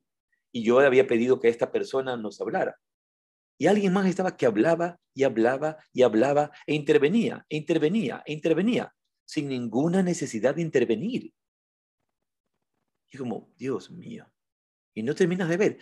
Y 0.51 0.63
yo 0.63 0.79
había 0.79 1.07
pedido 1.07 1.39
que 1.39 1.49
esta 1.49 1.71
persona 1.71 2.17
nos 2.17 2.39
hablara. 2.39 2.77
Y 3.57 3.67
alguien 3.67 3.93
más 3.93 4.07
estaba 4.07 4.37
que 4.37 4.45
hablaba 4.45 4.99
y 5.13 5.23
hablaba 5.23 5.77
y 5.93 6.03
hablaba 6.03 6.51
e 6.65 6.75
intervenía, 6.75 7.45
e 7.49 7.57
intervenía, 7.57 8.23
e 8.25 8.33
intervenía, 8.33 8.93
sin 9.25 9.49
ninguna 9.49 10.03
necesidad 10.03 10.55
de 10.55 10.61
intervenir. 10.61 11.33
Y 13.11 13.17
como, 13.17 13.53
Dios 13.57 13.91
mío. 13.91 14.31
Y 14.93 15.03
no 15.03 15.15
terminas 15.15 15.49
de 15.49 15.57
ver. 15.57 15.77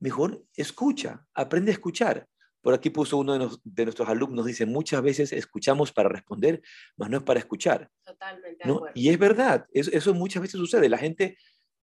Mejor 0.00 0.44
escucha, 0.54 1.26
aprende 1.34 1.70
a 1.70 1.74
escuchar. 1.74 2.28
Por 2.64 2.72
aquí 2.72 2.88
puso 2.88 3.18
uno 3.18 3.50
de, 3.62 3.84
nuestros 3.84 4.08
alumnos, 4.08 4.46
dice, 4.46 4.64
muchas 4.64 5.02
veces 5.02 5.34
escuchamos 5.34 5.92
para 5.92 6.08
responder, 6.08 6.62
mas 6.96 7.10
no 7.10 7.18
es 7.18 7.22
para 7.22 7.38
escuchar. 7.38 7.90
Totalmente. 8.02 8.66
¿no? 8.66 8.86
Y 8.94 9.10
es 9.10 9.18
verdad, 9.18 9.66
eso, 9.70 10.14
muchas 10.14 10.40
veces 10.40 10.58
sucede. 10.58 10.88
La 10.88 10.96
gente, 10.96 11.36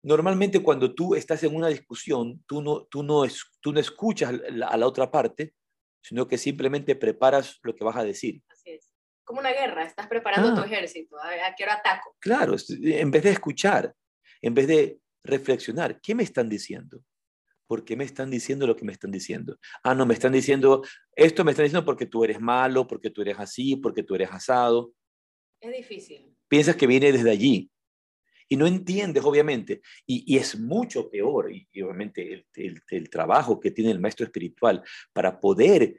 normalmente 0.02 0.62
cuando 0.62 0.94
tú 0.94 1.14
estás 1.14 1.44
en 1.44 1.54
una 1.54 1.68
discusión, 1.68 2.42
tú 2.46 2.62
no, 2.62 2.84
tú 2.84 3.02
no, 3.02 3.26
es, 3.26 3.44
tú 3.60 3.74
no 3.74 3.78
escuchas 3.78 4.32
a 4.66 4.76
la 4.78 4.86
otra 4.86 5.10
parte, 5.10 5.52
sino 6.00 6.26
que 6.26 6.38
simplemente 6.38 6.96
preparas 6.96 7.58
lo 7.62 7.76
que 7.76 7.84
vas 7.84 7.96
a 7.96 8.04
decir. 8.04 8.42
Así 8.48 8.70
es. 8.70 8.94
Como 9.22 9.40
una 9.40 9.52
guerra, 9.52 9.84
estás 9.84 10.06
preparando 10.06 10.54
tu 10.54 10.62
ah. 10.62 10.64
ejército, 10.64 11.14
¿a 11.18 11.54
qué 11.54 11.64
hora 11.64 11.74
ataco? 11.74 12.16
Claro, 12.20 12.56
en 12.70 13.10
vez 13.10 13.22
de 13.22 13.30
escuchar, 13.32 13.94
en 14.40 14.54
vez 14.54 14.66
de 14.66 14.98
reflexionar, 15.22 16.00
¿qué 16.00 16.14
me 16.14 16.22
están 16.22 16.48
diciendo? 16.48 17.02
¿Por 17.70 17.84
qué 17.84 17.94
me 17.94 18.02
están 18.02 18.32
diciendo 18.32 18.66
lo 18.66 18.74
que 18.74 18.84
me 18.84 18.90
están 18.90 19.12
diciendo? 19.12 19.56
Ah, 19.84 19.94
no, 19.94 20.04
me 20.04 20.14
están 20.14 20.32
diciendo, 20.32 20.82
esto 21.14 21.44
me 21.44 21.52
están 21.52 21.66
diciendo 21.66 21.84
porque 21.84 22.04
tú 22.04 22.24
eres 22.24 22.40
malo, 22.40 22.84
porque 22.84 23.10
tú 23.10 23.22
eres 23.22 23.38
así, 23.38 23.76
porque 23.76 24.02
tú 24.02 24.16
eres 24.16 24.28
asado. 24.32 24.92
Es 25.60 25.76
difícil. 25.76 26.34
Piensas 26.48 26.74
que 26.74 26.88
viene 26.88 27.12
desde 27.12 27.30
allí 27.30 27.70
y 28.48 28.56
no 28.56 28.66
entiendes, 28.66 29.22
obviamente, 29.22 29.82
y, 30.04 30.36
es 30.36 30.58
mucho 30.58 31.08
peor, 31.08 31.52
y, 31.52 31.68
obviamente 31.80 32.44
el, 32.56 33.08
trabajo 33.08 33.60
que 33.60 33.70
tiene 33.70 33.92
el 33.92 34.00
maestro 34.00 34.26
espiritual 34.26 34.82
para 35.12 35.38
poder 35.38 35.96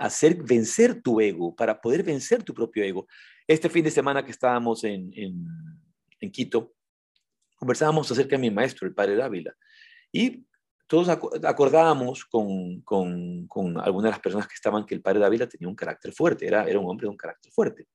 hacer 0.00 0.42
vencer 0.42 1.02
tu 1.02 1.20
ego, 1.20 1.54
para 1.54 1.80
poder 1.80 2.02
vencer 2.02 2.42
tu 2.42 2.52
propio 2.52 2.82
ego. 2.82 3.06
Este 3.46 3.70
fin 3.70 3.84
de 3.84 3.92
semana 3.92 4.24
que 4.24 4.32
estábamos 4.32 4.82
en, 4.82 5.12
en, 5.14 5.46
en 6.18 6.30
Quito, 6.32 6.74
conversábamos 7.54 8.10
acerca 8.10 8.34
de 8.34 8.42
mi 8.42 8.50
maestro, 8.50 8.88
el 8.88 8.92
padre 8.94 9.14
Dávila, 9.14 9.54
y 10.10 10.44
todos 10.86 11.08
acordábamos 11.08 12.24
con, 12.24 12.80
con, 12.82 13.46
con, 13.48 13.78
algunas 13.80 14.04
de 14.04 14.10
las 14.10 14.20
personas 14.20 14.46
que 14.46 14.54
estaban 14.54 14.86
que 14.86 14.94
el 14.94 15.02
padre 15.02 15.20
Dávila 15.20 15.48
tenía 15.48 15.68
un 15.68 15.74
carácter 15.74 16.12
fuerte, 16.12 16.46
era, 16.46 16.64
era 16.64 16.78
un 16.78 16.88
hombre 16.88 17.06
de 17.06 17.10
un 17.10 17.16
carácter 17.16 17.52
fuerte. 17.52 17.86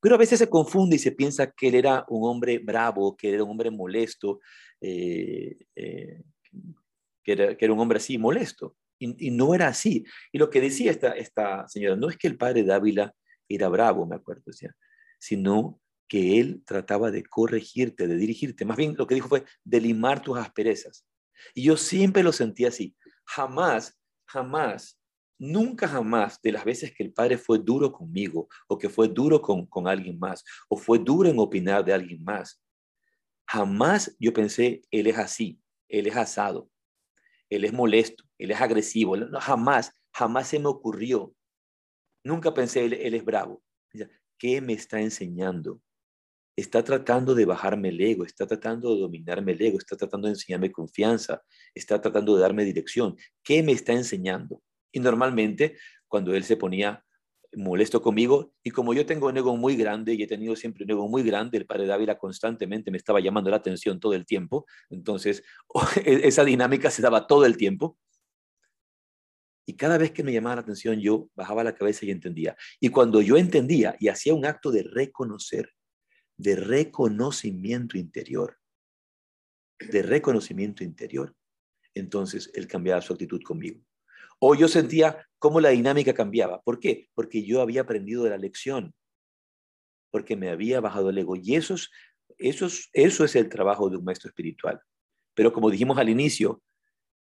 Pero 0.00 0.14
a 0.14 0.18
veces 0.18 0.38
se 0.38 0.48
confunde 0.48 0.96
y 0.96 0.98
se 0.98 1.12
piensa 1.12 1.50
que 1.50 1.68
él 1.68 1.74
era 1.74 2.06
un 2.08 2.26
hombre 2.28 2.58
bravo, 2.58 3.16
que 3.16 3.34
era 3.34 3.44
un 3.44 3.50
hombre 3.50 3.70
molesto, 3.70 4.40
eh, 4.80 5.58
eh, 5.76 6.22
que, 7.22 7.32
era, 7.32 7.54
que, 7.54 7.64
era, 7.66 7.74
un 7.74 7.80
hombre 7.80 7.98
así 7.98 8.16
molesto. 8.16 8.76
Y, 8.98 9.30
no 9.30 9.54
era 9.54 9.68
así. 9.68 10.04
Y 10.32 10.38
lo 10.38 10.50
que 10.50 10.60
decía 10.60 10.90
esta, 10.90 11.12
esta 11.12 11.68
señora, 11.68 11.96
no 11.96 12.08
es 12.08 12.16
que 12.16 12.28
el 12.28 12.36
padre 12.36 12.64
Dávila 12.64 13.14
era 13.48 13.68
bravo, 13.68 14.06
me 14.06 14.16
acuerdo, 14.16 14.42
decía, 14.46 14.74
sino 15.18 15.80
que 16.08 16.40
él 16.40 16.62
trataba 16.66 17.10
de 17.10 17.22
corregirte, 17.22 18.06
de 18.06 18.16
dirigirte. 18.16 18.64
Más 18.64 18.76
bien 18.76 18.94
lo 18.96 19.06
que 19.06 19.14
dijo 19.14 19.28
fue 19.28 19.44
de 19.64 19.80
limar 19.80 20.22
tus 20.22 20.38
asperezas. 20.38 21.06
Y 21.54 21.64
yo 21.64 21.76
siempre 21.76 22.22
lo 22.22 22.32
sentí 22.32 22.64
así. 22.64 22.94
Jamás, 23.24 23.98
jamás, 24.26 25.00
nunca 25.38 25.88
jamás 25.88 26.40
de 26.42 26.52
las 26.52 26.64
veces 26.64 26.92
que 26.92 27.02
el 27.02 27.12
Padre 27.12 27.38
fue 27.38 27.58
duro 27.58 27.90
conmigo 27.90 28.48
o 28.68 28.76
que 28.76 28.88
fue 28.88 29.08
duro 29.08 29.40
con, 29.40 29.66
con 29.66 29.88
alguien 29.88 30.18
más 30.18 30.44
o 30.68 30.76
fue 30.76 30.98
duro 30.98 31.28
en 31.28 31.38
opinar 31.38 31.84
de 31.84 31.94
alguien 31.94 32.22
más, 32.22 32.62
jamás 33.46 34.14
yo 34.20 34.32
pensé, 34.32 34.82
Él 34.90 35.06
es 35.06 35.18
así, 35.18 35.60
Él 35.88 36.06
es 36.06 36.16
asado, 36.16 36.70
Él 37.48 37.64
es 37.64 37.72
molesto, 37.72 38.24
Él 38.38 38.50
es 38.50 38.60
agresivo. 38.60 39.16
Jamás, 39.40 39.92
jamás 40.12 40.48
se 40.48 40.58
me 40.58 40.66
ocurrió. 40.66 41.34
Nunca 42.22 42.52
pensé, 42.52 42.84
Él, 42.84 42.92
él 42.92 43.14
es 43.14 43.24
bravo. 43.24 43.62
¿Qué 44.38 44.60
me 44.60 44.74
está 44.74 45.00
enseñando? 45.00 45.80
Está 46.56 46.82
tratando 46.84 47.34
de 47.34 47.44
bajarme 47.44 47.88
el 47.88 48.00
ego, 48.00 48.24
está 48.24 48.46
tratando 48.46 48.94
de 48.94 49.00
dominarme 49.00 49.52
el 49.52 49.62
ego, 49.62 49.78
está 49.78 49.96
tratando 49.96 50.28
de 50.28 50.34
enseñarme 50.34 50.72
confianza, 50.72 51.42
está 51.74 52.00
tratando 52.00 52.34
de 52.34 52.42
darme 52.42 52.64
dirección. 52.64 53.16
¿Qué 53.42 53.62
me 53.62 53.72
está 53.72 53.92
enseñando? 53.92 54.62
Y 54.92 55.00
normalmente, 55.00 55.76
cuando 56.08 56.34
él 56.34 56.44
se 56.44 56.56
ponía 56.56 57.04
molesto 57.54 58.00
conmigo, 58.00 58.52
y 58.62 58.70
como 58.70 58.94
yo 58.94 59.06
tengo 59.06 59.28
un 59.28 59.36
ego 59.36 59.56
muy 59.56 59.76
grande 59.76 60.14
y 60.14 60.22
he 60.22 60.26
tenido 60.26 60.54
siempre 60.54 60.84
un 60.84 60.90
ego 60.90 61.08
muy 61.08 61.22
grande, 61.22 61.58
el 61.58 61.66
padre 61.66 61.86
Dávila 61.86 62.18
constantemente 62.18 62.90
me 62.90 62.98
estaba 62.98 63.20
llamando 63.20 63.50
la 63.50 63.56
atención 63.56 63.98
todo 63.98 64.14
el 64.14 64.26
tiempo, 64.26 64.66
entonces 64.88 65.42
e-, 66.04 66.20
esa 66.24 66.44
dinámica 66.44 66.90
se 66.90 67.02
daba 67.02 67.26
todo 67.26 67.44
el 67.46 67.56
tiempo. 67.56 67.98
Y 69.66 69.76
cada 69.76 69.98
vez 69.98 70.10
que 70.10 70.24
me 70.24 70.32
llamaba 70.32 70.56
la 70.56 70.62
atención, 70.62 71.00
yo 71.00 71.28
bajaba 71.36 71.62
la 71.62 71.76
cabeza 71.76 72.04
y 72.04 72.10
entendía. 72.10 72.56
Y 72.80 72.88
cuando 72.88 73.22
yo 73.22 73.36
entendía 73.36 73.94
y 74.00 74.08
hacía 74.08 74.34
un 74.34 74.44
acto 74.44 74.72
de 74.72 74.82
reconocer, 74.82 75.70
de 76.40 76.56
reconocimiento 76.56 77.98
interior, 77.98 78.58
de 79.78 80.02
reconocimiento 80.02 80.82
interior, 80.82 81.34
entonces 81.94 82.50
él 82.54 82.66
cambiaba 82.66 83.02
su 83.02 83.12
actitud 83.12 83.42
conmigo. 83.42 83.80
O 84.38 84.54
yo 84.54 84.68
sentía 84.68 85.26
cómo 85.38 85.60
la 85.60 85.70
dinámica 85.70 86.14
cambiaba. 86.14 86.62
¿Por 86.62 86.80
qué? 86.80 87.08
Porque 87.14 87.44
yo 87.44 87.60
había 87.60 87.82
aprendido 87.82 88.24
de 88.24 88.30
la 88.30 88.38
lección, 88.38 88.94
porque 90.10 90.34
me 90.34 90.48
había 90.48 90.80
bajado 90.80 91.10
el 91.10 91.18
ego. 91.18 91.36
Y 91.36 91.56
eso 91.56 91.74
es, 91.74 91.90
eso 92.38 92.68
eso 92.92 93.24
es 93.24 93.36
el 93.36 93.48
trabajo 93.50 93.90
de 93.90 93.98
un 93.98 94.04
maestro 94.04 94.28
espiritual. 94.28 94.80
Pero 95.34 95.52
como 95.52 95.70
dijimos 95.70 95.98
al 95.98 96.08
inicio, 96.08 96.62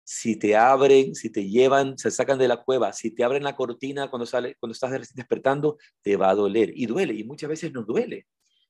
si 0.04 0.36
te 0.36 0.56
abren, 0.56 1.16
si 1.16 1.32
te 1.32 1.50
llevan, 1.50 1.98
se 1.98 2.12
sacan 2.12 2.38
de 2.38 2.48
la 2.48 2.64
cueva, 2.64 2.94
si 2.94 3.12
te 3.12 3.24
abren 3.24 3.44
la 3.44 3.56
cortina 3.56 4.10
cuando, 4.10 4.26
sale, 4.26 4.56
cuando 4.60 4.74
estás 4.74 5.14
despertando, 5.16 5.78
te 6.02 6.16
va 6.16 6.30
a 6.30 6.36
doler. 6.36 6.72
Y 6.76 6.86
duele, 6.86 7.16
y 7.16 7.24
muchas 7.24 7.50
veces 7.50 7.74
nos 7.74 7.88
duele. 7.88 8.28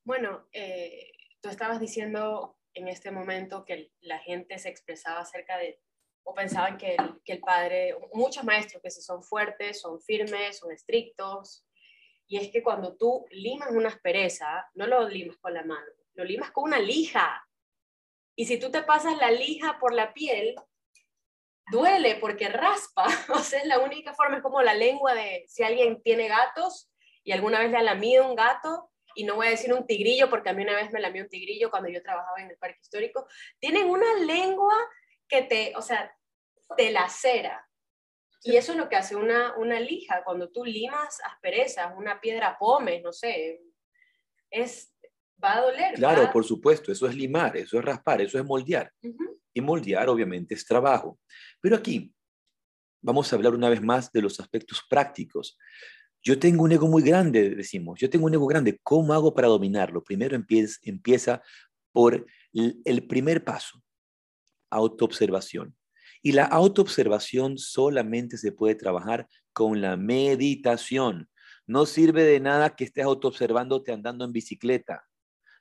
Bueno, 0.07 0.47
eh, 0.53 1.11
tú 1.41 1.49
estabas 1.49 1.81
diciendo 1.81 2.57
en 2.73 2.87
este 2.87 3.11
momento 3.11 3.65
que 3.65 3.91
la 3.99 4.19
gente 4.19 4.57
se 4.57 4.69
expresaba 4.69 5.19
acerca 5.19 5.57
de, 5.57 5.81
o 6.23 6.33
pensaban 6.33 6.77
que 6.77 6.95
el, 6.95 7.21
que 7.25 7.33
el 7.33 7.41
padre, 7.41 7.93
muchos 8.13 8.45
maestros 8.45 8.81
que 8.81 8.89
si 8.89 9.01
son 9.01 9.21
fuertes, 9.21 9.81
son 9.81 9.99
firmes, 9.99 10.59
son 10.59 10.71
estrictos, 10.71 11.67
y 12.25 12.37
es 12.37 12.49
que 12.53 12.63
cuando 12.63 12.95
tú 12.95 13.25
limas 13.31 13.69
una 13.71 13.89
aspereza, 13.89 14.65
no 14.75 14.87
lo 14.87 15.09
limas 15.09 15.35
con 15.39 15.53
la 15.53 15.65
mano, 15.65 15.91
lo 16.13 16.23
limas 16.23 16.51
con 16.51 16.63
una 16.63 16.79
lija. 16.79 17.45
Y 18.33 18.45
si 18.45 18.57
tú 18.57 18.71
te 18.71 18.83
pasas 18.83 19.17
la 19.17 19.29
lija 19.29 19.77
por 19.77 19.93
la 19.93 20.13
piel, 20.13 20.55
duele 21.69 22.15
porque 22.15 22.47
raspa. 22.47 23.07
O 23.35 23.39
sea, 23.39 23.59
es 23.59 23.67
la 23.67 23.79
única 23.79 24.13
forma, 24.13 24.37
es 24.37 24.41
como 24.41 24.61
la 24.61 24.73
lengua 24.73 25.13
de 25.13 25.43
si 25.49 25.63
alguien 25.63 26.01
tiene 26.01 26.29
gatos 26.29 26.89
y 27.25 27.33
alguna 27.33 27.59
vez 27.59 27.71
le 27.71 27.77
ha 27.79 27.83
lamido 27.83 28.25
un 28.25 28.35
gato, 28.35 28.89
y 29.17 29.23
no 29.23 29.35
voy 29.35 29.47
a 29.47 29.49
decir 29.49 29.73
un 29.73 29.85
tigrillo 29.85 30.29
porque 30.29 30.49
a 30.49 30.53
mí 30.53 30.61
una 30.61 30.75
vez 30.75 30.91
me 30.91 31.01
lamió 31.01 31.23
un 31.23 31.29
tigrillo 31.29 31.71
cuando 31.71 31.89
yo 31.89 32.03
trabajaba 32.03 32.39
en 32.39 32.51
el 32.51 32.57
parque 32.57 32.79
histórico, 32.79 33.27
tienen 33.59 33.89
una 33.89 34.13
lengua 34.19 34.75
que 35.27 35.41
te, 35.41 35.73
o 35.75 35.81
sea, 35.81 36.15
te 36.77 36.91
lacera. 36.91 37.67
Y 38.43 38.57
eso 38.57 38.73
es 38.73 38.77
lo 38.77 38.87
que 38.87 38.95
hace 38.95 39.15
una, 39.15 39.57
una 39.57 39.79
lija, 39.79 40.23
cuando 40.23 40.51
tú 40.51 40.63
limas 40.63 41.19
asperezas, 41.25 41.91
una 41.97 42.21
piedra 42.21 42.57
pome, 42.59 43.01
no 43.01 43.11
sé, 43.11 43.59
es, 44.51 44.93
va 45.43 45.57
a 45.57 45.61
doler. 45.61 45.95
Claro, 45.95 46.31
por 46.31 46.45
supuesto, 46.45 46.91
eso 46.91 47.07
es 47.07 47.15
limar, 47.15 47.57
eso 47.57 47.79
es 47.79 47.83
raspar, 47.83 48.21
eso 48.21 48.37
es 48.37 48.45
moldear. 48.45 48.93
Y 49.51 49.61
moldear 49.61 50.09
obviamente 50.09 50.53
es 50.53 50.63
trabajo. 50.63 51.19
Pero 51.59 51.75
aquí 51.75 52.13
vamos 53.01 53.33
a 53.33 53.35
hablar 53.35 53.55
una 53.55 53.69
vez 53.69 53.81
más 53.81 54.11
de 54.11 54.21
los 54.21 54.39
aspectos 54.39 54.83
prácticos. 54.87 55.57
Yo 56.27 56.37
tengo 56.37 56.65
un 56.65 56.73
ego 56.73 56.89
muy 56.89 57.03
grande, 57.03 57.51
decimos, 57.51 57.97
yo 58.01 58.09
tengo 58.09 58.25
un 58.25 58.33
ego 58.33 58.45
grande, 58.47 58.77
¿cómo 58.83 59.13
hago 59.13 59.33
para 59.33 59.47
dominarlo? 59.47 60.03
Primero 60.03 60.35
empieza, 60.35 61.41
por 61.93 62.25
el 62.51 63.07
primer 63.07 63.45
paso, 63.45 63.81
autoobservación. 64.69 65.73
Y 66.21 66.33
la 66.33 66.43
autoobservación 66.43 67.57
solamente 67.57 68.37
se 68.37 68.51
puede 68.51 68.75
trabajar 68.75 69.29
con 69.53 69.79
la 69.79 69.95
meditación. 69.95 71.29
No 71.65 71.85
sirve 71.85 72.23
de 72.23 72.41
nada 72.41 72.75
que 72.75 72.83
estés 72.83 73.05
autoobservándote 73.05 73.93
andando 73.93 74.25
en 74.25 74.33
bicicleta. 74.33 75.07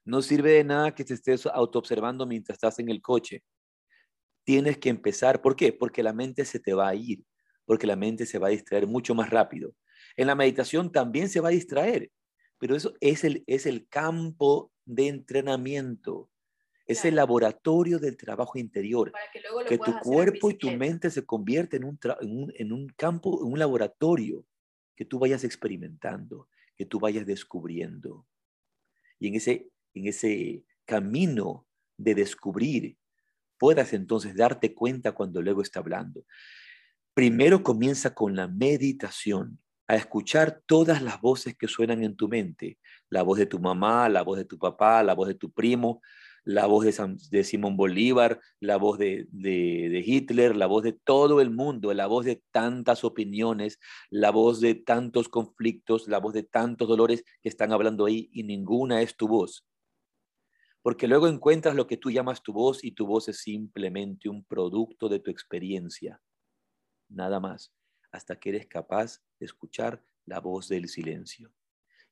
No 0.05 0.21
sirve 0.21 0.51
de 0.51 0.65
nada 0.65 0.97
que 0.97 1.05
te 1.05 1.15
estés 1.15 1.47
autoobservando 1.47 2.27
mientras 2.27 2.57
estás 2.57 2.81
en 2.81 2.89
el 2.89 3.01
coche. 3.01 3.45
Tienes 4.43 4.79
que 4.79 4.89
empezar. 4.89 5.41
¿Por 5.41 5.55
qué? 5.55 5.73
Porque 5.73 6.03
la 6.03 6.13
mente 6.13 6.45
se 6.45 6.59
te 6.59 6.75
va 6.75 6.89
a 6.89 6.97
ir, 6.97 7.25
porque 7.65 7.87
la 7.87 7.95
mente 7.95 8.27
se 8.27 8.41
va 8.41 8.49
a 8.49 8.51
distraer 8.51 8.89
mucho 8.89 9.15
más 9.15 9.31
rápido. 9.31 9.73
En 10.17 10.27
la 10.27 10.35
meditación 10.35 10.91
también 10.91 11.29
se 11.29 11.41
va 11.41 11.49
a 11.49 11.53
distraer, 11.53 12.11
pero 12.59 12.75
eso 12.75 12.95
es 13.01 13.25
el, 13.25 13.45
es 13.47 13.67
el 13.67 13.87
campo 13.89 14.73
de 14.85 15.09
entrenamiento. 15.09 16.31
Es 16.87 17.05
el 17.05 17.17
laboratorio 17.17 17.99
del 17.99 18.17
trabajo 18.17 18.59
interior. 18.59 19.13
que, 19.69 19.77
tu 19.77 19.99
cuerpo 19.99 20.51
y 20.51 20.55
tu 20.55 20.71
mente 20.71 21.11
se 21.11 21.27
convierten 21.27 21.83
en 21.83 21.89
un, 21.89 21.99
en, 22.21 22.53
en 22.57 22.73
un 22.73 22.89
campo, 22.91 23.45
en 23.45 23.53
un 23.53 23.59
laboratorio 23.59 24.47
que 24.95 25.05
tú 25.05 25.19
vayas 25.19 25.43
experimentando, 25.43 26.49
que 26.77 26.87
tú 26.87 27.01
vayas 27.01 27.27
descubriendo. 27.27 28.27
Y 29.19 29.29
en 29.29 29.35
ese, 29.35 29.69
en 29.95 30.07
ese 30.07 30.65
camino 30.85 31.67
de 31.97 32.15
descubrir, 32.15 32.97
puedas 33.59 33.93
entonces 33.93 34.37
darte 34.37 34.75
cuenta 34.75 35.13
cuando 35.13 35.43
luego 35.43 35.63
está 35.63 35.81
hablando. 35.81 36.25
Primero 37.15 37.63
comienza 37.63 38.15
con 38.15 38.37
la 38.37 38.47
meditación 38.47 39.59
a 39.89 39.97
escuchar 39.97 40.63
todas 40.67 41.03
las 41.03 41.21
voces 41.21 41.57
que 41.57 41.69
suenan 41.69 42.03
en 42.03 42.17
tu 42.17 42.29
mente, 42.29 42.79
la 43.09 43.23
voz 43.23 43.39
de 43.39 43.47
tu 43.47 43.59
mamá, 43.61 44.09
la 44.09 44.23
voz 44.23 44.39
de 44.39 44.45
tu 44.45 44.59
papá, 44.59 45.03
la 45.03 45.15
voz 45.15 45.29
de 45.29 45.35
tu 45.35 45.53
primo, 45.53 46.03
la 46.45 46.67
voz 46.67 46.85
de, 46.85 47.45
Simón 47.45 47.77
Bolívar, 47.77 48.41
la 48.61 48.77
voz 48.77 48.99
de, 48.99 49.27
de, 49.31 50.03
Hitler, 50.05 50.57
la 50.57 50.67
voz 50.67 50.85
de 50.85 50.93
todo 50.93 51.41
el 51.41 51.51
mundo, 51.51 51.93
la 51.93 52.07
voz 52.07 52.25
de 52.25 52.43
tantas 52.53 53.05
opiniones, 53.05 53.81
la 54.11 54.31
voz 54.31 54.61
de 54.61 54.77
tantos 54.77 55.29
conflictos, 55.29 56.07
la 56.07 56.19
voz 56.19 56.35
de 56.35 56.45
tantos 56.45 56.89
dolores 56.89 57.25
que 57.43 57.49
están 57.49 57.73
hablando 57.73 58.07
ahí 58.07 58.29
y 58.33 58.45
ninguna 58.45 59.03
es 59.03 59.17
tu 59.17 59.27
voz. 59.27 59.67
Porque 60.83 61.09
luego 61.09 61.27
encuentras 61.27 61.75
lo 61.75 61.89
que 61.89 61.97
tú 61.97 62.13
llamas 62.13 62.43
tu 62.43 62.53
voz 62.53 62.85
y 62.85 62.93
tu 62.93 63.07
voz 63.07 63.29
es 63.29 63.41
simplemente 63.41 64.29
un 64.29 64.45
producto 64.45 65.09
de 65.09 65.19
tu 65.19 65.33
experiencia, 65.33 66.21
nada 67.09 67.41
más 67.41 67.73
hasta 68.13 68.39
que 68.39 68.51
eres 68.51 68.67
capaz 68.67 69.23
de 69.39 69.47
escuchar 69.47 70.03
la 70.25 70.41
voz 70.41 70.69
del 70.69 70.89
silencio. 70.89 71.53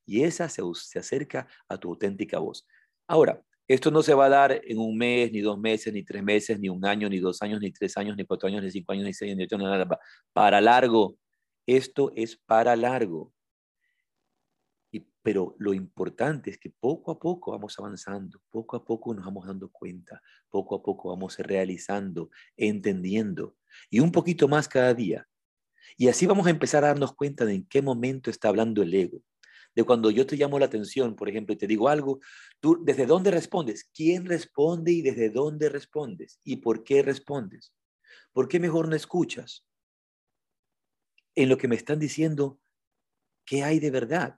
Y 0.06 0.22
esa 0.22 0.48
se, 0.48 0.62
acerca 0.98 1.48
a 1.68 1.78
tu 1.78 1.90
auténtica 1.90 2.38
voz. 2.38 2.66
Ahora, 3.06 3.42
esto 3.66 3.90
no 3.90 4.02
se 4.02 4.14
va 4.14 4.26
a 4.26 4.28
dar 4.28 4.60
en 4.64 4.78
un 4.78 4.96
mes, 4.96 5.32
ni 5.32 5.40
dos 5.40 5.58
meses, 5.58 5.92
ni 5.92 6.02
tres 6.02 6.22
meses, 6.22 6.60
ni 6.60 6.68
un 6.68 6.84
año, 6.84 7.08
ni 7.08 7.18
dos 7.18 7.40
años, 7.42 7.60
ni 7.60 7.72
tres 7.72 7.96
años, 7.96 8.16
ni 8.16 8.24
cuatro 8.24 8.48
años, 8.48 8.62
ni 8.62 8.70
cinco 8.70 8.92
años, 8.92 9.06
ni 9.06 9.14
seis 9.14 9.34
ni 9.36 9.44
ocho, 9.44 9.56
nada. 9.56 9.98
Para 10.32 10.60
largo. 10.60 11.16
Esto 11.66 12.12
es 12.14 12.36
para 12.36 12.76
largo. 12.76 13.32
Y, 14.92 15.00
pero 15.22 15.56
lo 15.58 15.72
importante 15.72 16.50
es 16.50 16.58
que 16.58 16.70
poco 16.70 17.10
a 17.10 17.18
poco 17.18 17.52
vamos 17.52 17.78
avanzando, 17.78 18.42
poco 18.50 18.76
a 18.76 18.84
poco 18.84 19.14
nos 19.14 19.24
vamos 19.24 19.46
dando 19.46 19.70
cuenta, 19.70 20.20
poco 20.50 20.76
a 20.76 20.82
poco 20.82 21.08
vamos 21.08 21.38
realizando, 21.38 22.30
entendiendo. 22.56 23.56
Y 23.88 24.00
un 24.00 24.12
poquito 24.12 24.46
más 24.46 24.68
cada 24.68 24.92
día. 24.92 25.26
Y 25.96 26.08
así 26.08 26.26
vamos 26.26 26.46
a 26.46 26.50
empezar 26.50 26.84
a 26.84 26.88
darnos 26.88 27.14
cuenta 27.14 27.44
de 27.44 27.54
en 27.54 27.66
qué 27.66 27.82
momento 27.82 28.30
está 28.30 28.48
hablando 28.48 28.82
el 28.82 28.94
ego. 28.94 29.20
De 29.74 29.82
cuando 29.84 30.10
yo 30.10 30.26
te 30.26 30.36
llamo 30.36 30.58
la 30.58 30.66
atención, 30.66 31.16
por 31.16 31.28
ejemplo, 31.28 31.52
y 31.52 31.58
te 31.58 31.66
digo 31.66 31.88
algo, 31.88 32.20
tú 32.60 32.82
desde 32.84 33.06
dónde 33.06 33.30
respondes, 33.30 33.90
quién 33.92 34.24
responde 34.24 34.92
y 34.92 35.02
desde 35.02 35.30
dónde 35.30 35.68
respondes 35.68 36.40
y 36.44 36.56
por 36.56 36.84
qué 36.84 37.02
respondes. 37.02 37.74
¿Por 38.32 38.48
qué 38.48 38.60
mejor 38.60 38.88
no 38.88 38.94
escuchas? 38.94 39.66
En 41.34 41.48
lo 41.48 41.58
que 41.58 41.66
me 41.66 41.76
están 41.76 41.98
diciendo, 41.98 42.60
¿qué 43.44 43.64
hay 43.64 43.80
de 43.80 43.90
verdad? 43.90 44.36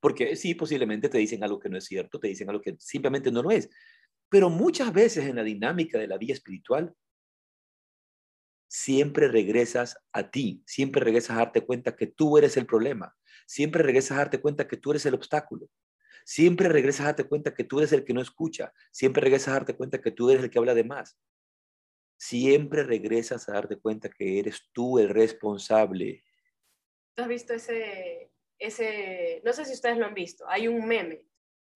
Porque 0.00 0.36
sí, 0.36 0.54
posiblemente 0.54 1.08
te 1.08 1.16
dicen 1.16 1.42
algo 1.42 1.58
que 1.58 1.70
no 1.70 1.78
es 1.78 1.86
cierto, 1.86 2.20
te 2.20 2.28
dicen 2.28 2.50
algo 2.50 2.60
que 2.60 2.76
simplemente 2.78 3.32
no 3.32 3.42
lo 3.42 3.50
es. 3.50 3.70
Pero 4.28 4.50
muchas 4.50 4.92
veces 4.92 5.24
en 5.24 5.36
la 5.36 5.42
dinámica 5.42 5.98
de 5.98 6.06
la 6.06 6.18
vida 6.18 6.34
espiritual, 6.34 6.94
siempre 8.74 9.28
regresas 9.28 9.96
a 10.12 10.32
ti, 10.32 10.60
siempre 10.66 11.00
regresas 11.00 11.36
a 11.36 11.38
darte 11.38 11.60
cuenta 11.60 11.94
que 11.94 12.08
tú 12.08 12.38
eres 12.38 12.56
el 12.56 12.66
problema, 12.66 13.16
siempre 13.46 13.84
regresas 13.84 14.16
a 14.16 14.16
darte 14.16 14.40
cuenta 14.40 14.66
que 14.66 14.76
tú 14.76 14.90
eres 14.90 15.06
el 15.06 15.14
obstáculo, 15.14 15.68
siempre 16.24 16.68
regresas 16.68 17.02
a 17.02 17.04
darte 17.04 17.22
cuenta 17.22 17.54
que 17.54 17.62
tú 17.62 17.78
eres 17.78 17.92
el 17.92 18.04
que 18.04 18.12
no 18.12 18.20
escucha, 18.20 18.72
siempre 18.90 19.22
regresas 19.22 19.48
a 19.48 19.52
darte 19.52 19.76
cuenta 19.76 20.00
que 20.00 20.10
tú 20.10 20.28
eres 20.28 20.42
el 20.42 20.50
que 20.50 20.58
habla 20.58 20.74
de 20.74 20.82
más, 20.82 21.16
siempre 22.18 22.82
regresas 22.82 23.48
a 23.48 23.52
darte 23.52 23.78
cuenta 23.78 24.08
que 24.08 24.40
eres 24.40 24.68
tú 24.72 24.98
el 24.98 25.08
responsable. 25.08 26.24
¿Tú 27.14 27.22
has 27.22 27.28
visto 27.28 27.54
ese, 27.54 28.32
ese, 28.58 29.40
no 29.44 29.52
sé 29.52 29.66
si 29.66 29.74
ustedes 29.74 29.98
lo 29.98 30.06
han 30.06 30.14
visto, 30.14 30.48
hay 30.48 30.66
un 30.66 30.84
meme, 30.84 31.28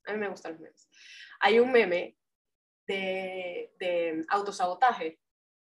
a 0.05 0.15
mí 0.15 0.19
me 0.19 0.29
gustan 0.29 0.55
los 0.55 0.63
memes, 0.63 0.91
hay 1.39 1.61
un 1.61 1.71
meme 1.71 2.19
de, 2.89 3.73
de 3.79 4.25
autosabotaje 4.31 5.21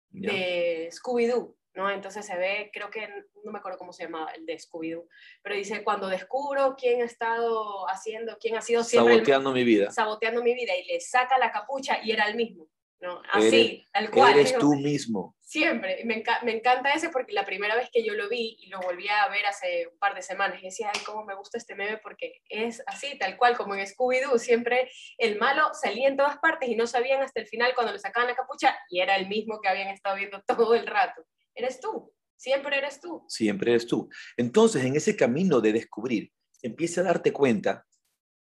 de 0.09 0.89
Scooby-Doo, 0.91 1.55
¿no? 1.75 1.89
Entonces 1.89 2.25
se 2.25 2.35
ve, 2.37 2.69
creo 2.73 2.89
que, 2.89 3.07
no 3.43 3.51
me 3.51 3.59
acuerdo 3.59 3.77
cómo 3.77 3.93
se 3.93 4.03
llamaba, 4.03 4.31
el 4.31 4.45
de 4.45 4.57
Scooby-Doo, 4.57 5.07
pero 5.41 5.55
dice, 5.55 5.83
cuando 5.83 6.07
descubro 6.07 6.75
quién 6.77 7.01
ha 7.01 7.05
estado 7.05 7.87
haciendo, 7.89 8.37
quién 8.39 8.55
ha 8.57 8.61
sido 8.61 8.83
siempre... 8.83 9.15
Saboteando 9.15 9.51
mi 9.51 9.63
vida. 9.63 9.91
Saboteando 9.91 10.43
mi 10.43 10.53
vida 10.53 10.75
y 10.75 10.85
le 10.85 10.99
saca 10.99 11.37
la 11.37 11.51
capucha 11.51 11.99
y 12.03 12.11
era 12.11 12.27
el 12.27 12.35
mismo. 12.35 12.67
¿No? 13.01 13.21
Así, 13.31 13.85
tal 13.91 14.09
cual. 14.11 14.33
Eres 14.33 14.57
tú 14.57 14.75
mismo. 14.75 15.35
Siempre. 15.41 16.03
Me, 16.05 16.23
me, 16.43 16.51
encanta 16.57 16.93
ese 16.93 17.09
porque 17.09 17.33
la 17.33 17.45
primera 17.45 17.75
vez 17.75 17.89
que 17.91 18.03
yo 18.03 18.13
lo 18.13 18.29
vi 18.29 18.57
y 18.59 18.67
lo 18.67 18.79
volví 18.81 19.07
a 19.07 19.27
ver 19.29 19.45
hace 19.45 19.87
un 19.91 19.97
par 19.97 20.15
de 20.15 20.21
semanas, 20.21 20.59
y 20.61 20.65
decía, 20.65 20.91
ay, 20.93 21.01
cómo 21.05 21.25
me 21.25 21.35
gusta 21.35 21.57
este 21.57 21.75
meme 21.75 21.97
porque 21.97 22.41
es 22.49 22.83
así, 22.87 23.17
tal 23.17 23.37
cual, 23.37 23.57
como 23.57 23.75
en 23.75 23.85
Scooby-Doo. 23.85 24.37
Siempre 24.37 24.91
el 25.17 25.39
malo 25.39 25.69
salía 25.73 26.07
en 26.07 26.17
todas 26.17 26.37
partes 26.37 26.69
y 26.69 26.75
no 26.75 26.87
sabían 26.87 27.21
hasta 27.21 27.39
el 27.39 27.47
final 27.47 27.73
cuando 27.73 27.93
le 27.93 27.99
sacaban 27.99 28.29
la 28.29 28.35
capucha 28.35 28.77
y 28.89 28.99
era 28.99 29.15
el 29.15 29.27
mismo 29.27 29.59
que 29.61 29.69
habían 29.69 29.89
estado 29.89 30.17
viendo 30.17 30.41
todo 30.47 30.75
el 30.75 30.85
rato. 30.85 31.25
Eres 31.55 31.79
tú. 31.79 32.13
Siempre 32.35 32.77
eres 32.77 33.01
tú. 33.01 33.25
Siempre 33.27 33.71
eres 33.71 33.85
tú. 33.85 34.09
Entonces, 34.37 34.85
en 34.85 34.95
ese 34.95 35.15
camino 35.15 35.59
de 35.59 35.73
descubrir, 35.73 36.31
empieza 36.61 37.01
a 37.01 37.05
darte 37.05 37.33
cuenta 37.33 37.85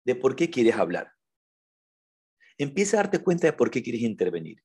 de 0.04 0.16
por 0.16 0.36
qué 0.36 0.50
quieres 0.50 0.76
hablar 0.76 1.15
empieza 2.58 2.98
a 2.98 3.04
darte 3.04 3.20
cuenta 3.20 3.48
de 3.48 3.54
por 3.54 3.70
qué 3.70 3.84
quieres 3.84 4.02
intervenir. 4.02 4.64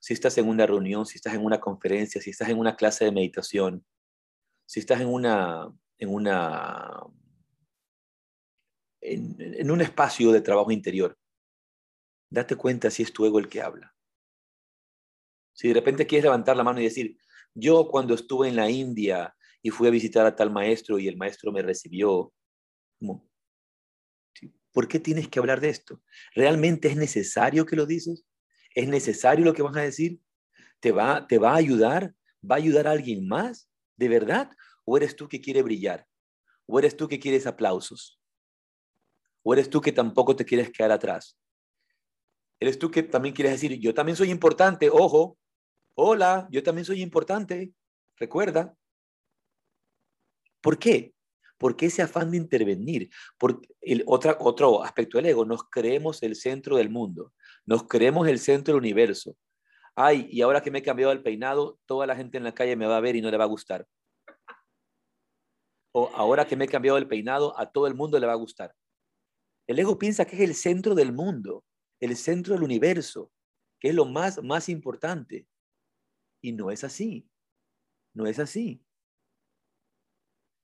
Si 0.00 0.14
estás 0.14 0.38
en 0.38 0.48
una 0.48 0.66
reunión, 0.66 1.06
si 1.06 1.16
estás 1.16 1.34
en 1.34 1.44
una 1.44 1.60
conferencia, 1.60 2.20
si 2.20 2.30
estás 2.30 2.48
en 2.48 2.58
una 2.58 2.76
clase 2.76 3.04
de 3.04 3.12
meditación, 3.12 3.84
si 4.66 4.80
estás 4.80 5.00
en 5.00 5.08
una, 5.08 5.72
en 5.98 6.14
una, 6.14 7.02
en, 9.00 9.70
un 9.70 9.80
espacio 9.80 10.30
de 10.30 10.40
trabajo 10.40 10.70
interior, 10.70 11.18
date 12.30 12.56
cuenta 12.56 12.90
si 12.90 13.02
es 13.02 13.12
tu 13.12 13.24
ego 13.24 13.38
el 13.38 13.48
que 13.48 13.62
habla. 13.62 13.94
Si 15.52 15.68
de 15.68 15.74
repente 15.74 16.06
quieres 16.06 16.24
levantar 16.24 16.56
la 16.56 16.64
mano 16.64 16.80
y 16.80 16.84
decir, 16.84 17.18
yo 17.54 17.88
cuando 17.88 18.14
estuve 18.14 18.48
en 18.48 18.56
la 18.56 18.70
India 18.70 19.34
y 19.62 19.70
fui 19.70 19.88
a 19.88 19.90
visitar 19.90 20.24
a 20.24 20.36
tal 20.36 20.52
maestro 20.52 20.98
y 20.98 21.08
el 21.08 21.16
maestro 21.16 21.50
me 21.50 21.62
recibió, 21.62 22.32
¿Por 24.72 24.88
qué 24.88 25.00
tienes 25.00 25.28
que 25.28 25.38
hablar 25.38 25.60
de 25.60 25.70
esto? 25.70 26.02
¿Realmente 26.34 26.88
es 26.88 26.96
necesario 26.96 27.66
que 27.66 27.76
lo 27.76 27.86
dices? 27.86 28.24
¿Es 28.74 28.88
necesario 28.88 29.44
lo 29.44 29.54
que 29.54 29.62
vas 29.62 29.76
a 29.76 29.80
decir? 29.82 30.20
¿Te 30.80 30.92
va, 30.92 31.26
¿Te 31.26 31.38
va 31.38 31.52
a 31.52 31.56
ayudar? 31.56 32.14
¿Va 32.48 32.56
a 32.56 32.58
ayudar 32.58 32.86
a 32.86 32.92
alguien 32.92 33.26
más? 33.26 33.68
¿De 33.96 34.08
verdad? 34.08 34.50
¿O 34.84 34.96
eres 34.96 35.16
tú 35.16 35.28
que 35.28 35.40
quiere 35.40 35.62
brillar? 35.62 36.06
¿O 36.66 36.78
eres 36.78 36.96
tú 36.96 37.08
que 37.08 37.18
quieres 37.18 37.46
aplausos? 37.46 38.20
¿O 39.42 39.52
eres 39.54 39.70
tú 39.70 39.80
que 39.80 39.92
tampoco 39.92 40.36
te 40.36 40.44
quieres 40.44 40.70
quedar 40.70 40.92
atrás? 40.92 41.38
¿Eres 42.60 42.78
tú 42.78 42.90
que 42.90 43.02
también 43.02 43.34
quieres 43.34 43.52
decir, 43.52 43.78
yo 43.78 43.94
también 43.94 44.16
soy 44.16 44.30
importante, 44.30 44.90
ojo, 44.90 45.38
hola, 45.94 46.48
yo 46.50 46.62
también 46.62 46.84
soy 46.84 47.02
importante, 47.02 47.72
recuerda? 48.16 48.76
¿Por 50.60 50.78
qué? 50.78 51.14
¿Por 51.58 51.76
qué 51.76 51.86
ese 51.86 52.02
afán 52.02 52.30
de 52.30 52.36
intervenir? 52.36 53.10
Por 53.36 53.60
el 53.80 54.04
otra, 54.06 54.36
otro 54.40 54.82
aspecto 54.84 55.18
del 55.18 55.26
ego, 55.26 55.44
nos 55.44 55.64
creemos 55.64 56.22
el 56.22 56.36
centro 56.36 56.76
del 56.76 56.88
mundo, 56.88 57.32
nos 57.66 57.82
creemos 57.86 58.28
el 58.28 58.38
centro 58.38 58.74
del 58.74 58.80
universo. 58.80 59.36
Ay, 59.96 60.28
y 60.30 60.40
ahora 60.42 60.62
que 60.62 60.70
me 60.70 60.78
he 60.78 60.82
cambiado 60.82 61.12
el 61.12 61.22
peinado, 61.22 61.80
toda 61.84 62.06
la 62.06 62.14
gente 62.14 62.38
en 62.38 62.44
la 62.44 62.54
calle 62.54 62.76
me 62.76 62.86
va 62.86 62.96
a 62.96 63.00
ver 63.00 63.16
y 63.16 63.20
no 63.20 63.30
le 63.30 63.36
va 63.36 63.44
a 63.44 63.48
gustar. 63.48 63.86
O 65.92 66.08
ahora 66.14 66.46
que 66.46 66.54
me 66.54 66.66
he 66.66 66.68
cambiado 66.68 66.96
el 66.98 67.08
peinado, 67.08 67.58
a 67.58 67.72
todo 67.72 67.88
el 67.88 67.94
mundo 67.94 68.18
le 68.20 68.26
va 68.26 68.34
a 68.34 68.36
gustar. 68.36 68.72
El 69.66 69.80
ego 69.80 69.98
piensa 69.98 70.24
que 70.24 70.36
es 70.36 70.42
el 70.42 70.54
centro 70.54 70.94
del 70.94 71.12
mundo, 71.12 71.64
el 72.00 72.16
centro 72.16 72.54
del 72.54 72.62
universo, 72.62 73.32
que 73.80 73.88
es 73.88 73.94
lo 73.94 74.04
más, 74.04 74.42
más 74.42 74.68
importante. 74.68 75.48
Y 76.40 76.52
no 76.52 76.70
es 76.70 76.84
así. 76.84 77.28
No 78.14 78.26
es 78.26 78.38
así. 78.38 78.80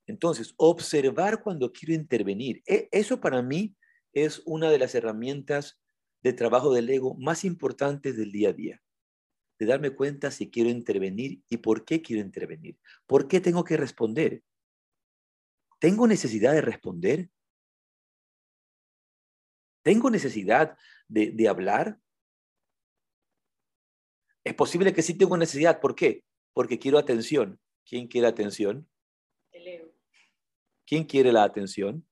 Entonces, 0.07 0.55
observar 0.57 1.43
cuando 1.43 1.73
quiero 1.73 1.95
intervenir. 1.95 2.63
E, 2.67 2.89
eso 2.93 3.21
para 3.21 3.43
mí 3.43 3.75
es 4.13 4.43
una 4.45 4.71
de 4.71 4.79
las 4.79 4.95
herramientas 4.95 5.81
de 6.23 6.33
trabajo 6.33 6.73
del 6.73 6.89
ego 6.91 7.15
más 7.17 7.45
importantes 7.45 8.17
del 8.17 8.33
día 8.33 8.51
a 8.51 8.53
día. 8.53 8.83
De 9.59 9.67
darme 9.67 9.91
cuenta 9.91 10.31
si 10.31 10.51
quiero 10.51 10.71
intervenir 10.71 11.43
y 11.49 11.59
por 11.59 11.85
qué 11.85 12.03
quiero 12.03 12.23
intervenir. 12.23 12.79
¿Por 13.07 13.29
qué 13.29 13.41
tengo 13.41 13.65
que 13.65 13.77
responder? 13.77 14.43
¿Tengo 15.79 16.07
necesidad 16.07 16.53
de 16.53 16.61
responder? 16.61 17.31
¿Tengo 19.83 20.11
necesidad 20.11 20.77
de, 21.09 21.31
de 21.31 21.49
hablar? 21.49 22.01
Es 24.45 24.55
posible 24.55 24.93
que 24.93 25.03
sí 25.03 25.15
tengo 25.15 25.37
necesidad. 25.37 25.81
¿Por 25.81 25.95
qué? 25.95 26.25
Porque 26.53 26.79
quiero 26.79 26.99
atención. 26.99 27.61
¿Quién 27.87 28.09
quiere 28.09 28.27
atención? 28.27 28.89
¿Quién 30.87 31.05
quiere 31.05 31.33
la 31.33 31.45
atención? 31.45 32.07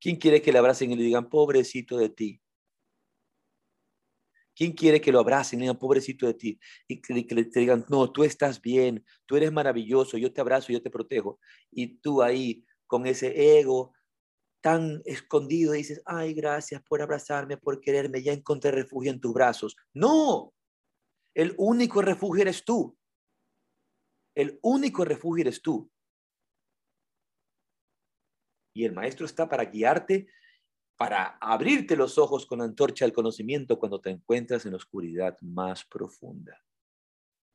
¿Quién 0.00 0.16
quiere 0.16 0.40
que 0.42 0.52
le 0.52 0.58
abracen 0.58 0.90
y 0.92 0.96
le 0.96 1.02
digan, 1.02 1.28
pobrecito 1.28 1.96
de 1.96 2.08
ti? 2.08 2.40
¿Quién 4.54 4.72
quiere 4.72 5.00
que 5.00 5.12
lo 5.12 5.20
abracen 5.20 5.58
y 5.58 5.60
le 5.60 5.64
digan, 5.64 5.78
pobrecito 5.78 6.26
de 6.26 6.34
ti? 6.34 6.60
Y 6.88 7.00
que, 7.00 7.34
le 7.34 7.44
digan, 7.44 7.84
no, 7.88 8.10
tú 8.10 8.24
estás 8.24 8.60
bien, 8.60 9.04
tú 9.26 9.36
eres 9.36 9.52
maravilloso, 9.52 10.16
yo 10.16 10.32
te 10.32 10.40
abrazo, 10.40 10.72
yo 10.72 10.82
te 10.82 10.90
protejo. 10.90 11.38
Y 11.70 11.98
tú 11.98 12.22
ahí, 12.22 12.64
con 12.86 13.06
ese 13.06 13.58
ego 13.58 13.92
tan 14.62 15.02
escondido, 15.04 15.72
dices, 15.72 16.02
ay, 16.06 16.34
gracias 16.34 16.82
por 16.82 17.02
abrazarme, 17.02 17.56
por 17.56 17.80
quererme, 17.80 18.22
ya 18.22 18.32
encontré 18.32 18.70
refugio 18.70 19.10
en 19.10 19.20
tus 19.20 19.32
brazos. 19.32 19.76
No, 19.92 20.54
el 21.34 21.54
único 21.58 22.00
refugio 22.00 22.42
eres 22.42 22.64
tú. 22.64 22.96
El 24.34 24.58
único 24.62 25.04
refugio 25.04 25.42
eres 25.42 25.60
tú. 25.62 25.90
Y 28.76 28.84
el 28.84 28.92
maestro 28.92 29.24
está 29.24 29.48
para 29.48 29.64
guiarte, 29.64 30.28
para 30.98 31.38
abrirte 31.40 31.96
los 31.96 32.18
ojos 32.18 32.44
con 32.44 32.60
antorcha 32.60 33.06
del 33.06 33.14
conocimiento 33.14 33.78
cuando 33.78 34.02
te 34.02 34.10
encuentras 34.10 34.66
en 34.66 34.72
la 34.72 34.76
oscuridad 34.76 35.34
más 35.40 35.86
profunda. 35.86 36.62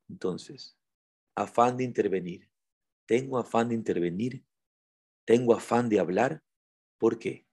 Entonces, 0.09 0.79
afán 1.35 1.77
de 1.77 1.83
intervenir. 1.83 2.49
Tengo 3.05 3.37
afán 3.37 3.69
de 3.69 3.75
intervenir. 3.75 4.43
Tengo 5.23 5.53
afán 5.53 5.89
de 5.89 5.99
hablar. 5.99 6.43
¿Por 6.97 7.19
qué? 7.19 7.45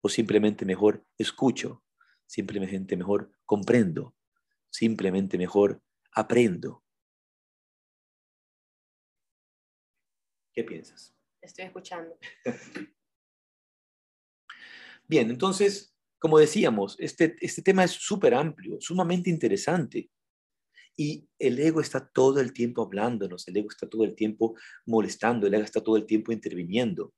O 0.00 0.08
simplemente 0.08 0.64
mejor 0.64 1.06
escucho. 1.18 1.84
Simplemente 2.26 2.96
mejor 2.96 3.30
comprendo. 3.44 4.16
Simplemente 4.68 5.38
mejor 5.38 5.80
aprendo. 6.10 6.82
¿Qué 10.52 10.64
piensas? 10.64 11.15
Estoy 11.46 11.64
escuchando. 11.64 12.16
Bien, 15.08 15.30
entonces, 15.30 15.94
como 16.18 16.38
decíamos, 16.38 16.96
este, 16.98 17.36
este 17.40 17.62
tema 17.62 17.84
es 17.84 17.92
súper 17.92 18.34
amplio, 18.34 18.80
sumamente 18.80 19.30
interesante. 19.30 20.10
Y 20.96 21.28
el 21.38 21.58
ego 21.58 21.80
está 21.80 22.08
todo 22.08 22.40
el 22.40 22.52
tiempo 22.52 22.82
hablándonos, 22.82 23.46
el 23.48 23.56
ego 23.58 23.68
está 23.70 23.88
todo 23.88 24.04
el 24.04 24.14
tiempo 24.14 24.56
molestando, 24.86 25.46
el 25.46 25.54
ego 25.54 25.64
está 25.64 25.82
todo 25.82 25.96
el 25.96 26.06
tiempo 26.06 26.32
interviniendo. 26.32 27.14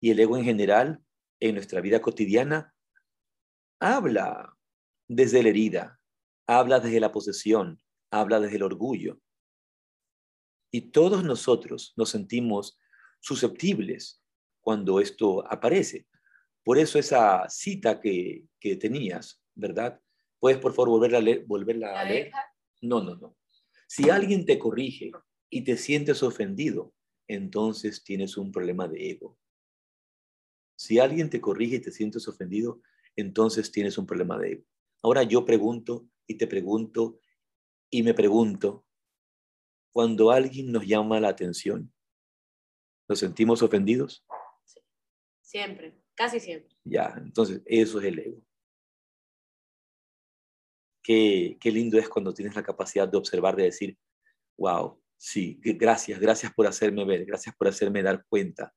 Y 0.00 0.10
el 0.10 0.20
ego 0.20 0.36
en 0.36 0.44
general, 0.44 1.04
en 1.40 1.56
nuestra 1.56 1.80
vida 1.80 2.00
cotidiana, 2.00 2.72
habla 3.80 4.56
desde 5.08 5.42
la 5.42 5.48
herida, 5.48 6.00
habla 6.46 6.78
desde 6.78 7.00
la 7.00 7.10
posesión, 7.10 7.82
habla 8.10 8.38
desde 8.40 8.56
el 8.56 8.62
orgullo. 8.62 9.20
Y 10.74 10.90
todos 10.90 11.22
nosotros 11.22 11.92
nos 11.96 12.10
sentimos 12.10 12.80
susceptibles 13.20 14.20
cuando 14.60 14.98
esto 14.98 15.46
aparece. 15.48 16.08
Por 16.64 16.78
eso 16.78 16.98
esa 16.98 17.48
cita 17.48 18.00
que, 18.00 18.48
tenías, 18.80 19.40
¿verdad? 19.54 20.00
¿Puedes, 20.40 20.58
por 20.58 20.72
favor, 20.72 20.88
volverla 20.88 21.18
a 21.18 21.20
leer? 21.20 21.44
Volverla 21.46 22.00
a 22.00 22.04
leer? 22.04 22.32
No, 22.82 23.04
no, 23.04 23.14
no. 23.14 23.36
Si 23.86 24.10
alguien 24.10 24.44
te 24.44 24.58
corrige 24.58 25.12
y 25.48 25.62
te 25.62 25.76
sientes 25.76 26.24
ofendido, 26.24 26.92
entonces 27.28 28.02
tienes 28.02 28.36
un 28.36 28.50
problema 28.50 28.88
de 28.88 29.10
ego. 29.10 29.38
Si 30.74 30.98
alguien 30.98 31.30
te 31.30 31.40
corrige 31.40 31.76
y 31.76 31.82
te 31.82 31.92
sientes 31.92 32.26
ofendido, 32.26 32.82
entonces 33.14 33.70
tienes 33.70 33.96
un 33.96 34.06
problema 34.06 34.40
de 34.40 34.54
ego. 34.54 34.64
Ahora 35.04 35.22
yo 35.22 35.44
pregunto 35.44 36.08
y 36.26 36.34
te 36.34 36.48
pregunto 36.48 37.20
y 37.90 38.02
me 38.02 38.12
pregunto, 38.12 38.84
cuando 39.94 40.32
alguien 40.32 40.72
nos 40.72 40.84
llama 40.84 41.20
la 41.20 41.28
atención, 41.28 41.92
¿nos 43.08 43.20
sentimos 43.20 43.62
ofendidos? 43.62 44.26
Siempre, 45.40 46.02
casi 46.16 46.40
siempre. 46.40 46.76
Ya, 46.82 47.14
entonces 47.16 47.62
eso 47.64 48.00
es 48.00 48.04
el 48.06 48.18
ego. 48.18 48.42
Qué, 51.00 51.56
qué 51.60 51.70
lindo 51.70 51.96
es 51.96 52.08
cuando 52.08 52.34
tienes 52.34 52.56
la 52.56 52.64
capacidad 52.64 53.06
de 53.06 53.16
observar, 53.16 53.54
de 53.54 53.64
decir, 53.64 53.96
wow, 54.58 55.00
sí, 55.16 55.60
gracias, 55.62 56.18
gracias 56.18 56.52
por 56.52 56.66
hacerme 56.66 57.04
ver, 57.04 57.24
gracias 57.24 57.54
por 57.54 57.68
hacerme 57.68 58.02
dar 58.02 58.24
cuenta. 58.28 58.74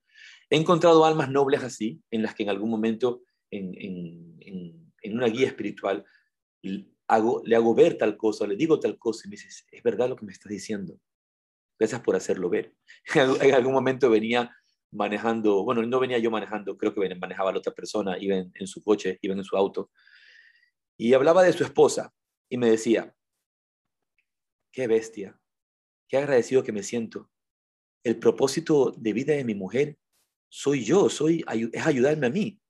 He 0.51 0.57
encontrado 0.57 1.03
almas 1.03 1.31
nobles 1.31 1.63
así, 1.63 1.99
en 2.11 2.21
las 2.21 2.35
que 2.35 2.43
en 2.43 2.49
algún 2.49 2.69
momento, 2.69 3.23
en, 3.49 3.73
en, 3.75 4.37
en, 5.01 5.17
una 5.17 5.27
guía 5.29 5.47
espiritual, 5.47 6.05
hago, 7.07 7.41
le 7.43 7.55
hago 7.55 7.73
ver 7.73 7.97
tal 7.97 8.15
cosa, 8.17 8.45
le 8.45 8.55
digo 8.55 8.79
tal 8.79 8.99
cosa, 8.99 9.23
y 9.25 9.29
me 9.29 9.35
dice, 9.35 9.65
es 9.71 9.81
verdad 9.81 10.09
lo 10.09 10.15
que 10.15 10.25
me 10.27 10.31
estás 10.31 10.51
diciendo. 10.51 10.99
Gracias 11.79 12.01
por 12.01 12.15
hacerlo 12.15 12.49
ver. 12.49 12.73
en 13.41 13.53
algún 13.53 13.73
momento 13.73 14.09
venía 14.09 14.55
manejando, 14.91 15.63
bueno, 15.63 15.83
no 15.83 15.99
venía 15.99 16.17
yo 16.17 16.31
manejando, 16.31 16.77
creo 16.77 16.93
que 16.93 17.15
manejaba 17.15 17.51
la 17.51 17.59
otra 17.59 17.73
persona, 17.73 18.17
iba 18.19 18.35
en, 18.35 18.51
en 18.55 18.67
su 18.67 18.83
coche, 18.83 19.19
iba 19.21 19.33
en 19.33 19.43
su 19.43 19.57
auto, 19.57 19.91
y 20.97 21.13
hablaba 21.13 21.43
de 21.43 21.53
su 21.53 21.63
esposa, 21.63 22.13
y 22.49 22.57
me 22.57 22.69
decía, 22.69 23.13
qué 24.71 24.87
bestia, 24.87 25.39
qué 26.07 26.17
agradecido 26.17 26.63
que 26.63 26.71
me 26.71 26.83
siento. 26.83 27.29
El 28.03 28.17
propósito 28.17 28.93
de 28.97 29.13
vida 29.13 29.33
de 29.33 29.43
mi 29.43 29.55
mujer 29.55 29.97
soy 30.49 30.83
yo, 30.83 31.09
soy, 31.09 31.43
es 31.73 31.85
ayudarme 31.85 32.27
a 32.27 32.29
mí. 32.29 32.61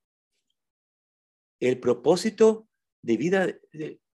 El 1.60 1.80
propósito 1.80 2.68
de 3.03 3.18
vida, 3.18 3.47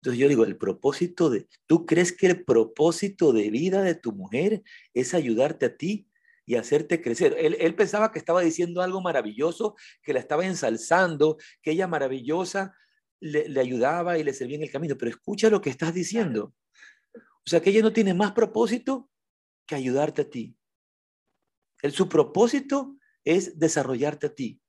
entonces 0.03 0.18
yo 0.18 0.28
digo, 0.28 0.44
el 0.44 0.57
propósito 0.57 1.30
de, 1.30 1.46
¿tú 1.68 1.86
crees 1.86 2.11
que 2.11 2.26
el 2.26 2.44
propósito 2.44 3.32
de 3.32 3.50
vida 3.50 3.82
de 3.82 3.94
tu 3.94 4.11
mujer 4.11 4.64
es 4.94 5.14
ayudarte 5.14 5.66
a 5.66 5.76
ti 5.76 6.09
y 6.44 6.57
hacerte 6.57 7.00
crecer? 7.00 7.36
Él, 7.38 7.74
pensaba 7.76 8.11
que 8.11 8.18
estaba 8.18 8.40
diciendo 8.40 8.82
algo 8.82 9.00
maravilloso, 9.00 9.76
que 10.03 10.12
la 10.12 10.18
estaba 10.18 10.44
ensalzando, 10.44 11.36
que 11.62 11.70
ella 11.70 11.86
maravillosa 11.86 12.74
le, 13.20 13.48
le 13.48 13.61
ayudaba 13.61 14.18
y 14.18 14.24
le 14.24 14.34
servía 14.34 14.57
en 14.57 14.64
el 14.64 14.72
camino, 14.72 14.96
pero 14.98 15.09
escucha 15.09 15.48
lo 15.50 15.61
que 15.61 15.70
estás 15.70 15.94
diciendo. 15.94 16.53
O 17.14 17.48
sea, 17.48 17.61
que 17.61 17.70
ella 17.70 17.82
no 17.82 17.92
tiene 17.92 18.12
más 18.12 18.32
propósito 18.32 19.09
que 19.66 19.76
ayudarte 19.76 20.22
a 20.22 20.30
ti. 20.30 20.57
El, 21.80 21.92
su 21.92 22.09
propósito 22.09 22.96
es 23.22 23.57
desarrollarte 23.57 24.26
a 24.26 24.34
ti. 24.34 24.61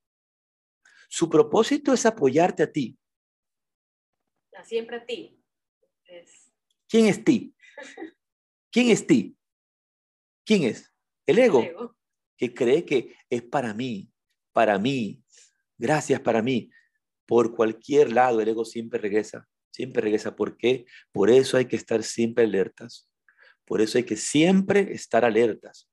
Su 1.10 1.28
propósito 1.28 1.92
es 1.92 2.06
apoyarte 2.06 2.62
a 2.62 2.72
ti. 2.72 3.00
Siempre 4.64 4.98
a 4.98 5.06
ti. 5.06 5.40
¿Quién 6.88 7.08
es 7.08 7.24
ti? 7.24 7.56
¿Quién 8.72 8.90
es 8.90 9.08
ti? 9.08 9.38
¿Quién 10.46 10.64
es? 10.64 10.94
El 11.26 11.40
ego, 11.40 11.62
El 11.62 11.68
ego, 11.70 11.98
que 12.38 12.54
cree 12.54 12.86
que 12.86 13.16
es 13.30 13.42
para 13.44 13.74
mí, 13.74 14.12
para 14.52 14.78
mí, 14.78 15.24
gracias 15.78 16.20
para 16.20 16.42
mí. 16.42 16.70
Por 17.26 17.56
cualquier 17.56 18.12
lado 18.12 18.42
el 18.42 18.50
ego 18.50 18.66
siempre 18.66 19.00
regresa, 19.00 19.48
siempre 19.72 20.02
regresa. 20.02 20.36
¿Por 20.36 20.58
qué? 20.58 20.86
Por 21.12 21.30
eso 21.30 21.58
hay 21.58 21.66
que 21.66 21.78
estar 21.78 22.04
siempre 22.04 22.44
alertas. 22.44 23.10
Por 23.66 23.82
eso 23.82 23.98
hay 23.98 24.04
que 24.04 24.18
siempre 24.18 24.94
estar 24.94 25.24
alertas. 25.24 25.90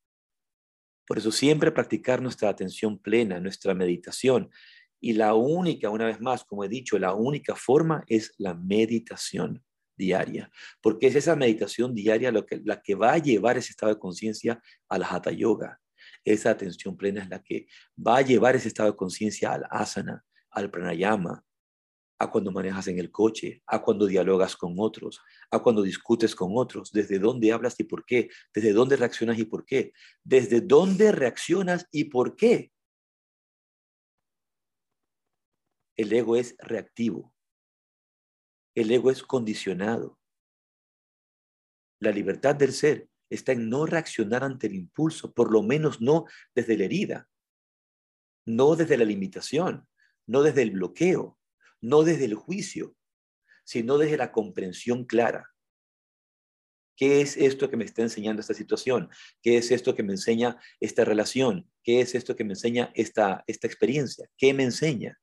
Por 1.07 1.19
eso 1.19 1.33
siempre 1.33 1.73
practicar 1.73 2.21
nuestra 2.21 2.49
atención 2.49 2.99
plena, 2.99 3.41
nuestra 3.41 3.75
meditación. 3.75 4.51
Y 5.01 5.15
la 5.15 5.35
única, 5.35 5.91
una 5.91 6.07
vez 6.07 6.21
más, 6.21 6.45
como 6.45 6.65
he 6.65 6.69
dicho, 6.69 6.99
la 6.99 7.15
única 7.15 7.57
forma 7.57 8.05
es 8.07 8.35
la 8.39 8.55
meditación 8.55 9.65
diaria, 9.97 10.51
porque 10.81 11.07
es 11.07 11.15
esa 11.15 11.37
meditación 11.37 11.95
diaria 11.95 12.33
lo 12.33 12.47
que, 12.47 12.61
la 12.65 12.81
que 12.81 12.95
va 12.95 13.13
a 13.13 13.19
llevar 13.19 13.59
ese 13.59 13.71
estado 13.71 13.93
de 13.93 13.99
conciencia 13.99 14.63
a 14.89 14.99
la 14.99 15.07
hatha 15.07 15.31
yoga. 15.31 15.81
Esa 16.25 16.51
atención 16.51 16.97
plena 16.97 17.23
es 17.23 17.29
la 17.29 17.43
que 17.43 17.67
va 17.97 18.19
a 18.19 18.23
llevar 18.23 18.57
ese 18.57 18.69
estado 18.69 18.91
de 18.91 18.97
conciencia 18.97 19.53
al 19.53 19.65
asana, 19.71 20.25
al 20.51 20.71
pranayama, 20.71 21.45
a 22.19 22.31
cuando 22.31 22.53
manejas 22.53 22.87
en 22.89 22.99
el 22.99 23.11
coche, 23.11 23.63
a 23.67 23.81
cuando 23.81 24.07
dialogas 24.07 24.55
con 24.55 24.75
otros, 24.77 25.21
a 25.51 25.59
cuando 25.59 25.83
discutes 25.83 26.35
con 26.35 26.51
otros, 26.55 26.93
desde 26.93 27.19
dónde 27.19 27.51
hablas 27.51 27.81
y 27.81 27.85
por 27.85 28.05
qué, 28.05 28.29
desde 28.55 28.75
dónde 28.75 28.97
reaccionas 28.97 29.39
y 29.39 29.47
por 29.47 29.65
qué, 29.65 29.93
desde 30.23 30.61
dónde 30.61 31.13
reaccionas 31.13 31.87
y 31.91 32.05
por 32.05 32.37
qué. 32.37 32.73
El 36.01 36.15
ego 36.15 36.35
es 36.35 36.57
reactivo. 36.61 37.35
El 38.75 38.91
ego 38.91 39.11
es 39.11 39.23
condicionado. 39.23 40.19
La 42.01 42.11
libertad 42.11 42.57
del 42.57 42.73
ser 42.73 43.11
está 43.29 43.53
en 43.53 43.69
no 43.69 43.85
reaccionar 43.85 44.43
ante 44.43 44.69
el 44.69 44.77
impulso, 44.77 45.35
por 45.35 45.53
lo 45.53 45.63
menos 45.63 46.01
no 46.01 46.25
desde 46.55 46.79
la 46.79 46.85
herida, 46.87 47.29
no 48.47 48.77
desde 48.77 48.97
la 48.97 49.05
limitación, 49.05 49.87
no 50.27 50.43
desde 50.43 50.63
el 50.63 50.71
bloqueo, 50.71 51.39
no 51.83 52.03
desde 52.03 52.25
el 52.25 52.35
juicio, 52.35 52.97
sino 53.65 53.99
desde 53.99 54.17
la 54.17 54.33
comprensión 54.33 55.05
clara. 55.05 55.51
¿Qué 56.97 57.21
es 57.21 57.37
esto 57.37 57.69
que 57.69 57.77
me 57.77 57.85
está 57.85 58.01
enseñando 58.01 58.41
esta 58.41 58.55
situación? 58.55 59.11
¿Qué 59.43 59.59
es 59.59 59.71
esto 59.71 59.95
que 59.95 60.03
me 60.03 60.15
enseña 60.15 60.59
esta 60.81 61.05
relación? 61.05 61.71
¿Qué 61.85 62.01
es 62.01 62.15
esto 62.15 62.37
que 62.37 62.45
me 62.45 62.55
enseña 62.55 62.91
esta, 62.95 63.45
esta 63.47 63.67
experiencia? 63.67 64.31
¿Qué 64.39 64.55
me 64.55 64.63
enseña? 64.63 65.21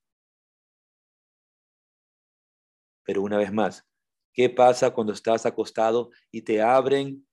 Pero 3.08 3.22
una 3.22 3.38
vez 3.38 3.54
más, 3.54 3.88
¿qué 4.34 4.50
pasa 4.50 4.92
cuando 4.92 5.14
estás 5.14 5.46
acostado 5.46 6.12
y 6.30 6.42
te 6.42 6.62
abren 6.62 7.26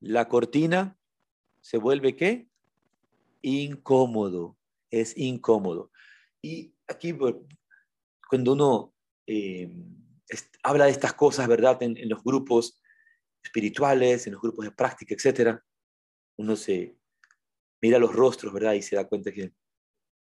la 0.00 0.26
cortina? 0.26 0.98
¿Se 1.60 1.76
vuelve 1.76 2.16
qué? 2.16 2.48
Incómodo. 3.42 4.56
Es 4.90 5.16
incómodo. 5.18 5.92
Y 6.40 6.74
aquí 6.88 7.14
cuando 8.26 8.52
uno 8.54 8.94
eh, 9.26 9.70
habla 10.62 10.86
de 10.86 10.92
estas 10.92 11.12
cosas, 11.12 11.46
¿verdad? 11.46 11.82
En, 11.82 12.08
los 12.08 12.24
grupos 12.24 12.80
espirituales, 13.44 14.26
en 14.26 14.32
los 14.32 14.40
grupos 14.40 14.64
de 14.64 14.72
práctica, 14.72 15.14
etcétera, 15.14 15.62
uno 16.38 16.56
se 16.56 16.96
mira 17.82 17.98
los 17.98 18.14
rostros, 18.14 18.50
¿verdad? 18.50 18.72
Y 18.72 18.80
se 18.80 18.96
da 18.96 19.06
cuenta 19.06 19.30
que 19.30 19.52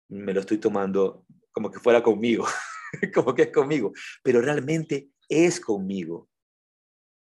me 0.09 0.33
lo 0.33 0.39
estoy 0.39 0.57
tomando 0.57 1.27
como 1.51 1.69
que 1.69 1.79
fuera 1.79 2.01
conmigo, 2.01 2.45
como 3.13 3.33
que 3.33 3.43
es 3.43 3.51
conmigo, 3.51 3.93
pero 4.21 4.41
realmente 4.41 5.09
es 5.29 5.59
conmigo. 5.59 6.29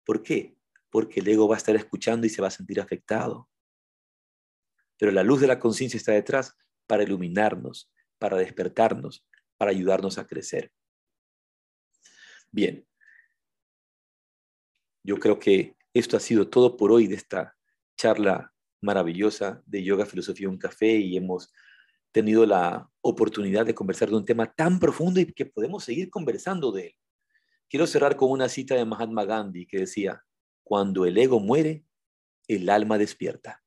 ¿Por 0.05 0.21
qué? 0.21 0.57
Porque 0.89 1.19
el 1.19 1.27
ego 1.27 1.47
va 1.47 1.55
a 1.55 1.57
estar 1.57 1.75
escuchando 1.75 2.27
y 2.27 2.29
se 2.29 2.41
va 2.41 2.49
a 2.49 2.51
sentir 2.51 2.79
afectado. 2.79 3.49
Pero 4.97 5.11
la 5.11 5.23
luz 5.23 5.41
de 5.41 5.47
la 5.47 5.59
conciencia 5.59 5.97
está 5.97 6.13
detrás 6.13 6.55
para 6.87 7.03
iluminarnos, 7.03 7.91
para 8.17 8.37
despertarnos, 8.37 9.25
para 9.57 9.71
ayudarnos 9.71 10.17
a 10.17 10.27
crecer. 10.27 10.71
Bien, 12.51 12.87
yo 15.03 15.17
creo 15.17 15.39
que 15.39 15.75
esto 15.93 16.17
ha 16.17 16.19
sido 16.19 16.49
todo 16.49 16.77
por 16.77 16.91
hoy 16.91 17.07
de 17.07 17.15
esta 17.15 17.57
charla 17.97 18.53
maravillosa 18.81 19.61
de 19.65 19.83
yoga, 19.83 20.05
filosofía, 20.05 20.49
un 20.49 20.57
café 20.57 20.95
y 20.95 21.17
hemos 21.17 21.51
tenido 22.15 22.45
la 22.45 22.89
oportunidad 23.01 23.65
de 23.65 23.75
conversar 23.75 24.07
de 24.07 24.15
un 24.15 24.23
tema 24.23 24.49
tan 24.49 24.79
profundo 24.79 25.19
y 25.19 25.33
que 25.33 25.45
podemos 25.45 25.83
seguir 25.83 26.09
conversando 26.09 26.71
de 26.71 26.87
él. 26.87 26.95
Quiero 27.67 27.85
cerrar 27.87 28.15
con 28.15 28.31
una 28.31 28.47
cita 28.47 28.73
de 28.73 28.85
Mahatma 28.85 29.25
Gandhi 29.25 29.65
que 29.65 29.79
decía, 29.79 30.23
cuando 30.63 31.05
el 31.05 31.17
ego 31.17 31.41
muere, 31.41 31.83
el 32.47 32.69
alma 32.69 32.97
despierta. 32.97 33.61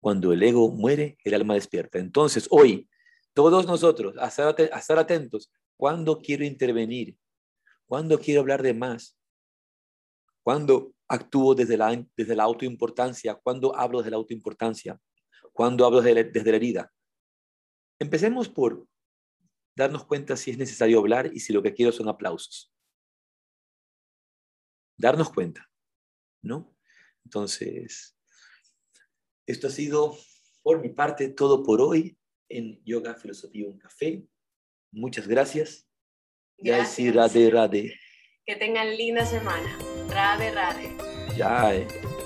Cuando 0.00 0.32
el 0.32 0.42
ego 0.42 0.70
muere, 0.70 1.18
el 1.22 1.34
alma 1.34 1.52
despierta. 1.52 1.98
Entonces, 1.98 2.48
hoy, 2.50 2.88
todos 3.34 3.66
nosotros, 3.66 4.14
a 4.16 4.28
estar, 4.28 4.98
atentos. 4.98 5.52
¿Cuándo 5.76 6.20
quiero 6.22 6.46
intervenir? 6.46 7.18
¿Cuándo 7.84 8.18
quiero 8.18 8.40
hablar 8.40 8.62
de 8.62 8.72
más? 8.72 9.18
¿Cuándo 10.42 10.94
actúo 11.06 11.54
desde 11.54 11.76
la, 11.76 12.02
desde 12.16 12.34
la 12.34 12.44
autoimportancia? 12.44 13.34
¿Cuándo 13.34 13.76
hablo 13.76 13.98
desde 13.98 14.12
la 14.12 14.16
autoimportancia? 14.16 14.98
¿Cuándo 15.52 15.84
hablo 15.84 16.00
desde 16.00 16.14
la, 16.14 16.30
desde 16.30 16.50
la 16.52 16.56
herida? 16.56 16.92
Empecemos 18.00 18.48
por 18.48 18.86
darnos 19.76 20.04
cuenta 20.04 20.36
si 20.36 20.50
es 20.50 20.58
necesario 20.58 20.98
hablar 20.98 21.30
y 21.32 21.40
si 21.40 21.52
lo 21.52 21.62
que 21.62 21.74
quiero 21.74 21.92
son 21.92 22.08
aplausos. 22.08 22.72
Darnos 24.96 25.30
cuenta, 25.30 25.70
¿no? 26.42 26.76
Entonces, 27.24 28.16
esto 29.46 29.68
ha 29.68 29.70
sido 29.70 30.16
por 30.62 30.80
mi 30.80 30.88
parte 30.90 31.28
todo 31.28 31.62
por 31.62 31.80
hoy 31.80 32.18
en 32.48 32.82
Yoga, 32.84 33.14
Filosofía, 33.14 33.68
un 33.68 33.78
Café. 33.78 34.26
Muchas 34.92 35.28
gracias. 35.28 35.88
Gracias. 36.56 37.14
Rade, 37.14 37.50
Rade. 37.50 38.00
Que 38.44 38.56
tengan 38.56 38.96
linda 38.96 39.24
semana. 39.24 39.78
Rade, 40.08 40.50
rade. 40.52 40.96
Ya. 41.36 42.17